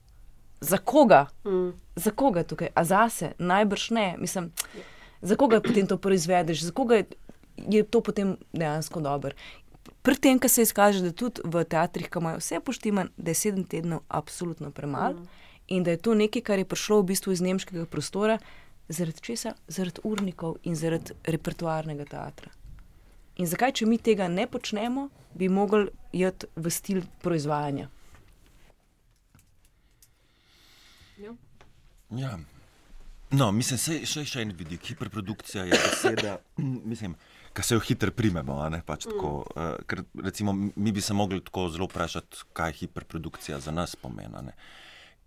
za 0.64 0.78
koga? 0.78 1.28
Mm. 1.46 1.74
Za 1.96 2.12
koga 2.12 2.44
tukaj? 2.44 2.72
A 2.76 2.84
zase? 2.84 3.34
Najbrž 3.38 3.90
ne. 3.90 4.16
Mislim, 4.20 4.52
za 5.22 5.36
koga 5.36 5.62
potem 5.62 5.88
to 5.88 5.98
proizvedeš, 5.98 6.64
za 6.64 6.72
koga 6.72 7.04
je 7.58 7.84
to 7.84 8.02
potem 8.02 8.38
dejansko 8.54 9.02
dobro. 9.02 9.36
Pri 10.04 10.16
tem, 10.16 10.40
kar 10.40 10.50
se 10.50 10.64
izkaže, 10.64 11.04
da 11.04 11.12
tudi 11.12 11.44
v 11.44 11.64
teatrih, 11.64 12.10
ki 12.12 12.20
imajo 12.20 12.40
vse 12.40 12.60
poštiman, 12.60 13.12
da 13.18 13.32
je 13.32 13.40
sedem 13.40 13.64
tednov 13.64 14.04
absolutno 14.08 14.72
premalo 14.72 15.20
mm. 15.20 15.28
in 15.68 15.84
da 15.84 15.92
je 15.92 16.02
to 16.04 16.16
nekaj, 16.16 16.42
kar 16.42 16.60
je 16.60 16.68
prišlo 16.68 17.02
v 17.02 17.12
bistvu 17.12 17.36
iz 17.36 17.44
nemškega 17.44 17.86
prostora, 17.86 18.40
zaradi 18.90 19.24
česa? 19.24 19.54
Zaradi 19.68 20.04
urnikov 20.04 20.58
in 20.64 20.76
zaradi 20.76 21.16
repertoarnega 21.24 22.08
teatra. 22.08 22.52
In 23.42 23.50
zakaj, 23.50 23.80
če 23.80 23.90
mi 23.90 23.98
tega 23.98 24.28
ne 24.30 24.46
počnemo, 24.48 25.08
bi 25.34 25.50
mogli 25.50 25.90
iti 26.14 26.50
v 26.56 26.70
stil 26.70 27.02
proizvajanja? 27.24 27.90
Ja. 31.18 31.34
ja. 32.18 32.34
No, 33.34 33.50
mislim, 33.52 33.80
je 33.82 34.06
še, 34.06 34.22
še 34.30 34.44
en 34.46 34.54
vidik. 34.54 34.84
Hiperprodukcija 34.92 35.66
je 35.66 35.80
beseda, 35.82 36.36
mislim, 36.92 37.16
ki 37.58 37.66
se 37.66 37.74
jo 37.74 37.82
hitro 37.82 38.14
primemo. 38.14 38.60
Pač 38.86 39.08
mm. 39.10 39.24
uh, 39.26 39.80
ker, 39.90 40.04
recimo, 40.22 40.54
mi 40.54 40.94
bi 40.94 41.02
se 41.02 41.18
mogli 41.18 41.42
tako 41.42 41.72
zelo 41.74 41.90
vprašati, 41.90 42.46
kaj 42.54 42.76
hiperprodukcija 42.84 43.58
za 43.66 43.74
nas 43.74 43.96
pomeni. 43.98 44.54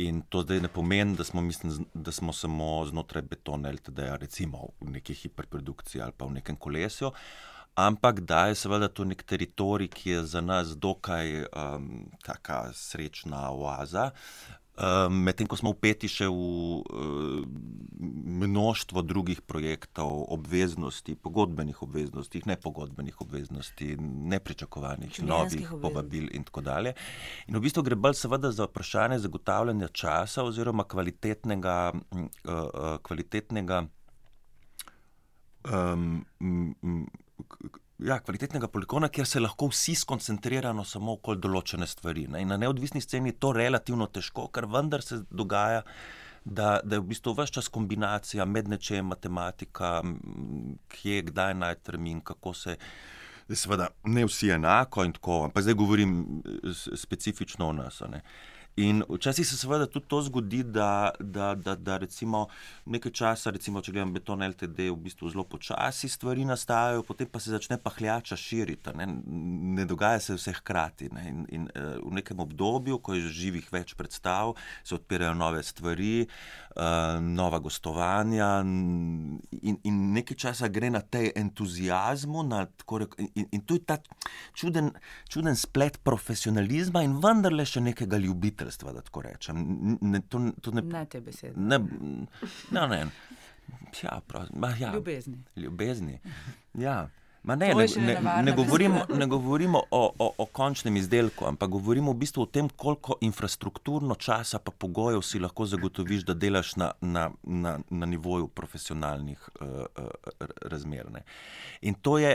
In 0.07 0.21
to 0.31 0.45
zdaj 0.45 0.61
ne 0.63 0.71
pomeni, 0.71 1.17
da 1.19 1.25
smo, 1.25 1.43
mislim, 1.43 1.87
da 1.95 2.13
smo 2.13 2.35
samo 2.37 2.85
znotraj 2.87 3.25
betona, 3.27 3.73
je 3.73 4.19
recimo 4.21 4.69
v 4.79 4.93
neki 4.99 5.17
hiperprodukciji 5.25 6.05
ali 6.05 6.13
pa 6.13 6.29
v 6.29 6.37
nekem 6.37 6.59
kolesju 6.61 7.11
ampak 7.77 8.21
da 8.21 8.47
je 8.47 8.55
seveda 8.55 8.89
to 8.89 9.05
nek 9.05 9.23
teritorij, 9.23 9.89
ki 9.93 10.11
je 10.11 10.25
za 10.25 10.41
nas 10.41 10.77
dokaj 10.77 11.45
um, 11.45 12.11
tako 12.25 12.73
srečna 12.73 13.51
oaza. 13.53 14.11
Um, 14.77 15.23
Medtem 15.25 15.49
ko 15.49 15.57
smo 15.57 15.71
upeti 15.73 16.09
še 16.09 16.27
v 16.29 16.37
uh, 16.37 17.45
množstvo 18.45 19.01
drugih 19.09 19.41
projektov, 19.41 20.27
obveznosti, 20.33 21.15
pogodbenih 21.17 21.81
obveznosti, 21.83 22.43
nepogodbenih 22.45 23.21
obveznosti, 23.25 23.97
nepričakovanih, 24.33 25.21
novih 25.25 25.73
povabil 25.81 26.29
in 26.37 26.45
tako 26.45 26.61
dalje. 26.61 26.93
In 27.49 27.57
v 27.57 27.65
bistvu 27.65 27.87
gre 27.89 27.97
bolj 27.97 28.21
seveda 28.21 28.53
za 28.53 28.69
vprašanje 28.69 29.23
zagotavljanja 29.25 29.89
časa 29.97 30.45
oziroma 30.45 30.85
kvalitetnega. 30.85 31.93
Uh, 32.13 32.29
uh, 32.45 32.97
kvalitetnega 33.01 33.87
um, 35.73 36.27
ja, 37.99 38.19
kvalitetnega 38.21 38.69
polikona, 38.69 39.09
kjer 39.09 39.27
se 39.27 39.41
lahko 39.41 39.71
vsi 39.73 39.95
skoncentriramo 39.97 40.85
samo 40.85 41.17
okoli 41.17 41.41
določene 41.41 41.89
stvari. 41.89 42.27
Ne? 42.33 42.45
Na 42.49 42.59
neodvisni 42.61 43.01
sceni 43.01 43.33
je 43.33 43.41
to 43.41 43.53
relativno 43.57 44.09
težko, 44.13 44.49
ker 44.53 44.69
vendar 44.71 45.05
se 45.05 45.23
dogaja. 45.31 45.85
Da, 46.47 46.77
da 46.87 46.95
je 46.95 47.03
v 47.03 47.09
bistvu 47.11 47.33
vse 47.35 47.57
čas 47.57 47.69
kombinacija 47.75 48.45
med 48.47 48.69
nečem, 48.71 49.09
matematika, 49.11 49.97
kje, 50.95 51.25
kdaj 51.33 51.57
najti 51.59 51.83
termin, 51.89 52.21
kako 52.23 52.53
se. 52.55 52.77
Seveda, 53.51 53.89
ne 54.07 54.23
vsi 54.29 54.53
enako 54.55 55.09
in 55.09 55.15
tako, 55.17 55.41
ampak 55.49 55.67
zdaj 55.67 55.75
govorim 55.81 56.13
specifično 56.95 57.73
o 57.73 57.75
nas. 57.75 57.99
Ne. 58.13 58.23
In 58.77 59.03
včasih 59.09 59.47
se 59.49 59.57
seveda 59.57 59.87
tudi 59.87 60.07
to 60.09 60.21
zgodi, 60.23 60.63
da, 60.63 61.11
da, 61.21 61.55
da, 61.55 61.75
da 61.75 61.97
recimo 61.97 62.47
nekaj 62.85 63.13
časa, 63.13 63.51
recimo, 63.51 63.81
če 63.81 63.95
gledam 63.95 64.13
beton 64.13 64.45
LTD, 64.45 64.91
v 64.91 64.99
bistvu 65.07 65.31
zelo 65.33 65.47
počasi 65.49 66.11
stvari 66.13 66.45
nastajajo, 66.45 67.07
potem 67.09 67.31
pa 67.33 67.41
se 67.41 67.55
začne 67.55 67.79
pahljača 67.81 68.37
širiti. 68.37 68.93
Ne, 69.01 69.07
ne 69.81 69.87
dogaja 69.89 70.21
se 70.21 70.37
vse 70.37 70.53
hkrati. 70.59 71.09
Ne. 71.17 71.25
In, 71.31 71.47
in 71.49 71.65
uh, 71.73 71.97
v 72.05 72.19
nekem 72.21 72.41
obdobju, 72.45 73.01
ko 73.01 73.17
je 73.17 73.33
živih 73.33 73.73
več 73.73 73.95
predstav, 73.97 74.53
se 74.85 74.95
odpirajo 74.99 75.33
nove 75.35 75.65
stvari, 75.65 76.27
uh, 76.27 76.66
nova 77.21 77.59
gostovanja 77.65 78.61
in, 78.61 79.79
in 79.83 80.01
nekaj 80.13 80.37
časa 80.37 80.69
gre 80.69 80.91
na 80.93 81.01
tej 81.01 81.31
entuzijazmu. 81.37 82.43
Na, 82.45 82.67
in, 83.19 83.47
in 83.51 83.65
tu 83.65 83.79
je 83.79 83.85
ta 83.89 83.97
čuden, 84.53 84.91
čuden 85.33 85.57
splet 85.57 85.97
profesionalizma 86.05 87.01
in 87.07 87.17
vendarle 87.23 87.65
še 87.65 87.81
nekega 87.81 88.21
ljubitelja 88.21 88.67
prijateljstva, 88.67 88.93
da 88.93 89.01
tako 89.01 89.23
rečem. 89.23 89.99
Ne, 90.01 90.21
to, 90.29 90.51
to 90.61 90.71
ne, 90.71 90.83
ne 90.83 91.05
te 91.07 91.21
besede. 91.21 91.55
Ne, 91.57 91.79
ne, 92.71 92.89
ne. 92.89 93.07
Ja, 94.03 94.21
prav, 94.27 94.49
ma, 94.55 94.75
ja. 94.79 94.93
Ljubezni. 94.95 95.45
Ljubezni. 95.57 96.21
Ja. 96.75 97.09
Ma 97.47 97.55
ne, 97.55 97.75
ne, 97.75 97.87
ne, 97.97 98.43
ne 98.43 98.53
govorimo, 98.53 99.05
ne 99.15 99.27
govorimo 99.27 99.83
o, 99.91 100.13
o, 100.19 100.27
o 100.39 100.47
končnem 100.47 100.97
izdelku, 100.97 101.45
ampak 101.47 101.71
govorimo 101.71 102.11
v 102.11 102.19
bistvu 102.25 102.43
o 102.43 102.47
tem, 102.51 102.67
koliko 102.69 103.15
infrastrukturno 103.23 104.17
časa 104.19 104.59
pa 104.59 104.75
pogojev 104.75 105.23
si 105.23 105.39
lahko 105.39 105.67
zagotoviš, 105.71 106.25
da 106.27 106.35
delaš 106.35 106.75
na, 106.77 106.91
na, 107.01 107.29
na, 107.43 107.77
na 107.91 108.07
nivoju 108.07 108.49
profesionalnih 108.49 109.49
uh, 109.61 109.69
uh, 109.71 110.51
razmer. 110.61 111.07
Ne. 111.15 111.23
In 111.87 111.95
to 111.95 112.19
je, 112.19 112.35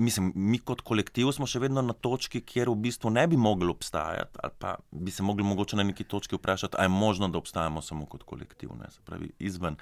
mislim, 0.00 0.32
mi 0.34 0.58
kot 0.58 0.80
kolektiv 0.80 1.34
smo 1.36 1.44
še 1.44 1.60
vedno 1.60 1.84
na 1.84 1.92
točki, 1.92 2.40
kjer 2.40 2.72
v 2.72 2.80
bistvu 2.88 3.12
ne 3.12 3.26
bi 3.28 3.36
mogli 3.36 3.68
obstajati, 3.68 4.40
ali 4.40 4.56
pa 4.58 4.78
bi 4.90 5.12
se 5.12 5.22
mogli 5.22 5.44
mogoče 5.44 5.76
na 5.76 5.84
neki 5.84 6.08
točki 6.08 6.40
vprašati, 6.40 6.80
ali 6.80 6.88
je 6.88 6.96
možno, 6.96 7.28
da 7.28 7.36
obstajamo 7.38 7.84
samo 7.84 8.08
kot 8.08 8.24
kolektiv, 8.24 8.72
ne, 8.80 8.88
se 8.88 9.04
pravi 9.04 9.34
izven 9.38 9.76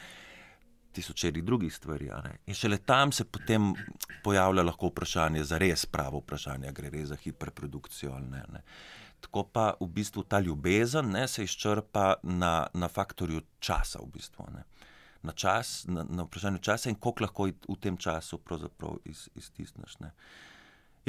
tisočerih 0.99 1.45
drugih 1.45 1.75
stvari. 1.75 2.11
In 2.47 2.55
šele 2.55 2.79
tam 2.79 3.13
se 3.13 3.25
potem 3.25 3.73
pojavlja 4.25 4.65
lahko 4.67 4.91
vprašanje, 4.91 5.45
za 5.45 5.59
res 5.63 5.87
pravo 5.87 6.23
vprašanje, 6.25 6.73
gre 6.75 6.91
res 6.91 7.13
za 7.13 7.17
hiperprodukcijo 7.17 8.13
ali 8.13 8.31
ne. 8.35 8.43
ne. 8.53 8.65
Tako 9.21 9.45
pa 9.53 9.73
v 9.81 9.89
bistvu 9.95 10.23
ta 10.23 10.41
ljubezen 10.41 11.11
ne, 11.11 11.27
se 11.29 11.45
izčrpa 11.45 12.15
na, 12.23 12.53
na 12.75 12.89
faktorju 12.89 13.43
časa, 13.61 14.03
v 14.03 14.13
bistvu, 14.15 14.47
ne. 14.55 14.67
na, 15.23 15.33
čas, 15.33 15.83
na, 15.91 16.05
na 16.07 16.27
vprašanju 16.27 16.63
časa 16.63 16.91
in 16.91 16.99
koliko 16.99 17.27
lahko 17.27 17.49
v 17.49 17.79
tem 17.83 17.97
času 17.99 18.39
iz, 19.05 19.29
iztisneš. 19.35 19.99
Ne. 20.01 20.13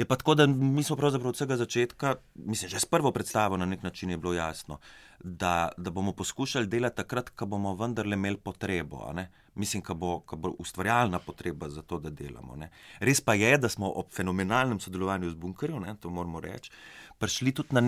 Je 0.00 0.06
pa 0.08 0.16
tako, 0.16 0.34
da 0.34 0.46
mi 0.46 0.82
smo 0.82 0.96
pravzaprav 0.96 1.28
od 1.28 1.36
vsega 1.36 1.56
začetka, 1.60 2.14
mislim, 2.34 2.70
že 2.70 2.80
s 2.80 2.88
prvo 2.88 3.12
predstavo 3.12 3.56
na 3.56 3.66
nek 3.66 3.82
način 3.82 4.10
je 4.10 4.18
bilo 4.18 4.32
jasno, 4.34 4.78
da, 5.20 5.68
da 5.76 5.90
bomo 5.90 6.12
poskušali 6.12 6.66
delati 6.66 6.96
takrat, 6.96 7.30
ko 7.30 7.46
bomo 7.46 7.74
vendarle 7.76 8.16
imeli 8.16 8.36
potrebo. 8.36 9.12
ne. 9.12 9.28
Mislim, 9.60 9.82
ko 9.84 9.94
bo, 9.94 10.14
ko 10.26 10.36
bo 10.40 10.54
ustvarjalna 10.62 11.20
potreba 11.20 11.68
za 11.68 11.82
to, 11.82 11.98
da 12.00 12.10
delamo. 12.10 12.56
Ne. 12.56 12.70
Res 13.04 13.20
pa 13.20 13.34
je, 13.36 13.52
da 13.60 13.68
smo 13.68 13.90
ob 14.00 14.08
fenomenalnem 14.14 14.80
sodelovanju 14.80 15.30
z 15.30 15.38
bunkerjem, 15.40 15.82
ne, 15.84 15.94
to 16.00 16.10
moramo 16.10 16.40
reči, 16.40 16.72
prišli 17.20 17.52
tudi 17.52 17.76
na, 17.76 17.82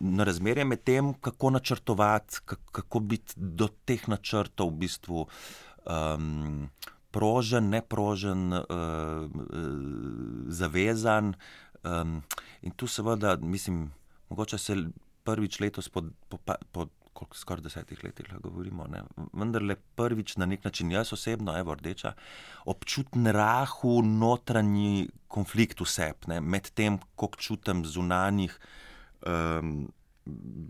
na 0.00 0.24
razmerje 0.24 0.64
med 0.64 0.84
tem, 0.86 1.12
kako 1.14 1.50
načrtovati, 1.56 2.44
kako, 2.46 3.00
biti 3.00 3.34
do 3.36 3.68
teh 3.84 4.06
načrtov 4.08 4.70
v 4.70 4.84
bistvu. 4.86 5.26
Um, 5.90 6.68
prožen, 7.10 7.72
neprožen, 7.74 8.52
uh, 8.52 8.62
uh, 8.62 9.26
zavezan. 10.46 11.34
Um, 11.82 12.20
in 12.62 12.70
tu 12.70 12.86
seveda, 12.86 13.36
mislim, 13.42 13.88
mogoče 14.28 14.58
se 14.58 14.76
prvič 15.24 15.60
letos 15.60 15.88
po, 15.88 16.02
po, 16.28 16.38
po 16.72 16.86
koliko, 17.20 17.36
skoraj 17.36 17.66
desetih 17.66 18.00
letih 18.04 18.30
govorimo, 18.40 18.86
ne, 18.88 19.02
vendarle 19.36 19.76
prvič 19.96 20.36
na 20.40 20.48
nek 20.48 20.64
način, 20.64 20.92
jaz 20.92 21.12
osebno, 21.12 21.56
evo 21.58 21.74
rdeča, 21.76 22.14
občutim 22.64 23.26
rahu 23.26 24.00
notranji 24.02 25.08
konflikt 25.28 25.84
vseb, 25.84 26.24
ne, 26.32 26.40
med 26.40 26.72
tem, 26.74 26.98
koliko 27.14 27.40
čutim 27.40 27.84
zunanjih, 27.84 28.56
um, 29.26 29.90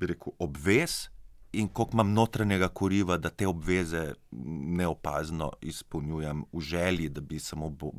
rekel, 0.01 0.34
obvez 0.38 1.07
in 1.53 1.68
koliko 1.68 1.96
imam 1.98 2.12
notranjega 2.14 2.68
kuriva, 2.68 3.16
da 3.18 3.30
te 3.30 3.46
obveze 3.48 4.05
neopazno 4.80 5.53
izpolnjujem 5.66 6.44
v 6.53 6.61
želji, 6.61 7.09
da 7.09 7.20
bi 7.20 7.38
samo 7.38 7.70
bo, 7.70 7.90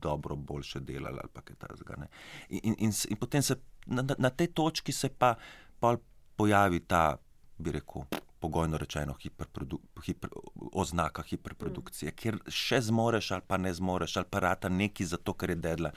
dobro, 0.00 0.36
boljše 0.36 0.80
delali 0.80 1.20
ali 1.22 1.44
kaj 1.44 1.56
takega. 1.56 2.06
In, 2.48 2.60
in, 2.62 2.76
in, 2.78 2.92
in 3.08 3.16
potem 3.20 3.42
se 3.42 3.56
na, 3.86 4.04
na- 4.18 4.30
tej 4.30 4.46
točki 4.46 4.92
se 4.92 5.08
pa 5.08 5.34
pojavi 6.36 6.80
ta, 6.80 7.16
bi 7.58 7.72
rekel, 7.72 8.04
pogojno 8.40 8.78
rečeno, 8.78 9.14
hiperprodu, 9.22 9.78
hiper, 10.04 10.30
oznaka 10.72 11.22
hiperprodukcije, 11.26 12.12
kjer 12.12 12.38
še 12.52 12.80
zmoreš 12.90 13.30
ali 13.36 13.46
pa 13.48 13.56
ne 13.56 13.72
zmoreš, 13.74 14.16
ali 14.20 14.30
pa 14.30 14.42
rata 14.44 14.68
neki 14.68 15.06
zato, 15.08 15.34
ker 15.34 15.54
je 15.54 15.56
dedla 15.56 15.92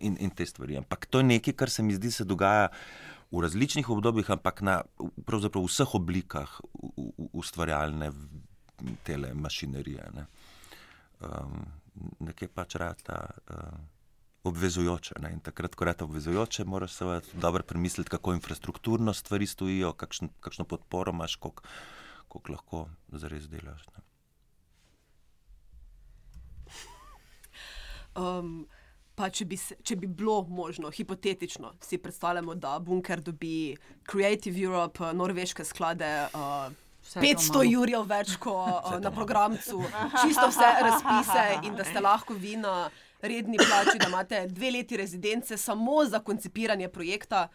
in, 0.00 0.16
in 0.20 0.34
te 0.34 0.46
stvari. 0.46 0.76
Ampak 0.82 1.06
to 1.06 1.22
je 1.22 1.28
nekaj, 1.30 1.54
kar 1.54 1.70
se 1.70 1.82
mi 1.86 1.94
zdi, 1.94 2.10
se 2.10 2.26
dogaja 2.26 2.68
v 3.30 3.42
različnih 3.42 3.88
obdobjih, 3.90 4.30
ampak 4.34 4.62
na 4.66 4.80
vseh 5.54 5.94
oblikah 5.94 6.60
ustvarjalne 7.32 8.12
tele 9.06 9.32
mašinerije. 9.34 10.10
Ne. 10.14 10.26
Um, 11.24 11.66
nekje 12.20 12.48
pač 12.52 12.76
rata. 12.82 13.22
Uh, 13.50 13.95
Obvezujoče. 14.46 15.14
Ne? 15.22 15.32
In 15.34 15.40
takrat, 15.42 15.74
ko 15.74 15.92
to 15.92 16.04
obvezujoče, 16.04 16.64
moraš 16.64 16.92
seveda 17.00 17.20
dobro 17.42 17.62
premisliti, 17.62 18.10
kako 18.10 18.32
infrastrukturno 18.36 19.14
stvari 19.14 19.46
stojijo, 19.46 19.92
kakšen, 19.92 20.30
kakšno 20.40 20.64
podporo 20.64 21.12
imaš, 21.12 21.34
koliko, 21.36 21.62
koliko 22.28 22.52
lahko 22.52 22.88
zares 23.08 23.48
delaš. 23.50 23.86
Ne? 23.96 24.06
Um, 28.16 28.66
pa 29.16 29.28
če 29.32 29.44
bi, 29.48 29.58
se, 29.60 29.76
če 29.84 29.96
bi 30.00 30.08
bilo 30.08 30.42
možno, 30.48 30.90
hipotetično, 30.92 31.74
si 31.84 31.98
predstavljamo, 31.98 32.54
da 32.54 32.78
bunker 32.78 33.20
dobi 33.24 33.76
Creative 34.10 34.60
Europe, 34.60 35.04
eh, 35.04 35.14
norveške 35.16 35.64
sklade. 35.64 36.10
Uh, 36.32 36.72
to 37.06 37.20
500 37.20 37.50
imamo. 37.50 37.62
jurjev 37.70 38.06
več 38.10 38.36
kot 38.42 38.86
uh, 38.92 39.00
na 39.00 39.12
programcu, 39.14 39.82
čisto 40.22 40.48
vse 40.50 40.70
razpise, 40.88 41.44
in 41.68 41.76
da 41.78 41.84
ste 41.86 42.02
lahko 42.08 42.34
vi 42.34 42.56
na 42.60 42.88
redni 43.28 43.58
plači, 43.58 43.98
da 43.98 44.08
imate 44.08 44.46
dve 44.46 44.70
leti 44.70 44.96
rezidence 44.96 45.56
samo 45.56 46.04
za 46.04 46.18
koncipiranje 46.18 46.88
projekta. 46.88 47.48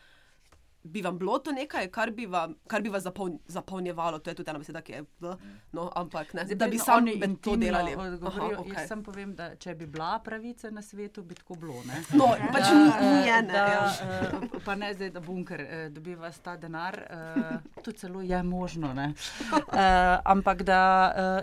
Bi 0.83 1.01
vam 1.01 1.17
bilo 1.17 1.37
to 1.39 1.51
nekaj, 1.51 1.87
kar 1.93 2.11
bi, 2.11 2.25
vam, 2.25 2.55
kar 2.67 2.81
bi 2.81 2.89
vas 2.89 3.03
zapoln, 3.03 3.39
zapolnjevalo? 3.47 4.19
To 4.19 4.29
je 4.29 4.35
tudi 4.35 4.49
ena 4.49 4.59
beseda, 4.59 4.81
ki 4.81 4.91
je 4.91 5.01
v, 5.19 5.33
no, 5.77 5.91
ampak 5.95 6.33
ne, 6.33 6.45
Zdaj, 6.45 6.57
da 6.57 6.65
bi 6.65 6.77
preden 6.77 6.85
sami 6.85 7.15
med 7.15 7.21
to 7.21 7.53
intimno 7.53 7.65
delali. 7.65 7.93
Aha, 7.93 8.47
Jaz 8.49 8.59
okay. 8.59 8.87
samo 8.87 9.03
povem, 9.03 9.35
da 9.35 9.51
če 9.55 9.75
bi 9.75 9.85
bila 9.85 10.19
pravica 10.25 10.71
na 10.73 10.81
svetu, 10.81 11.23
bi 11.23 11.37
tako 11.37 11.55
bilo. 11.61 11.83
Ne? 11.85 12.01
No, 12.17 12.31
pač 12.53 12.71
ni, 12.73 12.83
ni 12.83 13.29
eh, 13.29 13.37
ene. 13.37 13.53
da, 13.53 13.65
ja. 13.67 13.85
eh, 14.07 14.59
pa 14.65 14.75
ne 14.75 14.93
zdaj, 14.93 15.13
da 15.13 15.21
bunker 15.21 15.61
eh, 15.61 15.89
dobiva 15.93 16.31
ta 16.43 16.57
denar, 16.57 16.97
eh, 16.97 17.81
to 17.83 17.91
celo 17.91 18.21
je 18.21 18.43
možno. 18.43 18.93
ne. 18.93 19.13
Eh, 19.53 20.19
ampak 20.25 20.63
da 20.63 20.81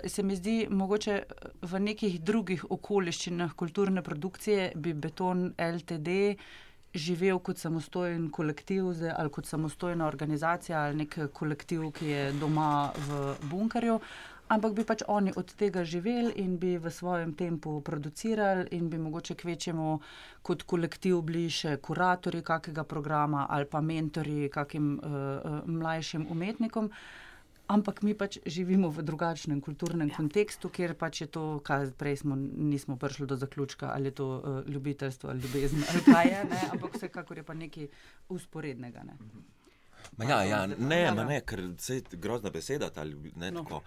eh, 0.04 0.08
se 0.08 0.22
mi 0.22 0.36
zdi, 0.36 0.66
mogoče 0.70 1.22
v 1.62 1.80
nekih 1.80 2.20
drugih 2.20 2.64
okoliščinah 2.70 3.54
kulturne 3.54 4.02
produkcije 4.02 4.72
bi 4.74 4.94
beton 4.94 5.52
LTD 5.58 6.08
živel 6.98 7.38
kot 7.38 7.58
samostojen 7.58 8.30
kolektiv 8.30 8.92
zdaj, 8.92 9.14
ali 9.16 9.30
kot 9.30 9.46
samostojna 9.46 10.06
organizacija 10.06 10.82
ali 10.82 11.04
nek 11.04 11.18
kolektiv, 11.32 11.90
ki 11.92 12.10
je 12.10 12.32
doma 12.40 12.90
v 13.08 13.36
bunkerju. 13.50 14.00
Ampak 14.48 14.72
bi 14.72 14.84
pač 14.88 15.02
oni 15.12 15.32
od 15.36 15.50
tega 15.60 15.82
živeli 15.84 16.32
in 16.40 16.56
bi 16.56 16.78
v 16.80 16.90
svojem 16.90 17.34
tempu 17.36 17.80
producirali, 17.84 18.64
in 18.72 18.88
bi 18.88 18.98
mogoče 18.98 19.34
kvečemu 19.34 19.98
kot 20.42 20.64
kolektiv 20.64 21.20
bili 21.22 21.50
še 21.52 21.76
kuratorji 21.84 22.40
kakega 22.42 22.84
programa 22.88 23.46
ali 23.50 23.68
pa 23.68 23.82
mentori 23.84 24.48
kakim 24.48 24.94
uh, 24.96 25.04
uh, 25.04 25.58
mlajšim 25.68 26.26
umetnikom. 26.32 26.88
Ampak 27.68 28.00
mi 28.02 28.14
pač 28.14 28.38
živimo 28.46 28.88
v 28.88 29.02
drugačnem 29.02 29.60
kulturnem 29.60 30.08
ja. 30.08 30.16
kontekstu, 30.16 30.68
kjer 30.68 30.94
pač 30.96 31.20
je 31.20 31.26
to, 31.28 31.60
kar 31.60 31.90
prej 31.92 32.16
smo, 32.16 32.32
nismo 32.34 32.96
prišli 32.96 33.26
do 33.26 33.36
zaključka, 33.36 33.90
ali 33.92 34.08
je 34.08 34.14
to 34.14 34.28
uh, 34.36 34.64
ljubiteljstvo 34.66 35.30
ali 35.30 35.40
ljubezen 35.40 35.84
ali 35.84 36.00
kaj 36.04 36.26
je, 36.26 36.44
ne? 36.44 36.60
ampak 36.72 36.96
vsekakor 36.96 37.36
je 37.36 37.44
pa 37.44 37.54
nekaj 37.54 37.88
usporednega. 38.28 39.02
Ne? 39.04 39.18
Ma 40.16 40.24
ja, 40.24 40.38
ja, 40.44 40.66
ne, 40.66 41.10
ma 41.12 41.24
ne, 41.24 41.40
ker 41.40 41.60
se 41.78 41.94
je 41.94 42.02
grozna 42.12 42.50
beseda, 42.50 42.88
ta 42.90 43.04
ne, 43.04 43.50
No. 43.50 43.62
tako, 43.62 43.82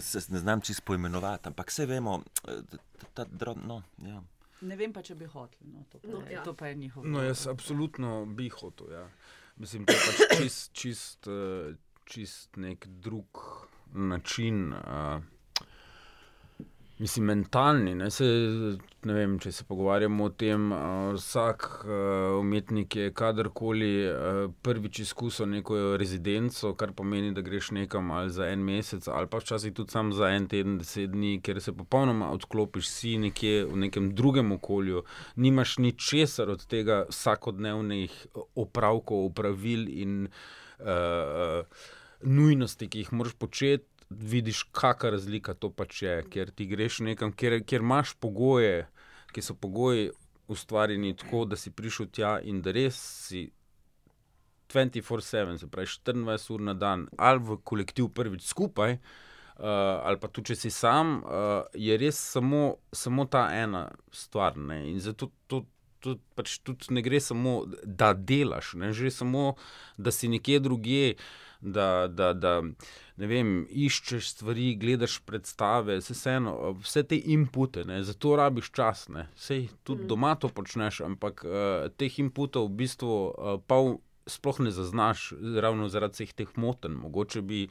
se 0.00 0.22
ne 0.28 0.38
znam 0.38 0.60
čisto 0.60 0.82
poimenovati, 0.86 1.48
ampak 1.48 1.68
vse 1.70 1.86
vemo, 1.86 2.22
eh, 2.48 2.62
ta, 2.98 3.06
ta 3.14 3.24
drobno, 3.26 3.82
no, 3.98 4.08
ja. 4.08 4.22
Ne 4.60 4.76
vem 4.76 4.92
pa, 4.92 5.02
če 5.02 5.14
bi 5.14 5.26
hoteli. 5.26 5.68
No, 5.70 5.84
to, 5.92 5.98
pa 5.98 6.08
No, 6.08 6.20
je- 6.24 6.32
ja. 6.32 6.42
to 6.42 6.54
pa 6.54 6.66
je 6.66 6.74
njihov. 6.74 7.04
No, 7.06 7.22
jaz 7.22 7.46
absolutno 7.46 8.24
bi 8.26 8.48
hotel. 8.48 8.88
Ja. 8.92 9.08
Mislim, 9.56 9.84
da 9.84 9.92
je 9.92 9.98
pač 9.98 10.40
čist, 10.40 10.72
čist, 10.72 11.26
eh, 11.28 11.76
čist 12.06 12.56
nek 12.56 12.86
drug 12.86 13.44
način. 13.92 14.72
Uh, 14.72 15.22
Mislim, 16.98 17.24
mentalni. 17.24 17.94
Ne, 17.94 18.06
se, 18.10 18.24
ne 19.04 19.14
vem, 19.14 19.34
če 19.36 19.50
se 19.52 19.64
pogovarjamo 19.68 20.24
o 20.24 20.30
tem, 20.32 20.70
uh, 20.72 21.10
vsak 21.12 21.66
uh, 21.84 21.90
umetnik 22.40 22.94
je 22.96 23.10
kadarkoli 23.12 23.90
uh, 24.08 24.38
prvič 24.64 25.02
izkusil 25.04 25.50
neko 25.50 25.76
rezidenco, 26.00 26.70
kar 26.80 26.94
pomeni, 26.96 27.34
da 27.36 27.44
greš 27.44 27.68
nekam 27.76 28.08
ali 28.16 28.32
za 28.32 28.48
en 28.48 28.64
mesec, 28.64 29.10
ali 29.12 29.28
pa 29.28 29.42
včasih 29.44 29.74
tudi 29.76 29.92
sam 29.92 30.14
za 30.16 30.30
en 30.32 30.48
teden, 30.48 30.78
deset 30.80 31.12
dni, 31.12 31.34
ker 31.44 31.60
se 31.60 31.76
popolnoma 31.76 32.30
odklopiš, 32.32 32.88
si 32.88 33.12
nekje 33.20 33.66
v 33.68 33.82
nekem 33.84 34.08
drugem 34.16 34.56
okolju, 34.56 35.04
nimaš 35.36 35.76
ničesar 35.84 36.54
od 36.56 36.64
tega 36.64 37.02
vsakodnevnih 37.10 38.16
opravkov, 38.64 39.28
opravil 39.34 39.84
in 39.92 40.16
uh, 40.80 41.60
nujnosti, 42.22 42.88
ki 42.88 43.04
jih 43.04 43.12
moraš 43.12 43.34
početi 43.34 43.84
vidiš, 44.10 44.62
kakšna 44.72 45.10
razlika 45.10 45.54
to 45.54 45.70
pač 45.70 46.02
je, 46.02 46.14
ker 46.30 46.50
ti 46.54 46.66
greš 46.66 47.00
nekam, 47.02 47.32
kjer, 47.32 47.58
kjer 47.66 47.82
imaš 47.82 48.14
pogoje, 48.20 48.86
ki 49.34 49.42
so 49.42 49.54
pogoji 49.54 50.10
ustvarjeni 50.48 51.16
tako, 51.16 51.44
da 51.44 51.56
si 51.56 51.70
prišel 51.70 52.06
tja 52.14 52.36
in 52.42 52.62
da 52.62 52.72
res 52.72 52.98
si 53.26 53.48
24-7, 54.72 55.58
se 55.58 55.66
pravi 55.70 55.86
24 55.86 56.52
ur 56.54 56.60
na 56.60 56.74
dan, 56.74 57.06
ali 57.18 57.42
v 57.42 57.58
kolektiv 57.64 58.08
prvič 58.14 58.46
skupaj, 58.46 58.98
uh, 58.98 59.66
ali 60.06 60.20
pa 60.22 60.28
tudi 60.28 60.52
če 60.52 60.60
si 60.60 60.70
sam, 60.70 61.20
uh, 61.22 61.66
je 61.74 61.98
res 61.98 62.18
samo, 62.18 62.76
samo 62.92 63.26
ta 63.26 63.48
ena 63.54 63.88
stvar. 64.12 64.56
Ne? 64.56 64.84
In 64.90 65.00
zato 65.00 65.30
to, 65.46 65.64
to 66.00 66.16
pač 66.38 66.58
tudi 66.66 66.94
ne 66.94 67.02
gre 67.02 67.20
samo, 67.22 67.64
da 67.82 68.12
delaš, 68.14 68.74
ne 68.78 68.92
gre 68.94 69.10
samo, 69.10 69.54
da 69.98 70.14
si 70.14 70.30
nekje 70.30 70.62
drugje. 70.62 71.16
Da, 71.66 72.06
da, 72.06 72.28
da 72.30 72.60
vem, 73.18 73.64
iščeš 73.66 74.28
stvari, 74.36 74.68
gledaš 74.78 75.16
predstave, 75.26 75.96
vse, 75.98 76.14
vseeno, 76.14 76.52
vse 76.78 77.02
te 77.10 77.18
inpute, 77.34 77.82
ne, 77.88 77.96
zato 78.06 78.36
rabiš 78.38 78.70
čas. 78.70 79.06
Sej 79.34 79.66
tudi 79.82 80.04
mm. 80.04 80.10
doma 80.12 80.36
to 80.38 80.46
počneš, 80.54 81.00
ampak 81.08 81.42
uh, 81.42 81.88
teh 81.98 82.20
inputov 82.22 82.68
v 82.68 82.84
bistvu 82.84 83.10
uh, 83.10 83.56
pa 83.66 83.80
sploh 84.30 84.60
ne 84.62 84.70
zaznaš, 84.70 85.32
ravno 85.58 85.88
zaradi 85.88 86.20
vseh 86.20 86.34
teh 86.38 86.54
motenj. 86.54 86.98
Mogoče 87.02 87.42
bi 87.42 87.66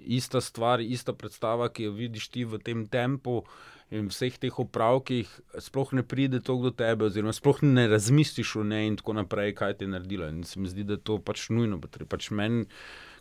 ista 0.00 0.40
stvar, 0.40 0.80
ista 0.80 1.12
predstava, 1.12 1.68
ki 1.68 1.90
jo 1.90 1.92
vidiš 1.92 2.28
ti 2.34 2.44
v 2.44 2.58
tem 2.58 2.86
tempu 2.88 3.42
in 3.90 4.06
vseh 4.06 4.36
teh 4.38 4.58
opravkih, 4.62 5.30
sploh 5.58 5.92
ne 5.98 6.04
pride 6.06 6.38
to 6.46 6.54
do 6.62 6.70
tebe, 6.70 7.08
oziroma 7.10 7.34
sploh 7.34 7.62
ne 7.66 7.88
razmisliš 7.90 8.54
o 8.56 8.64
njej 8.64 8.86
in 8.86 8.98
tako 9.00 9.16
naprej, 9.18 9.54
kaj 9.58 9.78
ti 9.78 9.84
je 9.84 9.94
naredilo. 9.94 10.28
In 10.30 10.44
se 10.46 10.60
mi 10.60 10.70
zdi, 10.70 10.86
da 10.86 10.94
je 10.94 11.04
to 11.10 11.18
pač 11.18 11.48
nujno. 11.50 11.80
Pač 11.82 12.30
meni, 12.30 12.68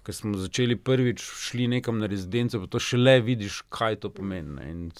Ker 0.04 0.16
smo 0.16 0.38
začeli 0.38 0.76
prvič 0.76 1.22
šli 1.22 1.68
nekam 1.68 2.00
na 2.00 2.08
rezidenco, 2.08 2.60
pa 2.60 2.68
to 2.68 2.80
šele 2.80 3.20
vidiš, 3.22 3.62
kaj 3.70 4.00
to 4.06 4.10
pomeni. 4.10 4.56
Ne? 4.56 4.72
In 4.72 4.92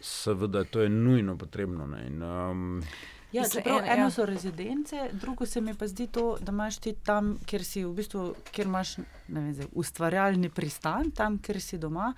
seveda, 0.00 0.64
to 0.64 0.80
je 0.80 0.88
nujno 0.88 1.36
potrebno. 1.38 1.88
In, 2.06 2.22
um, 2.22 2.82
Ja, 3.32 3.44
čeprav, 3.46 3.78
eno, 3.78 3.92
eno 3.92 4.10
so 4.10 4.24
rezidence, 4.26 5.04
drugo 5.12 5.46
se 5.46 5.60
mi 5.60 5.74
pa 5.74 5.86
zdi 5.86 6.08
to, 6.10 6.36
da 6.40 6.50
imaš 6.52 6.78
ti 6.78 6.96
tam, 7.06 7.36
kjer 7.46 7.64
si 7.64 7.84
v 7.84 7.92
bistvu, 7.94 8.24
kjer 8.50 8.66
imaš 8.66 8.96
vem, 9.28 9.52
zdaj, 9.54 9.68
ustvarjalni 9.72 10.50
pristan, 10.50 11.12
tam, 11.14 11.38
kjer 11.38 11.60
si 11.62 11.78
doma 11.78 12.08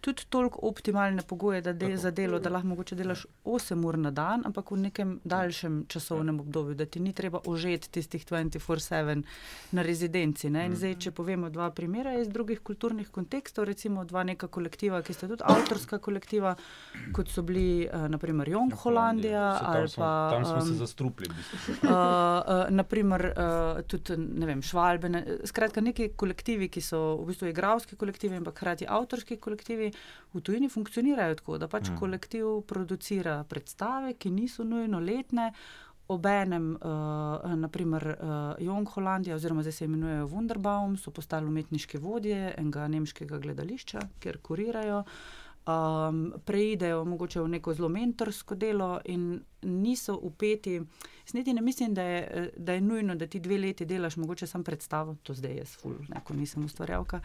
tudi 0.00 0.22
toliko 0.28 0.58
optimalne 0.62 1.22
pogoje 1.22 1.60
de, 1.60 1.96
za 1.96 2.10
delo, 2.10 2.38
da 2.38 2.50
lahko 2.50 2.68
mogoče 2.68 2.96
delaš 2.96 3.26
8 3.44 3.86
ur 3.86 3.98
na 3.98 4.10
dan, 4.10 4.42
ampak 4.46 4.70
v 4.70 4.76
nekem 4.76 5.20
daljšem 5.24 5.84
časovnem 5.88 6.40
obdobju, 6.40 6.74
da 6.74 6.86
ti 6.86 7.00
ni 7.00 7.12
treba 7.12 7.40
užeti 7.46 7.90
tistih 7.90 8.26
24-7 8.26 9.22
na 9.72 9.82
rezidenci. 9.82 10.50
Ne? 10.50 10.66
In 10.66 10.76
zdaj, 10.76 10.96
če 11.04 11.12
povemo 11.16 11.50
dva 11.50 11.70
primera 11.70 12.14
iz 12.20 12.28
drugih 12.28 12.60
kulturnih 12.60 13.10
kontekstov, 13.10 13.64
recimo 13.68 14.04
dva 14.04 14.24
neka 14.24 14.48
kolektiva, 14.48 15.02
ki 15.02 15.14
sta 15.14 15.28
tudi 15.28 15.44
avtorska 15.44 15.98
kolektiva, 15.98 16.54
kot 17.16 17.28
so 17.28 17.42
bili 17.42 17.86
uh, 17.86 18.08
naprimer 18.08 18.48
Jong 18.48 18.74
Holandija 18.82 19.46
ali 19.60 19.88
pa. 19.96 20.10
Tam 20.32 20.44
smo 20.44 20.60
se 20.66 20.78
zastrupli. 20.80 21.28
uh, 21.30 21.90
uh, 21.90 22.66
naprimer 22.70 23.26
uh, 23.30 23.82
tudi 23.88 24.16
vem, 24.46 24.62
Švalbe. 24.62 25.08
Ne? 25.08 25.24
Skratka, 25.44 25.80
neki 25.84 26.12
kolektivi, 26.16 26.70
ki 26.72 26.80
so 26.84 27.20
v 27.20 27.30
bistvu 27.30 27.50
igravski 27.50 27.96
kolektivi 27.96 28.40
pa 28.44 28.54
hkrati 28.54 28.86
avtorski 28.88 29.36
kolektivi 29.36 29.89
v 30.32 30.40
tujini 30.40 30.68
funkcionirajo 30.68 31.38
tako, 31.40 31.58
da 31.58 31.68
pač 31.68 31.90
mm. 31.90 31.98
kolektiv 32.00 32.62
producira 32.68 33.44
predstave, 33.44 34.14
ki 34.14 34.30
niso 34.30 34.64
nujno 34.64 35.00
letne. 35.00 35.52
Obenem, 36.10 36.72
uh, 36.74 37.52
naprimer, 37.54 38.02
uh, 38.16 38.38
Jong 38.58 38.88
Holandija, 38.90 39.36
oziroma 39.38 39.62
zdaj 39.62 39.72
se 39.76 39.84
imenujejo 39.86 40.24
Wunderbaum, 40.32 40.96
so 40.98 41.12
postali 41.14 41.46
umetniške 41.46 42.00
vodje 42.02 42.48
enega 42.58 42.88
nemškega 42.90 43.38
gledališča, 43.38 44.02
kjer 44.18 44.40
kurirajo. 44.42 45.04
Um, 45.66 46.32
preidejo 46.44 47.04
mogoče 47.04 47.40
v 47.40 47.48
neko 47.48 47.74
zelo 47.74 47.88
mentorsko 47.88 48.54
delo 48.54 49.00
in 49.04 49.40
niso 49.62 50.16
upeti. 50.22 50.80
Snedi 51.24 51.52
ne 51.52 51.62
mislim, 51.62 51.94
da 51.94 52.02
je, 52.02 52.50
da 52.56 52.72
je 52.72 52.80
nujno, 52.80 53.14
da 53.14 53.26
ti 53.26 53.40
dve 53.40 53.58
leti 53.58 53.84
delaš, 53.84 54.16
mogoče 54.16 54.46
samo 54.46 54.64
predstavo, 54.64 55.16
to 55.22 55.34
zdaj 55.34 55.52
je 55.52 55.64
ful, 55.64 55.92
neko 56.08 56.34
nisem 56.34 56.64
ustvarjalka, 56.64 57.20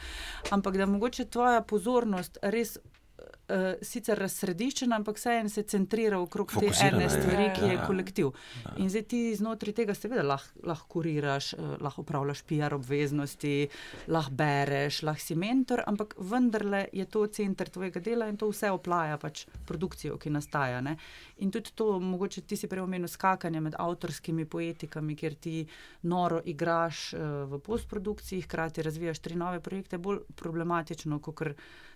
ampak 0.50 0.78
da 0.78 0.86
mogoče 0.86 1.26
tvoja 1.26 1.62
pozornost 1.62 2.38
res 2.42 2.78
uh, 3.50 3.74
sicer 3.82 4.20
razsrediščena, 4.20 4.96
ampak 4.96 5.20
vseeno 5.20 5.50
se 5.50 5.64
centrira 5.64 6.20
okrog 6.20 6.54
te 6.60 6.72
ene 6.88 7.10
stvari, 7.10 7.50
ki 7.56 7.70
je 7.70 7.76
ja, 7.76 7.86
kolektiv. 7.88 8.32
Ja. 8.64 8.74
In 8.82 8.90
zdaj 8.90 9.06
ti 9.12 9.20
znotraj 9.38 9.76
tega, 9.82 9.96
seveda, 9.98 10.24
lahko 10.26 10.66
lah 10.66 10.82
kuriraš, 10.90 11.54
uh, 11.54 11.76
lahko 11.84 12.06
upravljaš 12.06 12.44
PR 12.50 12.76
obveznosti, 12.78 13.54
lahko 14.08 14.36
bereš, 14.42 15.02
lahko 15.08 15.26
si 15.26 15.38
mentor, 15.40 15.84
ampak 15.88 16.16
vendarle 16.20 16.86
je 16.94 17.06
to 17.06 17.26
center 17.28 17.70
tvojega 17.70 18.02
dela 18.04 18.30
in 18.30 18.38
to 18.38 18.50
vse 18.52 18.72
oplaja 18.74 19.18
pač 19.22 19.46
produkcijo, 19.68 20.18
ki 20.22 20.34
nastaja. 20.34 20.82
Ne? 20.86 20.98
In 21.44 21.52
tudi 21.52 21.74
to, 21.76 22.00
mogoče 22.00 22.46
ti 22.48 22.58
si 22.58 22.70
prej 22.72 22.86
omenil 22.86 23.12
skakanje 23.12 23.62
med 23.62 23.78
avtorskimi 23.80 24.46
poetikami, 24.46 25.16
kjer 25.16 25.36
ti 25.36 25.58
noro 26.10 26.42
igraš 26.46 27.08
uh, 27.14 27.46
v 27.52 27.62
postprodukciji, 27.66 28.46
hkrati 28.48 28.86
razvijaš 28.86 29.20
tri 29.20 29.36
nove 29.40 29.60
projekte, 29.64 29.98
bolj 29.98 30.24
problematično, 30.36 31.20
kot 31.20 31.36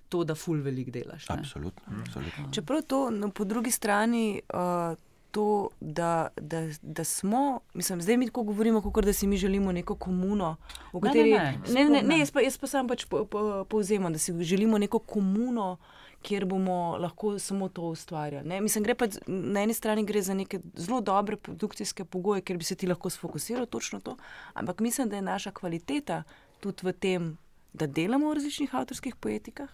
to, 0.09 0.23
da 0.23 0.35
ful 0.35 0.61
velik 0.61 0.89
delaš. 0.91 1.29
Absolutno. 1.29 2.01
absolutno. 2.01 2.49
Čeprav 2.53 2.81
to 2.81 3.09
no, 3.09 3.31
po 3.31 3.43
drugi 3.43 3.71
strani. 3.71 4.41
Uh, 4.53 4.97
To, 5.31 5.69
da, 5.79 6.27
da, 6.41 6.61
da 6.81 7.03
smo, 7.03 7.59
mislim, 7.73 8.01
zdaj 8.01 8.17
mi 8.17 8.25
tako 8.25 8.43
govorimo, 8.43 8.81
kot 8.81 9.05
da 9.05 9.13
si 9.13 9.27
mi 9.27 9.37
želimo 9.37 9.71
neko 9.71 9.95
komuno, 9.95 10.55
v 10.93 10.99
kateri 10.99 11.31
ne, 11.31 11.59
ne, 11.67 11.83
ne, 11.83 11.89
ne, 11.89 12.01
ne 12.01 12.17
jaz 12.19 12.31
pa, 12.31 12.41
jaz 12.41 12.57
pa 12.57 12.67
sam 12.67 12.87
pač 12.87 13.05
po, 13.05 13.25
po, 13.25 13.65
povzemam, 13.69 14.13
da 14.13 14.19
si 14.19 14.33
želimo 14.43 14.77
neko 14.77 14.99
komuno, 14.99 15.77
kjer 16.21 16.45
bomo 16.45 16.97
lahko 16.97 17.39
samo 17.39 17.69
to 17.69 17.81
ustvarjali. 17.81 18.47
Ne? 18.47 18.61
Mislim, 18.61 18.83
gre 18.83 18.95
pa 18.95 19.05
na 19.27 19.61
eni 19.61 19.73
strani 19.73 20.21
za 20.21 20.33
neke 20.33 20.59
zelo 20.75 21.01
dobre 21.01 21.37
produkcijske 21.37 22.05
pogoje, 22.05 22.41
kjer 22.41 22.57
bi 22.57 22.63
se 22.63 22.75
ti 22.75 22.87
lahko 22.87 23.09
sfokusiral 23.09 23.65
točno 23.65 23.99
to, 23.99 24.17
ampak 24.53 24.79
mislim, 24.79 25.09
da 25.09 25.15
je 25.15 25.21
naša 25.21 25.51
kvaliteta 25.51 26.23
tudi 26.59 26.87
v 26.87 26.93
tem, 26.93 27.37
da 27.73 27.87
delamo 27.87 28.29
v 28.29 28.33
različnih 28.33 28.75
avtorskih 28.75 29.15
poetikah, 29.15 29.69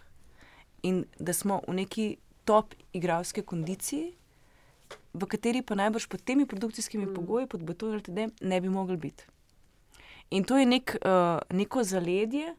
in 0.85 1.05
da 1.19 1.33
smo 1.33 1.61
v 1.67 1.79
neki 1.81 2.05
top 2.45 2.75
igralske 2.93 3.41
kondiciji, 3.41 4.13
v 5.13 5.27
kateri 5.31 5.63
pa 5.65 5.75
najbrž 5.75 6.07
pod 6.11 6.21
temi 6.21 6.45
produkcijskimi 6.45 7.05
mm. 7.05 7.15
pogoji, 7.15 7.47
pod 7.47 7.63
betonom, 7.63 8.31
ne 8.41 8.61
bi 8.61 8.69
mogli 8.69 8.97
biti. 8.97 9.25
In 10.29 10.43
to 10.43 10.57
je 10.57 10.65
nek, 10.65 10.97
uh, 11.01 11.39
neko 11.49 11.83
zaledje, 11.83 12.53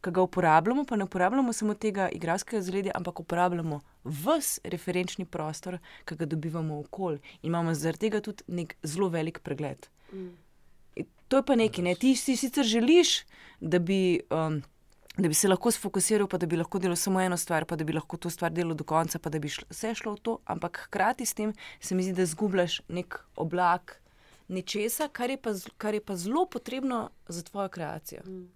ki 0.00 0.10
ga 0.16 0.22
uporabljamo, 0.24 0.84
pa 0.88 0.96
ne 0.96 1.04
uporabljamo 1.04 1.52
samo 1.52 1.74
tega 1.74 2.08
igralskega 2.08 2.62
zaledja, 2.62 2.92
ampak 2.94 3.20
uporabljamo 3.20 3.80
vse 4.04 4.60
referenčni 4.64 5.26
prostor, 5.26 5.78
ki 6.08 6.16
ga 6.16 6.26
dobivamo 6.26 6.78
v 6.78 6.86
okolju. 6.86 7.20
In 7.42 7.52
imamo 7.52 7.74
zaradi 7.74 8.06
tega 8.06 8.22
tudi 8.24 8.46
nek 8.48 8.76
zelo 8.82 9.10
velik 9.12 9.42
pregled. 9.44 9.90
Mm. 10.12 10.30
To 11.28 11.36
je 11.36 11.46
pa 11.46 11.54
nekaj, 11.54 11.84
ne? 11.84 11.94
ti 11.94 12.16
si 12.16 12.36
sicer 12.36 12.64
želiš, 12.64 13.22
da 13.60 13.78
bi. 13.78 14.20
Um, 14.30 14.62
da 15.16 15.28
bi 15.28 15.34
se 15.34 15.48
lahko 15.48 15.70
sfokusiral, 15.70 16.28
pa 16.28 16.38
da 16.38 16.46
bi 16.46 16.56
lahko 16.56 16.78
delal 16.78 16.96
samo 16.96 17.20
eno 17.20 17.36
stvar, 17.36 17.64
pa 17.64 17.76
da 17.76 17.84
bi 17.84 17.92
lahko 17.92 18.16
to 18.16 18.30
stvar 18.30 18.52
delal 18.52 18.74
do 18.74 18.84
konca, 18.84 19.18
pa 19.18 19.30
da 19.30 19.38
bi 19.38 19.48
šlo, 19.48 19.66
vse 19.70 19.94
šlo 19.94 20.14
v 20.14 20.22
to. 20.22 20.38
Ampak 20.44 20.84
hkrati 20.86 21.26
s 21.26 21.34
tem 21.34 21.52
se 21.80 21.94
mi 21.94 22.02
zdi, 22.02 22.14
da 22.16 22.26
zgubljaš 22.26 22.80
nek 22.88 23.18
oblak 23.36 23.98
nečesa, 24.48 25.08
kar 25.12 25.30
je 25.30 25.36
pa, 25.36 25.54
kar 25.78 25.94
je 25.94 26.00
pa 26.04 26.16
zelo 26.16 26.46
potrebno 26.46 27.10
za 27.28 27.42
tvojo 27.42 27.68
kreacijo. 27.68 28.22
Mm. 28.26 28.48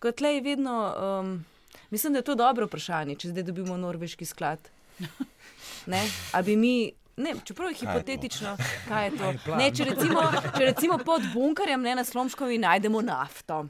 Tako 0.00 0.20
da 0.20 0.28
je 0.28 0.40
vedno, 0.40 0.94
um, 1.20 1.44
mislim, 1.90 2.12
da 2.12 2.18
je 2.18 2.22
to 2.22 2.34
dobro 2.34 2.66
vprašanje, 2.66 3.14
če 3.14 3.28
zdaj 3.28 3.42
dobimo 3.42 3.76
norveški 3.76 4.24
sklad. 4.24 4.58
Ali 6.32 6.44
bi 6.44 6.56
mi 6.56 6.92
Ne, 7.20 7.34
čeprav 7.44 7.70
je 7.70 7.80
hipotetično, 7.82 8.54
kaj 8.88 9.04
je 9.04 9.10
to. 9.10 9.32
Kaj 9.44 9.52
je 9.52 9.58
ne, 9.60 9.66
če, 9.76 9.86
recimo, 9.90 10.22
če 10.56 10.62
recimo 10.64 10.98
pod 11.04 11.26
bunkerjem 11.34 11.82
ne, 11.84 11.94
na 12.00 12.04
Slomškovi 12.04 12.58
najdemo 12.62 13.02
nafto 13.04 13.66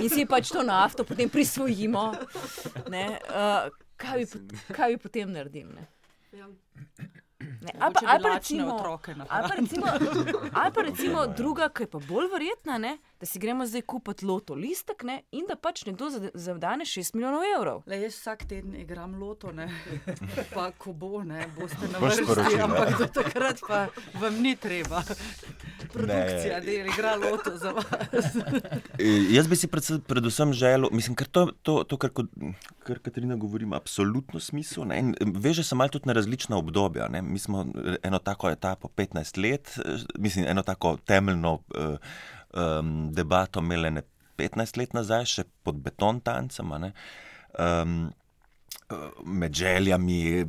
in 0.00 0.10
si 0.12 0.26
pač 0.28 0.52
to 0.52 0.64
nafto 0.66 1.06
potem 1.08 1.30
prisvojimo, 1.32 2.04
ne, 2.92 3.06
uh, 3.32 3.72
kaj, 3.96 4.26
bi, 4.26 4.60
kaj 4.76 4.96
bi 4.96 5.02
potem 5.02 5.32
naredili? 5.32 5.88
Ja. 6.36 6.50
Ali 7.80 7.94
pa, 7.94 8.00
ali 8.06 8.22
pa 8.22 8.34
recimo, 8.34 8.76
ali 9.28 9.48
pa 9.48 9.54
recimo, 9.54 9.86
ali 10.52 10.72
pa 10.74 10.82
recimo 10.82 11.26
druga, 11.26 11.68
ki 11.68 11.86
je 11.86 11.90
pa 11.90 12.00
bolj 12.08 12.28
verjetna, 12.32 12.78
ne, 12.78 12.96
da 13.22 13.26
si 13.26 13.38
gremo 13.38 13.66
zdaj 13.66 13.82
kupiti 13.82 14.26
loto 14.26 14.54
listek 14.54 15.02
ne, 15.06 15.20
in 15.30 15.44
da 15.48 15.54
pač 15.54 15.84
nekdo 15.86 16.08
zavdane 16.34 16.82
6 16.84 17.14
milijonov 17.14 17.44
evrov. 17.56 17.82
Le, 17.86 18.00
jaz 18.02 18.16
vsak 18.16 18.40
teden 18.50 18.74
igram 18.80 19.14
loto, 19.14 19.52
ne. 19.54 19.68
pa 20.54 20.64
ko 20.74 20.90
bo, 20.90 21.20
ne, 21.22 21.44
boste 21.54 21.86
na 21.92 22.00
vrsti, 22.02 22.58
ampak 22.64 22.96
do 22.98 23.06
takrat 23.20 23.62
pa 23.68 23.84
vam 24.18 24.40
ni 24.42 24.56
treba. 24.58 25.04
Produkcija 25.92 26.58
del 26.64 26.90
igra 26.90 27.12
loto 27.22 27.52
za 27.62 27.70
vas. 27.76 28.26
jaz 29.36 29.46
bi 29.46 29.60
si 29.60 29.70
predvsem 29.70 30.50
želel, 30.52 30.90
mislim, 30.90 31.14
ker 31.14 31.30
to, 31.30 31.46
to, 31.62 31.78
to 31.86 32.00
kar, 32.02 32.10
kar 32.82 32.98
Katarina 33.06 33.38
govori, 33.38 33.70
ima 33.70 33.78
absolutno 33.78 34.42
smisel. 34.42 34.88
Ne, 34.90 35.14
veže 35.20 35.62
se 35.62 35.78
malo 35.78 35.94
tudi 35.94 36.10
na 36.10 36.18
različna 36.18 36.58
obdobja. 36.58 37.06
Ne 37.06 37.22
mi 37.22 37.38
smo 37.38 37.68
eno 38.02 38.18
tako 38.18 38.50
etapo, 38.50 38.90
15 38.96 39.38
let, 39.38 39.76
mislim, 40.18 40.50
eno 40.50 40.66
tako 40.66 40.96
temeljno 41.06 41.60
um, 42.52 43.12
debato 43.12 43.60
imeli 43.60 43.90
ne 43.90 44.02
15 44.38 44.78
let 44.80 44.96
nazaj, 44.96 45.28
še 45.28 45.44
pod 45.62 45.78
beton 45.84 46.20
tancem. 46.20 46.74
Um, 47.58 48.10
Med 49.24 49.54
željami, 49.56 50.44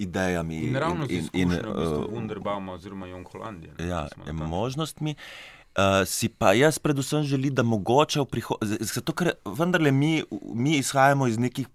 idejami 0.00 0.56
in 0.70 0.76
ravno 0.80 1.04
in, 1.08 1.26
in, 1.32 1.52
in 1.52 1.52
uh, 1.52 2.06
Wunderbaum 2.08 2.70
oziroma 2.72 3.10
Jon 3.10 3.26
Holandija. 3.28 3.74
Ja, 3.80 4.06
možnostmi. 4.32 5.12
Uh, 5.76 6.06
si 6.08 6.30
pa 6.32 6.54
jaz 6.56 6.78
predvsem 6.80 7.26
želim, 7.28 7.52
da 7.54 7.62
mogoče 7.62 8.22
v 8.22 8.28
prihodnosti, 8.32 8.88
zato 8.94 9.12
ker 9.12 9.34
vendarle 9.44 9.92
mi, 9.92 10.22
mi 10.54 10.78
izhajamo 10.78 11.28
iz 11.28 11.36
nekih 11.38 11.68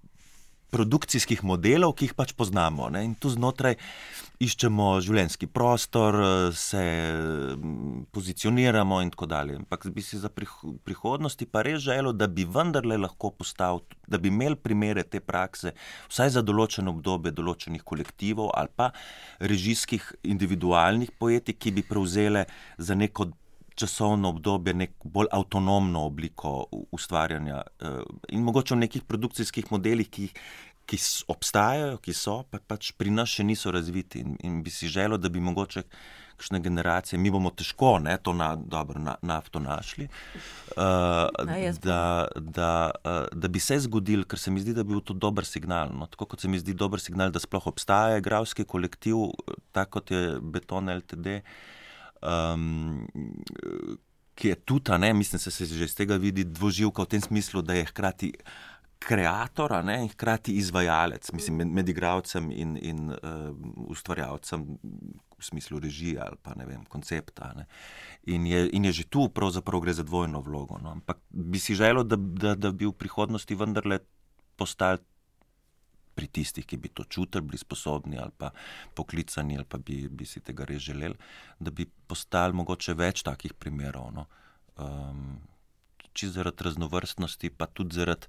produkcijskih 0.71 1.43
modelov, 1.43 1.95
ki 1.97 2.09
jih 2.09 2.15
pač 2.15 2.33
poznamo. 2.37 2.87
Ne? 2.89 3.03
In 3.05 3.15
tu 3.19 3.29
znotraj 3.31 3.75
iščemo 4.41 4.87
življenjski 5.03 5.47
prostor, 5.51 6.17
se 6.57 6.81
mm, 6.81 8.07
pozicioniramo 8.15 9.01
in 9.03 9.11
tako 9.13 9.27
dalje. 9.29 9.57
Ampak 9.59 9.85
bi 9.93 10.03
si 10.05 10.17
za 10.21 10.31
prihodnosti 10.31 11.45
pa 11.45 11.65
res 11.67 11.83
želel, 11.83 12.15
da 12.17 12.29
bi 12.31 12.47
vendarle 12.47 12.97
lahko 12.97 13.33
postal, 13.37 13.83
da 14.07 14.17
bi 14.17 14.31
imeli 14.31 14.57
primere 14.57 15.03
te 15.03 15.21
prakse, 15.21 15.75
vsaj 16.09 16.33
za 16.37 16.45
določeno 16.45 16.95
obdobje 16.95 17.35
določenih 17.35 17.83
kolektivov 17.85 18.49
ali 18.57 18.73
pa 18.75 18.89
režijskih 19.43 20.07
individualnih 20.33 21.13
poetik, 21.19 21.59
ki 21.61 21.75
bi 21.77 21.85
prevzele 21.85 22.47
za 22.81 22.97
neko 22.97 23.29
časovno 23.81 24.29
obdobje 24.29 24.73
neko 24.73 25.09
bolj 25.09 25.29
avtonomno 25.31 26.05
obliko 26.05 26.65
ustvarjanja 26.91 27.61
eh, 27.61 28.01
in 28.29 28.43
mogoče 28.45 28.75
v 28.75 28.83
nekih 28.85 29.05
produkcijskih 29.09 29.71
modelih, 29.73 30.09
ki, 30.09 30.29
ki 30.85 30.99
obstajajo, 31.31 31.97
ki 32.03 32.13
so, 32.13 32.41
pa 32.51 32.61
pač 32.61 32.91
pri 32.97 33.13
nas 33.13 33.33
še 33.33 33.45
niso 33.47 33.73
razviti 33.73 34.21
in, 34.21 34.35
in 34.45 34.59
bi 34.65 34.73
si 34.73 34.91
želel, 34.91 35.17
da 35.21 35.31
bi 35.33 35.41
mogoče 35.41 35.85
kakšne 36.41 36.59
generacije, 36.65 37.19
mi 37.21 37.29
bomo 37.29 37.51
težko 37.53 37.99
ne, 38.01 38.15
to 38.17 38.33
na, 38.33 38.55
dobro, 38.55 38.99
na, 38.99 39.13
nafto 39.21 39.59
našli, 39.61 40.07
uh, 40.73 41.27
da, 41.83 41.99
da, 42.35 42.71
uh, 43.05 43.27
da 43.29 43.51
bi 43.51 43.61
se 43.61 43.77
zgodil, 43.85 44.25
ker 44.25 44.41
se 44.41 44.53
mi 44.53 44.63
zdi, 44.63 44.73
da 44.73 44.81
bi 44.83 44.95
bil 44.95 45.03
to 45.05 45.13
dober 45.13 45.45
signal. 45.45 45.93
No, 45.93 46.09
tako 46.09 46.31
kot 46.33 46.41
se 46.41 46.49
mi 46.49 46.57
zdi 46.57 46.73
dober 46.73 47.03
signal, 47.03 47.29
da 47.29 47.41
sploh 47.43 47.69
obstaja 47.69 48.17
igralski 48.17 48.65
kolektiv, 48.65 49.21
tako 49.71 49.99
kot 49.99 50.15
je 50.17 50.39
Beton 50.41 50.89
LTD. 50.97 51.37
Uh, 51.41 51.77
um, 52.21 53.07
ki 54.35 54.47
je 54.47 54.55
tudi, 54.55 54.97
ne, 54.97 55.13
mislim, 55.13 55.39
da 55.43 55.51
se 55.51 55.65
že 55.65 55.85
iz 55.85 55.95
tega 55.95 56.15
vidi 56.15 56.43
dvoživka 56.43 57.03
v 57.03 57.11
tem 57.15 57.21
smislu, 57.21 57.61
da 57.61 57.73
je 57.73 57.85
hkrati 57.85 58.33
ustvarjalec 59.01 59.97
in 60.03 60.09
hkrati 60.09 60.53
izvajalec, 60.61 61.31
mislim, 61.33 61.57
med, 61.57 61.67
med 61.67 61.89
igravcem 61.89 62.51
in, 62.51 62.77
in 62.77 63.09
uh, 63.09 63.49
ustvarjalcem 63.89 64.65
v 65.41 65.45
smislu 65.45 65.79
režije 65.79 66.21
ali 66.21 66.37
pa 66.41 66.53
ne 66.55 66.65
vem, 66.65 66.83
koncepta. 66.85 67.53
Ne. 67.57 67.65
In, 68.29 68.45
je, 68.45 68.67
in 68.77 68.85
je 68.85 68.91
že 69.01 69.07
tu, 69.09 69.29
pravzaprav 69.29 69.81
gre 69.81 69.93
za 69.93 70.03
dvojno 70.03 70.41
vlogo. 70.45 70.77
No. 70.83 70.91
Ampak 70.91 71.17
bi 71.29 71.59
si 71.59 71.75
želel, 71.75 72.03
da, 72.03 72.15
da, 72.15 72.55
da 72.55 72.71
bi 72.71 72.85
v 72.85 72.93
prihodnosti 72.93 73.55
vendarle 73.55 73.99
postali 74.55 75.01
pri 76.15 76.27
tistih, 76.27 76.65
ki 76.65 76.77
bi 76.77 76.89
to 76.89 77.03
čutili, 77.03 77.45
bili 77.45 77.57
sposobni 77.57 78.19
ali 78.19 78.31
pa 78.37 78.51
poklicani, 78.95 79.57
ali 79.57 79.65
pa 79.65 79.77
bi, 79.77 80.07
bi 80.07 80.25
si 80.25 80.41
tega 80.43 80.65
res 80.67 80.83
želeli, 80.83 81.15
da 81.59 81.71
bi 81.71 81.85
postali 81.85 82.53
mogoče 82.53 82.95
več 82.97 83.23
takih 83.27 83.53
primerov. 83.53 84.11
No. 84.15 84.27
Um, 84.77 85.39
Če 86.11 86.27
zaradi 86.27 86.65
raznovrstnosti, 86.67 87.53
pa 87.55 87.69
tudi 87.71 87.95
zaradi. 87.95 88.27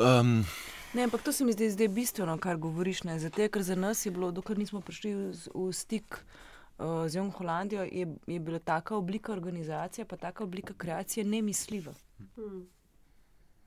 Um, 0.00 0.46
ne, 0.94 1.02
ampak 1.04 1.20
to 1.26 1.32
se 1.32 1.44
mi 1.44 1.52
zdi 1.52 1.68
zdaj 1.74 1.90
bistveno, 1.92 2.38
kar 2.40 2.56
govoriš. 2.56 3.02
Zato, 3.20 3.48
ker 3.52 3.62
za 3.62 3.76
nas 3.76 4.06
je 4.06 4.12
bilo, 4.14 4.30
dokler 4.32 4.56
nismo 4.58 4.80
prišli 4.80 5.12
v, 5.12 5.26
v 5.36 5.66
stik 5.76 6.16
uh, 6.16 7.04
z 7.04 7.20
Jung 7.20 7.36
Holandijo, 7.36 7.84
je, 7.84 8.08
je 8.26 8.40
bila 8.40 8.58
taka 8.58 8.96
oblika 8.96 9.32
organizacije, 9.32 10.08
pa 10.08 10.16
taka 10.16 10.44
oblika 10.44 10.72
kreacije 10.72 11.24
nemisljiva. 11.24 11.92
Hmm. 12.36 12.64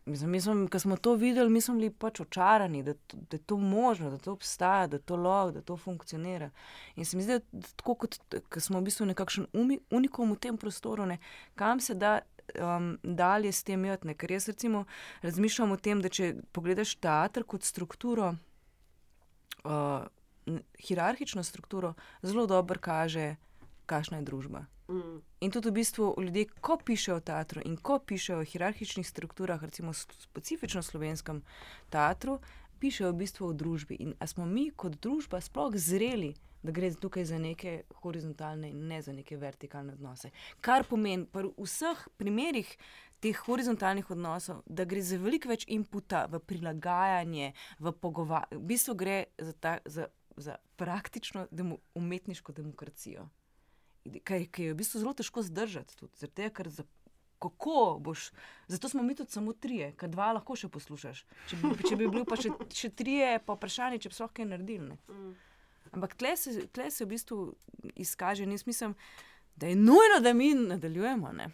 Mislim, 0.05 0.31
mislim, 0.31 0.67
ko 0.67 0.79
smo 0.79 0.97
to 0.97 1.13
videli, 1.15 1.49
mi 1.49 1.61
smo 1.61 1.75
bili 1.75 1.89
pač 1.89 2.19
očarani, 2.19 2.83
da, 2.83 2.93
da 3.13 3.37
je 3.37 3.43
to 3.43 3.57
možno, 3.57 4.09
da 4.11 4.17
to 4.17 4.33
obstaja, 4.33 4.87
da 4.87 4.99
to 4.99 5.15
lahko, 5.15 5.51
da 5.51 5.61
to 5.61 5.77
funkcionira. 5.77 6.49
In 6.95 7.05
se 7.05 7.17
mi 7.17 7.23
zdi, 7.23 7.39
da 7.51 7.61
tako 7.75 7.95
kot 7.95 8.19
smo 8.59 8.79
v 8.79 8.89
bistvu 8.89 9.07
nekakšen 9.13 9.47
unikum 9.89 10.31
v 10.31 10.39
tem 10.43 10.57
prostoru, 10.57 11.05
ne, 11.05 11.17
kam 11.55 11.79
se 11.79 11.95
da 11.95 12.19
um, 12.59 12.97
dalje 13.03 13.51
s 13.51 13.63
tem 13.63 13.85
jotne. 13.85 14.13
Ker 14.13 14.31
jaz 14.31 14.47
recimo 14.47 14.83
razmišljam 15.21 15.71
o 15.71 15.77
tem, 15.77 16.01
da 16.01 16.09
če 16.09 16.33
pogledaš 16.51 16.95
teater 16.99 17.47
kot 17.47 17.63
strukturo, 17.63 18.33
uh, 19.63 20.03
hierarhično 20.83 21.43
strukturo, 21.43 21.93
zelo 22.21 22.45
dobro 22.47 22.79
kaže, 22.81 23.35
kakšna 23.85 24.21
je 24.21 24.27
družba. 24.29 24.65
Mm. 24.89 25.21
In 25.39 25.51
tudi 25.51 25.69
v 25.69 25.79
bistvu 25.79 26.13
ljudje, 26.19 26.45
ko 26.61 26.77
pišejo 26.77 27.17
o 27.17 27.23
teatru 27.23 27.61
in 27.65 27.77
ko 27.77 27.99
pišejo 27.99 28.39
o 28.39 28.47
hierarhičnih 28.47 29.07
strukturah, 29.07 29.63
recimo 29.63 29.93
specifično 29.93 30.83
slovenskem 30.83 31.43
teatru, 31.89 32.39
pišejo 32.79 33.11
v 33.11 33.19
bistvu 33.23 33.47
o 33.47 33.53
družbi. 33.53 33.95
In 33.95 34.15
smo 34.27 34.45
mi 34.45 34.69
kot 34.75 34.99
družba 35.01 35.41
sploh 35.41 35.75
zreli, 35.75 36.33
da 36.63 36.71
gre 36.71 36.91
tukaj 36.95 37.25
za 37.25 37.37
neke 37.39 37.83
horizontalne 38.03 38.69
in 38.69 38.87
ne 38.87 39.01
za 39.01 39.13
neke 39.13 39.37
vertikalne 39.37 39.93
odnose. 39.93 40.31
Kar 40.61 40.83
pomeni, 40.87 41.27
v 41.33 41.51
vseh 41.57 42.07
primerih 42.17 42.69
teh 43.23 43.39
horizontalnih 43.47 44.09
odnosov, 44.11 44.63
da 44.65 44.85
gre 44.85 45.01
za 45.03 45.19
veliko 45.19 45.51
več 45.51 45.63
inputa 45.67 46.25
v 46.31 46.39
prilagajanje, 46.39 47.53
v 47.79 47.93
pogovarjanje. 47.99 48.59
V 48.59 48.67
bistvu 48.67 48.95
gre 48.99 49.17
za, 49.39 49.53
ta, 49.53 49.77
za, 49.85 50.09
za 50.35 50.57
praktično 50.75 51.47
demo, 51.51 51.79
umetniško 51.95 52.51
demokracijo 52.51 53.29
kaj, 54.23 54.45
kaj 54.51 54.65
je 54.65 54.73
v 54.73 54.77
bistvu 54.77 54.99
zelo 54.99 55.13
težko 55.13 55.41
zdržati. 55.41 55.97
Tudi, 55.97 56.13
zrte, 56.19 56.49
za, 56.65 56.83
kako 57.39 57.97
boš? 57.99 58.31
Zato 58.67 58.89
smo 58.89 59.03
mi 59.03 59.15
tudi 59.15 59.31
samo 59.31 59.53
trije, 59.53 59.93
ker 59.97 60.09
dva 60.09 60.31
lahko 60.33 60.55
še 60.55 60.69
poslušaš. 60.69 61.25
Če 61.49 61.59
bi, 61.61 61.73
če 61.89 61.95
bi 61.95 62.07
bili 62.07 62.25
pa 62.27 62.39
še, 62.39 62.53
še 62.73 62.89
trije, 62.89 63.39
pa 63.45 63.57
vprašanje, 63.57 64.01
če 64.03 64.11
bi 64.11 64.17
se 64.17 64.23
lahko 64.23 64.47
naredili. 64.47 64.97
Mm. 65.09 65.33
Ampak 65.93 66.15
tle 66.17 66.35
se, 66.37 66.67
tle 66.73 66.89
se 66.91 67.05
v 67.05 67.13
bistvu 67.13 67.39
izkaže, 67.95 68.47
in 68.47 68.55
jaz 68.55 68.65
mislim, 68.65 68.95
da 69.55 69.69
je 69.69 69.75
nujno, 69.77 70.19
da 70.23 70.33
mi 70.33 70.53
nadaljujemo. 70.57 71.33
Ne? 71.37 71.51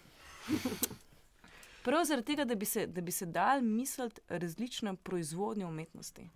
Prav 1.84 2.06
zaradi 2.06 2.28
tega, 2.28 2.45
da 2.45 2.56
bi 2.56 2.66
se, 2.66 2.88
se 3.12 3.26
dal 3.26 3.62
misliti 3.62 4.22
različne 4.30 4.95
proizvodnje 5.04 5.66
umetnosti. 5.66 6.30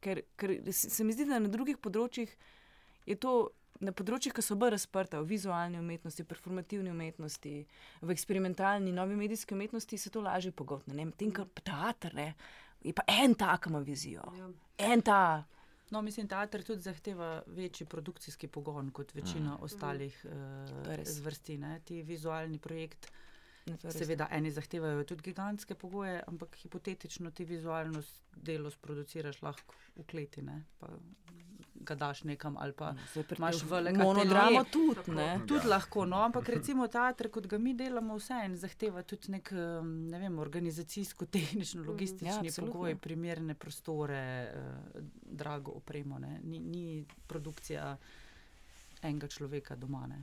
Ker, 0.00 0.22
ker 0.36 0.56
se 0.72 1.04
mi 1.04 1.12
zdi, 1.12 1.26
da 1.28 1.38
na 1.38 1.50
drugih 1.52 1.78
področjih 1.78 2.32
je 3.06 3.16
to 3.20 3.50
na 3.80 3.92
področjih, 3.96 4.34
ki 4.34 4.44
so 4.44 4.56
bolj 4.58 4.74
razprta, 4.76 5.20
v 5.22 5.30
vizualni 5.32 5.80
umetnosti, 5.80 6.24
performativni 6.28 6.92
umetnosti, 6.92 7.54
v 8.02 8.14
eksperimentalni, 8.14 8.92
novi 8.92 9.16
medijski 9.18 9.56
umetnosti, 9.56 9.98
se 9.98 10.12
to 10.12 10.22
lažje 10.24 10.52
pogotne. 10.52 11.08
Tem, 11.18 11.32
kar 11.34 11.48
teater 11.62 12.14
ne, 12.14 12.28
je 12.84 12.92
pa 12.92 13.06
en 13.08 13.34
tak, 13.38 13.70
ima 13.70 13.82
vizijo. 13.82 14.26
Ja. 14.38 14.50
En 14.92 15.02
ta. 15.02 15.22
No, 15.92 16.00
mislim, 16.02 16.26
da 16.26 16.40
teater 16.40 16.62
tudi 16.64 16.80
zahteva 16.80 17.42
večji 17.46 17.86
produkcijski 17.86 18.48
pogon 18.48 18.90
kot 18.90 19.14
večina 19.14 19.56
mm. 19.56 19.62
ostalih 19.62 20.24
mm. 20.24 20.88
uh, 20.88 21.02
zvrsti. 21.04 21.58
Ne? 21.58 21.80
Ti 21.84 22.02
vizualni 22.02 22.58
projekt, 22.58 23.10
seveda, 23.90 24.28
eni 24.30 24.50
zahtevajo 24.50 25.04
tudi 25.04 25.30
gigantske 25.30 25.74
pogoje, 25.74 26.22
ampak 26.26 26.56
hipotetično 26.62 27.30
ti 27.30 27.44
vizualno 27.44 28.02
delo 28.36 28.70
sproduciraš 28.70 29.42
lahko 29.42 29.74
v 29.96 30.06
kleti 30.10 30.42
ga 31.84 31.94
daš 31.94 32.24
nekam 32.24 32.56
ali 32.58 32.72
pa 32.72 32.94
imaš 33.38 33.62
v 33.62 33.80
lepo 33.80 34.04
monodramo 34.04 34.64
tudi. 34.64 35.00
Tudi 35.46 35.66
lahko, 35.66 36.04
no, 36.06 36.22
ampak 36.22 36.48
recimo 36.48 36.86
teater, 36.88 37.30
kot 37.30 37.46
ga 37.46 37.58
mi 37.58 37.74
delamo, 37.74 38.16
vse 38.18 38.42
en 38.44 38.56
zahteva 38.56 39.02
tudi 39.02 39.32
nek, 39.32 39.52
ne 39.82 40.18
vem, 40.18 40.38
organizacijsko, 40.38 41.26
tehnično, 41.26 41.84
logistični 41.86 42.50
ja, 42.50 42.56
pogoj, 42.58 42.96
primerne 42.96 43.54
prostore, 43.54 44.22
eh, 44.42 45.02
drago 45.22 45.78
opremo, 45.82 46.18
ni, 46.18 46.60
ni 46.60 47.04
produkcija 47.26 47.96
enega 49.02 49.28
človeka 49.28 49.76
doma. 49.76 50.06
Ne. 50.06 50.22